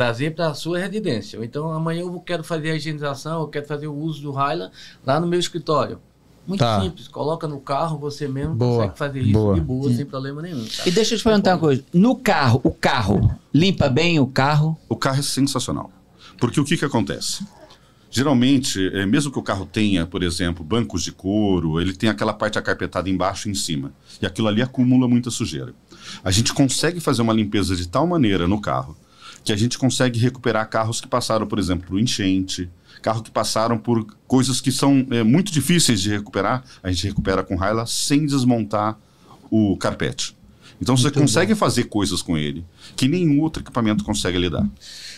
trazer 0.00 0.34
para 0.34 0.48
a 0.48 0.54
sua 0.54 0.78
residência. 0.78 1.38
Ou 1.38 1.44
então 1.44 1.70
amanhã 1.70 2.00
eu 2.00 2.20
quero 2.20 2.42
fazer 2.42 2.70
a 2.70 2.74
higienização, 2.74 3.42
eu 3.42 3.48
quero 3.48 3.66
fazer 3.66 3.86
o 3.86 3.94
uso 3.94 4.22
do 4.22 4.32
Hyla 4.32 4.70
lá 5.04 5.20
no 5.20 5.26
meu 5.26 5.38
escritório. 5.38 5.98
Muito 6.46 6.60
Tá. 6.60 6.80
simples, 6.80 7.06
coloca 7.06 7.46
no 7.46 7.60
carro, 7.60 7.98
você 7.98 8.26
mesmo 8.26 8.54
Boa, 8.54 8.76
consegue 8.76 8.98
fazer 8.98 9.20
isso 9.20 9.32
boa. 9.34 9.54
de 9.54 9.60
boa, 9.60 9.92
sem 9.92 10.06
problema 10.06 10.40
nenhum. 10.40 10.64
tá? 10.64 10.84
E 10.86 10.90
deixa 10.90 11.12
eu 11.14 11.18
te 11.18 11.22
perguntar 11.24 11.52
uma 11.52 11.58
coisa. 11.58 11.84
No 11.92 12.16
carro, 12.16 12.62
o 12.64 12.70
carro, 12.70 13.30
limpa 13.52 13.90
bem 13.90 14.18
o 14.18 14.26
carro? 14.26 14.74
O 14.88 14.96
carro 14.96 15.18
é 15.18 15.22
sensacional. 15.22 15.90
Porque 16.38 16.58
o 16.58 16.64
que, 16.64 16.78
que 16.78 16.84
acontece? 16.86 17.44
Geralmente, 18.10 18.80
eh, 18.94 19.04
mesmo 19.04 19.30
que 19.30 19.38
o 19.38 19.42
carro 19.42 19.66
tenha, 19.66 20.06
por 20.06 20.22
exemplo, 20.22 20.64
bancos 20.64 21.02
de 21.02 21.12
couro, 21.12 21.78
ele 21.78 21.92
tem 21.92 22.08
aquela 22.08 22.32
parte 22.32 22.58
acarpetada 22.58 23.10
embaixo 23.10 23.48
e 23.48 23.50
em 23.52 23.54
cima. 23.54 23.92
E 24.20 24.24
aquilo 24.24 24.48
ali 24.48 24.62
acumula 24.62 25.06
muita 25.06 25.30
sujeira. 25.30 25.74
A 26.24 26.30
gente 26.30 26.54
consegue 26.54 27.00
fazer 27.00 27.20
uma 27.20 27.34
limpeza 27.34 27.76
de 27.76 27.86
tal 27.86 28.06
maneira 28.06 28.48
no 28.48 28.58
carro 28.62 28.96
que 29.44 29.52
a 29.52 29.56
gente 29.56 29.78
consegue 29.78 30.18
recuperar 30.18 30.68
carros 30.68 31.00
que 31.00 31.08
passaram, 31.08 31.46
por 31.46 31.58
exemplo, 31.58 31.88
por 31.88 31.98
enchente, 31.98 32.70
carros 33.02 33.22
que 33.22 33.30
passaram 33.30 33.78
por 33.78 34.06
coisas 34.26 34.60
que 34.60 34.70
são 34.70 35.06
eh, 35.10 35.22
muito 35.22 35.50
difíceis 35.50 36.00
de 36.00 36.10
recuperar. 36.10 36.62
A 36.82 36.90
gente 36.90 37.06
recupera 37.08 37.42
com 37.42 37.56
Hyla 37.56 37.86
sem 37.86 38.26
desmontar 38.26 38.98
o 39.50 39.76
carpete. 39.76 40.36
Então 40.80 40.96
você 40.96 41.10
consegue 41.10 41.54
fazer 41.54 41.84
coisas 41.84 42.22
com 42.22 42.38
ele 42.38 42.64
que 42.96 43.06
nenhum 43.06 43.40
outro 43.40 43.62
equipamento 43.62 44.02
consegue 44.02 44.38
lidar. 44.38 44.66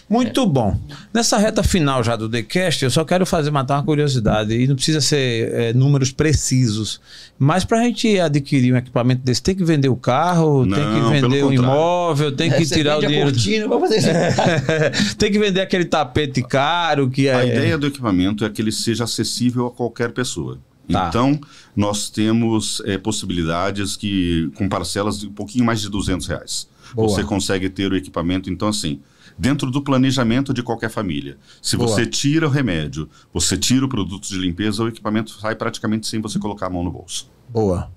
Muito 0.09 0.44
bom. 0.44 0.77
Nessa 1.14 1.38
reta 1.38 1.62
final 1.62 2.03
já 2.03 2.16
do 2.16 2.29
TheCast, 2.29 2.85
eu 2.85 2.90
só 2.90 3.05
quero 3.05 3.25
fazer 3.25 3.51
matar 3.51 3.77
uma 3.77 3.85
curiosidade. 3.85 4.53
E 4.53 4.66
não 4.66 4.75
precisa 4.75 5.01
ser 5.01 5.53
é, 5.55 5.72
números 5.72 6.11
precisos. 6.11 7.01
Mas 7.38 7.64
para 7.64 7.81
a 7.81 7.85
gente 7.85 8.18
adquirir 8.18 8.75
um 8.75 8.77
equipamento 8.77 9.22
desse, 9.22 9.42
tem 9.42 9.55
que 9.55 9.64
vender 9.64 9.88
o 9.88 9.96
carro, 9.96 10.66
tem 10.66 10.85
Não, 10.85 10.94
que 10.94 11.01
pelo 11.01 11.31
vender 11.31 11.44
o 11.44 11.53
imóvel, 11.53 12.33
tem 12.33 12.51
que 12.51 12.64
Você 12.64 12.75
tirar 12.75 12.98
o 12.98 13.01
dinheiro. 13.01 13.31
cortina 13.31 13.68
pra 13.68 13.81
fazer 13.81 13.98
isso. 13.98 15.16
tem 15.16 15.33
que 15.33 15.38
vender 15.38 15.61
aquele 15.61 15.85
tapete 15.85 16.42
caro 16.42 17.09
que 17.09 17.29
é. 17.29 17.35
A 17.35 17.46
ideia 17.46 17.79
do 17.79 17.87
equipamento 17.87 18.44
é 18.44 18.51
que 18.51 18.61
ele 18.61 18.72
seja 18.72 19.05
acessível 19.05 19.66
a 19.66 19.70
qualquer 19.70 20.12
pessoa. 20.12 20.59
Tá. 20.90 21.09
Então, 21.09 21.40
nós 21.77 22.11
temos 22.11 22.83
eh, 22.85 22.99
possibilidades 22.99 23.97
que 23.97 24.51
com 24.57 24.68
parcelas 24.68 25.21
de 25.21 25.29
um 25.29 25.33
pouquinho 25.33 25.64
mais 25.64 25.81
de 25.81 25.88
200 25.88 26.27
reais. 26.27 26.68
Boa. 26.95 27.09
Você 27.09 27.25
consegue 27.25 27.71
ter 27.71 27.90
o 27.90 27.97
equipamento, 27.97 28.51
então 28.51 28.68
assim, 28.68 29.01
dentro 29.38 29.71
do 29.71 29.83
planejamento 29.83 30.53
de 30.53 30.62
qualquer 30.62 30.90
família. 30.90 31.38
Se 31.61 31.77
Boa. 31.77 31.88
você 31.88 32.07
tira 32.07 32.47
o 32.47 32.51
remédio, 32.51 33.09
você 33.33 33.57
tira 33.57 33.85
o 33.85 33.88
produto 33.88 34.29
de 34.29 34.37
limpeza, 34.37 34.83
o 34.83 34.88
equipamento 34.88 35.31
sai 35.40 35.55
praticamente 35.55 36.07
sem 36.07 36.21
você 36.21 36.38
colocar 36.38 36.66
a 36.66 36.71
mão 36.71 36.85
no 36.85 36.90
bolso. 36.90 37.31
Boa. 37.49 37.90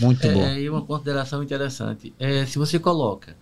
Muito 0.00 0.26
bom. 0.28 0.42
É, 0.42 0.60
e 0.60 0.68
uma 0.68 0.82
consideração 0.82 1.42
interessante. 1.42 2.12
É, 2.18 2.44
se 2.46 2.58
você 2.58 2.78
coloca 2.78 3.36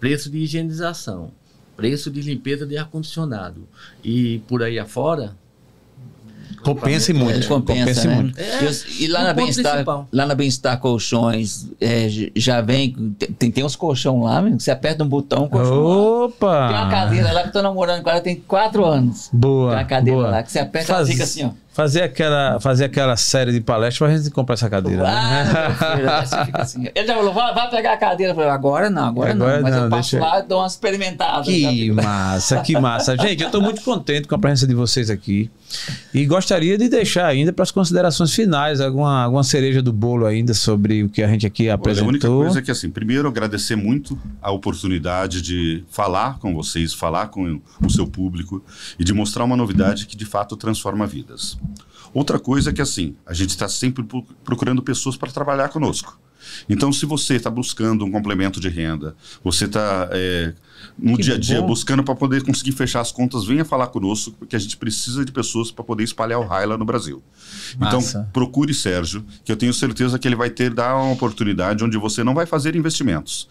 preço 0.00 0.30
de 0.30 0.38
higienização, 0.38 1.32
preço 1.76 2.10
de 2.10 2.20
limpeza 2.22 2.66
de 2.66 2.76
ar-condicionado 2.76 3.68
e 4.02 4.40
por 4.48 4.62
aí 4.62 4.78
afora, 4.78 5.36
Compensa 6.64 7.10
e 7.10 7.14
muito. 7.14 7.46
Compensa, 7.46 8.08
né? 8.08 8.14
muito. 8.14 8.38
É, 8.38 8.64
E, 8.98 9.04
e 9.04 9.06
lá, 9.06 9.22
na 9.24 9.32
Bem-Estar, 9.32 9.84
lá 10.12 10.26
na 10.26 10.34
Bem-Estar 10.34 10.78
Colchões, 10.80 11.66
é, 11.80 12.08
já 12.34 12.60
vem. 12.60 13.14
Tem, 13.38 13.50
tem 13.50 13.64
uns 13.64 13.76
colchão 13.76 14.22
lá, 14.22 14.42
que 14.42 14.62
você 14.62 14.70
aperta 14.70 15.04
um 15.04 15.08
botão, 15.08 15.48
colchão. 15.48 16.24
Opa! 16.24 16.68
Tem 16.68 16.76
uma 16.76 16.90
cadeira 16.90 17.32
lá 17.32 17.42
que 17.42 17.48
eu 17.48 17.52
tô 17.52 17.62
namorando 17.62 18.02
com 18.02 18.10
ela 18.10 18.20
tem 18.20 18.36
quatro 18.36 18.84
anos. 18.84 19.28
Boa. 19.32 19.70
Tem 19.70 19.78
uma 19.78 19.84
cadeira 19.84 20.18
boa. 20.18 20.30
lá 20.30 20.42
que 20.42 20.50
você 20.50 20.58
aperta 20.58 20.92
ela 20.92 20.98
Faz- 20.98 21.10
fica 21.10 21.24
assim, 21.24 21.44
ó. 21.44 21.50
Fazer 21.74 22.02
aquela, 22.02 22.60
fazer 22.60 22.84
aquela 22.84 23.16
série 23.16 23.50
de 23.52 23.60
palestras 23.60 23.98
pra 23.98 24.16
gente 24.16 24.30
comprar 24.30 24.54
essa 24.54 24.70
cadeira. 24.70 25.02
né? 25.02 25.10
Ah, 25.10 25.96
filho, 25.96 26.46
fica 26.46 26.62
assim. 26.62 26.86
Ele 26.94 27.06
já 27.06 27.14
falou, 27.16 27.34
vai, 27.34 27.52
vai 27.52 27.68
pegar 27.68 27.94
a 27.94 27.96
cadeira. 27.96 28.30
Eu 28.30 28.36
falei, 28.36 28.50
agora 28.50 28.88
não, 28.88 29.06
agora, 29.08 29.32
Agora 29.32 29.56
não. 29.56 29.62
Mas 29.62 29.74
não, 29.74 29.84
eu 29.84 29.90
passo 29.90 30.12
deixa- 30.12 30.24
lá 30.26 30.38
e 30.38 30.42
dou 30.44 30.60
uma 30.60 30.66
experimentada. 30.68 31.44
já 31.44 31.50
Que 31.70 31.90
massa, 31.90 32.60
que 32.62 32.78
massa. 32.78 33.16
Gente, 33.18 33.40
eu 33.42 33.46
estou 33.48 33.60
muito 33.60 33.82
contente 33.82 34.28
com 34.28 34.36
a 34.36 34.38
presença 34.38 34.68
de 34.68 34.74
vocês 34.74 35.10
aqui. 35.10 35.50
E 36.14 36.24
gostaria 36.24 36.78
de 36.78 36.88
deixar 36.88 37.26
ainda 37.26 37.52
para 37.52 37.64
as 37.64 37.72
considerações 37.72 38.32
finais 38.32 38.80
alguma, 38.80 39.24
alguma 39.24 39.42
cereja 39.42 39.82
do 39.82 39.92
bolo 39.92 40.26
ainda 40.26 40.54
sobre 40.54 41.02
o 41.02 41.08
que 41.08 41.20
a 41.24 41.26
gente 41.26 41.44
aqui 41.44 41.64
Olha, 41.64 41.72
a 41.72 41.74
apresentou. 41.74 42.08
única 42.08 42.28
coisa 42.28 42.60
é 42.60 42.62
que, 42.62 42.70
assim, 42.70 42.88
primeiro 42.88 43.26
agradecer 43.26 43.74
muito 43.74 44.16
a 44.40 44.52
oportunidade 44.52 45.42
de 45.42 45.82
falar 45.90 46.38
com 46.38 46.54
vocês, 46.54 46.94
falar 46.94 47.26
com 47.26 47.60
o 47.84 47.90
seu 47.90 48.06
público 48.06 48.64
e 48.96 49.02
de 49.02 49.12
mostrar 49.12 49.42
uma 49.42 49.56
novidade 49.56 50.06
que 50.06 50.16
de 50.16 50.24
fato 50.24 50.56
transforma 50.56 51.04
vidas. 51.04 51.58
Outra 52.14 52.38
coisa 52.38 52.70
é 52.70 52.72
que, 52.72 52.80
assim, 52.80 53.14
a 53.26 53.34
gente 53.34 53.50
está 53.50 53.68
sempre 53.68 54.02
pro- 54.04 54.24
procurando 54.44 54.80
pessoas 54.82 55.16
para 55.16 55.30
trabalhar 55.30 55.68
conosco. 55.68 56.18
Então, 56.68 56.92
se 56.92 57.04
você 57.06 57.34
está 57.36 57.50
buscando 57.50 58.04
um 58.04 58.10
complemento 58.10 58.60
de 58.60 58.68
renda, 58.68 59.16
você 59.42 59.64
está 59.64 60.08
no 60.98 61.16
Que 61.16 61.22
dia 61.22 61.34
a 61.34 61.38
dia 61.38 61.60
bom. 61.60 61.68
buscando 61.68 62.04
para 62.04 62.14
poder 62.14 62.44
conseguir 62.44 62.72
fechar 62.72 63.00
as 63.00 63.10
contas, 63.10 63.44
venha 63.46 63.64
falar 63.64 63.86
conosco, 63.88 64.32
porque 64.38 64.54
a 64.54 64.58
gente 64.58 64.76
precisa 64.76 65.24
de 65.24 65.32
pessoas 65.32 65.70
para 65.70 65.82
poder 65.82 66.04
espalhar 66.04 66.38
o 66.38 66.46
Raila 66.46 66.76
no 66.76 66.84
Brasil. 66.84 67.22
Massa. 67.78 67.96
Então, 68.18 68.28
procure 68.32 68.72
Sérgio, 68.74 69.24
que 69.42 69.50
eu 69.50 69.56
tenho 69.56 69.72
certeza 69.72 70.18
que 70.18 70.28
ele 70.28 70.36
vai 70.36 70.50
ter 70.50 70.72
dar 70.72 70.94
uma 70.96 71.12
oportunidade 71.12 71.82
onde 71.82 71.96
você 71.98 72.22
não 72.22 72.34
vai 72.34 72.44
fazer 72.46 72.76
investimentos. 72.76 73.48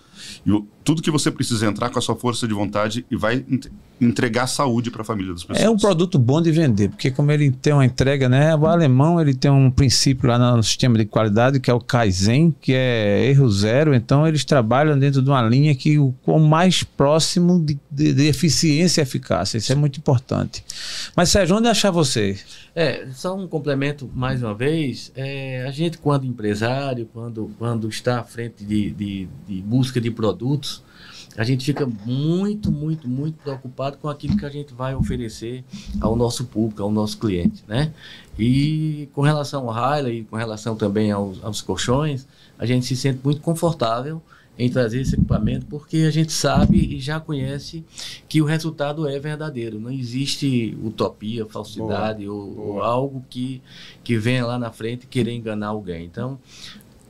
O- 0.84 0.94
tudo 0.94 1.02
que 1.02 1.12
você 1.12 1.32
precisa 1.32 1.66
entrar 1.66 1.90
com 1.90 2.00
a 2.00 2.02
sua 2.02 2.16
força 2.16 2.48
de 2.48 2.54
vontade 2.54 3.06
e 3.10 3.16
vai 3.16 3.44
ent- 3.50 3.68
entregar 4.02 4.48
saúde 4.48 4.92
para 4.92 5.02
a 5.02 5.06
família 5.06 5.32
das 5.32 5.44
pessoas. 5.44 5.66
É 5.66 5.70
um 5.70 5.78
produto 5.78 6.20
bom 6.20 6.42
de 6.42 6.52
vender, 6.52 6.90
porque 6.90 7.10
como 7.10 7.32
ele 7.32 7.52
tem 7.52 7.72
uma 7.74 7.86
entrega, 7.86 8.28
né? 8.28 8.54
O 8.56 8.66
alemão 8.66 9.20
ele 9.22 9.34
tem 9.34 9.50
um 9.50 9.72
princípio 9.72 10.28
lá 10.28 10.38
no 10.56 10.62
sistema 10.64 10.98
de 10.98 11.06
qualidade 11.06 11.60
que 11.60 11.70
é 11.72 11.74
o 11.74 11.80
Kaizen, 11.80 12.54
que 12.62 12.74
é 12.74 13.26
erro 13.30 13.50
zero. 13.50 13.94
Então 13.94 14.28
eles 14.28 14.44
trabalham 14.44 14.98
dentro 15.00 15.22
de 15.22 15.30
uma 15.30 15.42
linha 15.42 15.74
que 15.76 15.98
o 16.00 16.14
o 16.26 16.40
mais 16.40 16.84
próximo 16.84 17.64
de, 17.64 17.78
de- 17.92 18.14
de 18.14 18.28
eficiência 18.28 19.02
e 19.02 19.04
eficácia. 19.04 19.58
Isso 19.58 19.72
é 19.72 19.76
muito 19.76 19.98
importante. 20.00 20.64
Mas 21.16 21.30
Sérgio, 21.30 21.56
onde 21.58 21.68
achar 21.68 21.92
você? 21.92 22.38
É, 22.76 23.06
só 23.14 23.36
um 23.38 23.48
complemento 23.48 24.10
mais 24.16 24.42
uma 24.42 24.54
vez. 24.56 25.12
É, 25.16 25.64
a 25.68 25.72
gente, 25.72 26.00
quando 26.00 26.26
empresário, 26.26 27.08
quando, 27.14 27.52
quando 27.60 27.88
está 27.88 28.20
à 28.20 28.24
frente 28.24 28.64
de, 28.66 28.90
de, 28.92 29.28
de 29.48 29.62
busca 29.62 30.02
de 30.02 30.10
produtos, 30.10 30.73
a 31.38 31.44
gente 31.44 31.66
fica 31.66 31.86
muito, 32.06 32.72
muito, 32.72 33.08
muito 33.08 33.36
preocupado 33.42 33.98
com 33.98 34.08
aquilo 34.08 34.38
que 34.38 34.46
a 34.46 34.50
gente 34.50 34.74
vai 34.74 34.94
oferecer 34.96 35.64
ao 36.00 36.16
nosso 36.16 36.46
público, 36.46 36.84
ao 36.84 36.92
nosso 36.92 37.18
cliente, 37.18 37.64
né? 37.68 37.92
E 38.38 39.10
com 39.14 39.22
relação 39.22 39.70
ao 39.70 40.00
Hiley 40.00 40.20
e 40.20 40.24
com 40.24 40.36
relação 40.36 40.76
também 40.76 41.12
aos, 41.12 41.44
aos 41.44 41.62
colchões, 41.62 42.28
a 42.58 42.66
gente 42.66 42.86
se 42.86 42.96
sente 42.96 43.20
muito 43.24 43.42
confortável 43.42 44.22
em 44.58 44.70
trazer 44.70 45.02
esse 45.02 45.16
equipamento 45.16 45.66
porque 45.66 45.98
a 46.08 46.12
gente 46.12 46.32
sabe 46.32 46.78
e 46.78 47.00
já 47.00 47.20
conhece 47.20 47.84
que 48.30 48.42
o 48.42 48.46
resultado 48.46 49.08
é 49.08 49.18
verdadeiro. 49.20 49.80
Não 49.80 49.92
existe 49.92 50.78
utopia, 50.84 51.46
falsidade 51.46 52.28
ou, 52.28 52.60
ou 52.60 52.82
algo 52.84 53.26
que, 53.30 53.62
que 54.04 54.18
venha 54.18 54.46
lá 54.46 54.60
na 54.60 54.72
frente 54.72 55.08
querer 55.08 55.34
enganar 55.34 55.68
alguém. 55.68 56.06
Então, 56.06 56.40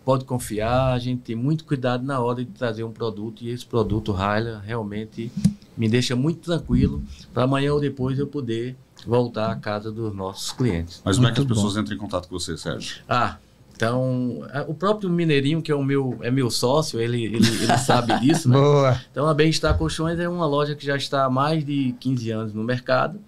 pode 0.04 0.26
confiar, 0.26 0.94
a 0.94 1.00
gente 1.00 1.22
tem 1.22 1.36
muito 1.36 1.64
cuidado 1.66 2.04
na 2.04 2.20
hora 2.20 2.44
de 2.44 2.52
trazer 2.52 2.84
um 2.84 2.92
produto 2.92 3.44
e 3.44 3.50
esse 3.50 3.66
produto 3.66 4.12
Hyla 4.12 4.62
realmente 4.66 5.32
me 5.78 5.88
deixa 5.88 6.16
muito 6.16 6.42
tranquilo 6.42 7.02
para 7.34 7.44
amanhã 7.44 7.74
ou 7.74 7.80
depois 7.80 8.20
eu 8.20 8.28
poder 8.28 8.76
voltar 9.06 9.52
à 9.52 9.56
casa 9.56 9.92
dos 9.92 10.14
nossos 10.14 10.52
clientes. 10.52 11.02
Mas 11.04 11.18
como 11.18 11.28
é 11.28 11.32
que 11.32 11.40
as 11.40 11.46
pessoas 11.46 11.78
entram 11.78 11.96
em 11.96 12.00
contato 12.00 12.28
com 12.28 12.38
você, 12.38 12.58
Sérgio? 12.58 13.02
Ah, 13.08 13.38
então 13.76 14.42
o 14.68 14.74
próprio 14.74 15.10
Mineirinho, 15.10 15.62
que 15.62 15.72
é 15.72 15.76
o 15.76 15.84
meu, 15.84 16.18
é 16.22 16.30
meu 16.30 16.50
sócio, 16.50 17.00
ele, 17.00 17.24
ele, 17.26 17.38
ele 17.38 17.78
sabe 17.78 18.18
disso, 18.22 18.50
né? 18.50 18.56
Boa. 18.56 19.02
Então 19.12 19.28
a 19.28 19.34
Bem-Estar 19.34 19.78
Colchões 19.78 20.20
é 20.20 20.28
uma 20.28 20.46
loja 20.46 20.76
que 20.76 20.86
já 20.86 20.96
está 20.96 21.26
há 21.26 21.30
mais 21.30 21.66
de 21.66 21.96
15 22.00 22.32
anos 22.32 22.54
no 22.54 22.64
mercado, 22.64 23.20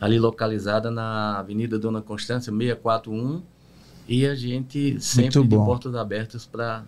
ali 0.00 0.18
localizada 0.18 0.90
na 0.90 1.38
Avenida 1.38 1.78
Dona 1.78 2.02
Constância, 2.02 2.52
641, 2.52 3.42
e 4.08 4.26
a 4.26 4.34
gente 4.34 4.98
sempre 5.00 5.44
de 5.44 5.56
portas 5.56 5.94
abertas 5.94 6.46
para 6.46 6.84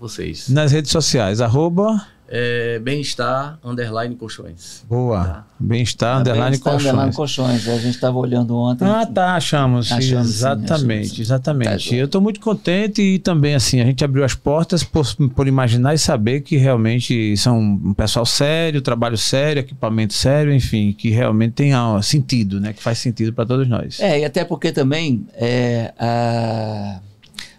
vocês. 0.00 0.48
Nas 0.48 0.72
redes 0.72 0.90
sociais, 0.90 1.40
arroba, 1.40 2.06
É, 2.34 2.78
Bem-Estar 2.78 3.58
Underline 3.62 4.16
Colchões. 4.16 4.82
boa, 4.88 5.22
Tá. 5.22 5.44
bem-estar, 5.60 6.16
Também 6.24 6.32
underline 6.32 6.56
está 6.56 6.70
underline 6.72 7.12
colchões. 7.12 7.62
colchões. 7.62 7.68
A 7.68 7.78
gente 7.78 7.94
estava 7.94 8.16
olhando 8.16 8.56
ontem. 8.56 8.86
Ah, 8.88 9.04
tá, 9.04 9.34
achamos. 9.34 9.92
Achamos, 9.92 10.28
sim, 10.28 10.32
exatamente, 10.36 11.06
achamos, 11.08 11.18
exatamente. 11.20 11.90
Tá, 11.90 11.94
eu 11.96 12.06
estou 12.06 12.22
muito 12.22 12.40
contente 12.40 13.02
e 13.02 13.18
também, 13.18 13.54
assim, 13.54 13.82
a 13.82 13.84
gente 13.84 14.02
abriu 14.02 14.24
as 14.24 14.34
portas 14.34 14.82
por, 14.82 15.04
por 15.36 15.46
imaginar 15.46 15.92
e 15.92 15.98
saber 15.98 16.40
que 16.40 16.56
realmente 16.56 17.36
são 17.36 17.60
um 17.60 17.92
pessoal 17.92 18.24
sério, 18.24 18.80
trabalho 18.80 19.18
sério, 19.18 19.60
equipamento 19.60 20.14
sério, 20.14 20.54
enfim, 20.54 20.94
que 20.96 21.10
realmente 21.10 21.52
tem 21.52 21.74
ah, 21.74 22.00
sentido, 22.02 22.58
né? 22.58 22.72
Que 22.72 22.82
faz 22.82 22.96
sentido 22.96 23.34
para 23.34 23.44
todos 23.44 23.68
nós. 23.68 24.00
É, 24.00 24.20
e 24.20 24.24
até 24.24 24.42
porque 24.42 24.72
também 24.72 25.26
é, 25.34 25.92
a- 25.98 26.98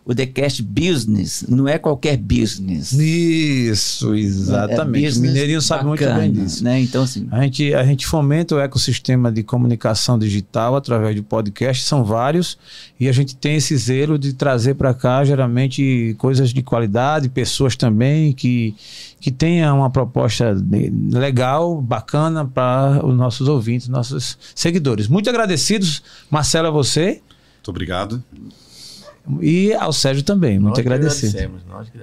o 0.05 0.13
TheCast 0.13 0.61
Business 0.61 1.45
não 1.47 1.67
é 1.67 1.77
qualquer 1.77 2.17
business. 2.17 2.91
Isso, 2.91 4.13
exatamente. 4.13 5.15
É 5.15 5.17
o 5.17 5.21
Mineirinho 5.21 5.61
sabe 5.61 5.85
muito 5.85 6.01
bacana, 6.01 6.19
bem 6.19 6.31
disso. 6.31 6.63
Né? 6.63 6.81
Então, 6.81 7.03
assim, 7.03 7.27
A 7.31 7.41
gente, 7.43 7.73
a 7.73 7.85
gente 7.85 8.05
fomenta 8.05 8.55
o 8.55 8.59
ecossistema 8.59 9.31
de 9.31 9.43
comunicação 9.43 10.19
digital 10.19 10.75
através 10.75 11.15
de 11.15 11.21
podcast, 11.21 11.83
são 11.83 12.03
vários, 12.03 12.57
e 12.99 13.07
a 13.07 13.11
gente 13.13 13.35
tem 13.35 13.55
esse 13.55 13.77
zelo 13.77 14.19
de 14.19 14.33
trazer 14.33 14.73
para 14.75 14.93
cá, 14.93 15.23
geralmente, 15.23 16.15
coisas 16.17 16.49
de 16.49 16.61
qualidade, 16.61 17.29
pessoas 17.29 17.75
também 17.77 18.33
que, 18.33 18.75
que 19.21 19.31
tenham 19.31 19.77
uma 19.77 19.89
proposta 19.89 20.53
de- 20.53 20.91
legal, 21.17 21.81
bacana 21.81 22.43
para 22.45 23.05
os 23.05 23.15
nossos 23.15 23.47
ouvintes, 23.47 23.87
nossos 23.87 24.37
seguidores. 24.53 25.07
Muito 25.07 25.29
agradecidos, 25.29 26.03
Marcelo, 26.29 26.67
a 26.67 26.71
você 26.71 27.21
Muito 27.55 27.69
obrigado. 27.69 28.21
E 29.41 29.73
ao 29.73 29.93
Sérgio 29.93 30.23
também. 30.23 30.59
Muito 30.59 30.75
Nós 30.75 30.75
que 30.75 30.81
agradecido. 30.81 31.37
agradecemos, 31.37 31.61
nós 31.69 31.89
que 31.89 31.97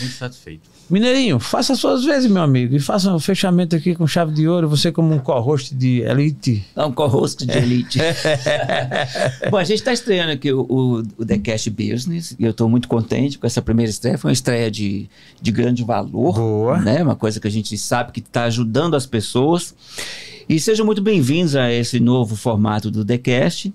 muito 0.00 0.14
satisfeito. 0.14 0.70
Mineirinho, 0.88 1.38
faça 1.38 1.74
as 1.74 1.78
suas 1.78 2.04
vezes, 2.04 2.28
meu 2.28 2.42
amigo, 2.42 2.74
e 2.74 2.80
faça 2.80 3.14
um 3.14 3.20
fechamento 3.20 3.76
aqui 3.76 3.94
com 3.94 4.06
chave 4.06 4.32
de 4.32 4.48
ouro, 4.48 4.68
você 4.68 4.90
como 4.90 5.14
um 5.14 5.18
co-host 5.18 5.74
de 5.74 6.00
Elite. 6.00 6.64
é 6.74 6.84
um 6.84 6.90
co-host 6.90 7.46
de 7.46 7.56
elite. 7.56 7.98
Bom, 9.50 9.58
a 9.58 9.62
gente 9.64 9.78
está 9.78 9.92
estreando 9.92 10.32
aqui 10.32 10.52
o, 10.52 10.62
o, 10.62 10.98
o 11.18 11.24
The 11.24 11.38
Cash 11.38 11.68
Business 11.68 12.34
e 12.38 12.44
eu 12.44 12.50
estou 12.50 12.68
muito 12.68 12.88
contente 12.88 13.38
com 13.38 13.46
essa 13.46 13.62
primeira 13.62 13.90
estreia. 13.90 14.18
Foi 14.18 14.30
uma 14.30 14.32
estreia 14.32 14.70
de, 14.70 15.08
de 15.40 15.52
grande 15.52 15.84
valor. 15.84 16.34
Boa. 16.34 16.80
Né? 16.80 17.02
Uma 17.02 17.16
coisa 17.16 17.38
que 17.38 17.46
a 17.46 17.50
gente 17.50 17.76
sabe 17.78 18.10
que 18.10 18.20
está 18.20 18.44
ajudando 18.44 18.96
as 18.96 19.06
pessoas. 19.06 19.74
E 20.48 20.58
sejam 20.58 20.84
muito 20.84 21.00
bem-vindos 21.02 21.54
a 21.54 21.70
esse 21.72 22.00
novo 22.00 22.34
formato 22.34 22.90
do 22.90 23.04
The 23.04 23.18
Cast. 23.18 23.72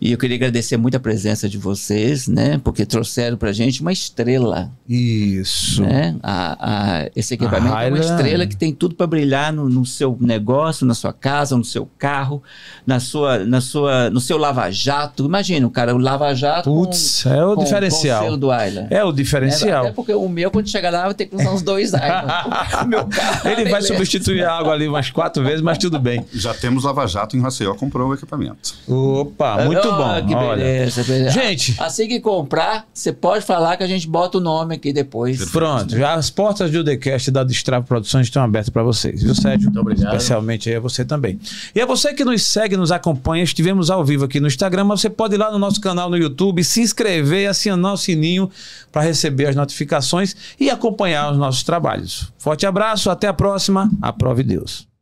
E 0.00 0.10
eu 0.12 0.18
queria 0.18 0.36
agradecer 0.36 0.76
muito 0.76 0.96
a 0.96 1.00
presença 1.00 1.48
de 1.48 1.56
vocês, 1.56 2.26
né? 2.26 2.60
Porque 2.62 2.84
trouxeram 2.84 3.36
pra 3.38 3.52
gente 3.52 3.80
uma 3.80 3.92
estrela, 3.92 4.70
Isso. 4.88 5.80
né? 5.82 6.16
A, 6.22 7.04
a- 7.04 7.10
esse 7.14 7.34
equipamento 7.34 7.74
é 7.76 7.88
uma 7.88 7.98
estrela 7.98 8.44
que 8.44 8.56
tem 8.56 8.72
tudo 8.74 8.96
para 8.96 9.06
brilhar 9.06 9.52
no, 9.52 9.68
no 9.68 9.86
seu 9.86 10.18
negócio, 10.20 10.84
na 10.84 10.94
sua 10.94 11.12
casa, 11.12 11.56
no 11.56 11.64
seu 11.64 11.88
carro, 11.96 12.42
na 12.84 12.98
sua, 13.00 13.38
na 13.46 13.60
sua, 13.60 14.10
no 14.10 14.20
seu 14.20 14.36
lava-jato. 14.36 15.24
Imagina, 15.24 15.66
o 15.66 15.70
cara, 15.70 15.94
o 15.94 15.98
lava-jato 15.98 16.68
Putz, 16.70 17.24
é 17.24 17.42
o 17.44 17.54
com, 17.54 17.62
diferencial. 17.64 18.18
Com 18.18 18.24
o 18.24 18.26
selo 18.30 18.36
do 18.36 18.46
Island. 18.52 18.88
É 18.92 19.04
o 19.04 19.12
diferencial. 19.12 19.84
Até 19.84 19.92
porque 19.92 20.12
o 20.12 20.28
meu, 20.28 20.50
quando 20.50 20.68
chegar 20.68 20.90
lá, 20.90 21.04
vai 21.04 21.14
ter 21.14 21.26
que 21.26 21.36
usar 21.36 21.52
uns 21.52 21.62
dois 21.62 21.92
o 22.82 22.86
meu 22.86 23.06
carro. 23.06 23.48
Ele 23.48 23.62
vai 23.70 23.80
beleza. 23.80 23.94
substituir 23.94 24.44
a 24.44 24.52
água 24.58 24.72
ali 24.74 24.88
umas 24.88 25.08
quatro 25.10 25.42
vezes, 25.42 25.62
mas 25.62 25.78
tudo 25.78 25.98
bem. 26.00 26.13
Já 26.32 26.52
temos 26.54 26.84
Lava 26.84 27.06
Jato 27.06 27.36
em 27.36 27.40
Maceió, 27.40 27.74
comprou 27.74 28.08
o 28.08 28.14
equipamento. 28.14 28.74
Opa, 28.88 29.64
muito 29.64 29.88
Ah, 29.88 30.20
bom. 30.20 30.26
Que 30.28 30.34
Olha. 30.34 30.56
beleza, 30.56 31.02
beleza. 31.04 31.30
Gente. 31.30 31.74
Assim 31.78 32.08
que 32.08 32.20
comprar, 32.20 32.86
você 32.92 33.12
pode 33.12 33.44
falar 33.44 33.76
que 33.76 33.82
a 33.82 33.86
gente 33.86 34.06
bota 34.08 34.38
o 34.38 34.40
nome 34.40 34.74
aqui 34.74 34.92
depois. 34.92 35.44
Pronto, 35.50 35.96
já 35.96 36.14
as 36.14 36.30
portas 36.30 36.70
do 36.70 36.84
TheCast 36.84 37.30
da 37.30 37.44
Destrave 37.44 37.86
Produções 37.86 38.26
estão 38.26 38.42
abertas 38.42 38.68
para 38.70 38.82
vocês, 38.82 39.22
viu, 39.22 39.34
Sérgio? 39.34 39.66
Muito 39.66 39.80
obrigado. 39.80 40.12
Especialmente 40.12 40.68
aí 40.68 40.76
a 40.76 40.80
você 40.80 41.04
também. 41.04 41.38
E 41.74 41.80
a 41.80 41.86
você 41.86 42.12
que 42.14 42.24
nos 42.24 42.42
segue, 42.42 42.76
nos 42.76 42.92
acompanha, 42.92 43.42
estivemos 43.44 43.90
ao 43.90 44.04
vivo 44.04 44.24
aqui 44.24 44.40
no 44.40 44.46
Instagram, 44.46 44.84
mas 44.84 45.00
você 45.00 45.10
pode 45.10 45.34
ir 45.34 45.38
lá 45.38 45.50
no 45.50 45.58
nosso 45.58 45.80
canal 45.80 46.08
no 46.10 46.16
YouTube, 46.16 46.62
se 46.64 46.80
inscrever 46.80 47.42
e 47.42 47.46
acionar 47.46 47.94
o 47.94 47.96
sininho 47.96 48.50
para 48.92 49.02
receber 49.02 49.46
as 49.46 49.56
notificações 49.56 50.36
e 50.58 50.70
acompanhar 50.70 51.32
os 51.32 51.38
nossos 51.38 51.62
trabalhos. 51.62 52.32
Forte 52.38 52.66
abraço, 52.66 53.10
até 53.10 53.26
a 53.26 53.32
próxima. 53.32 53.90
Aprove 54.00 54.42
Deus. 54.42 54.93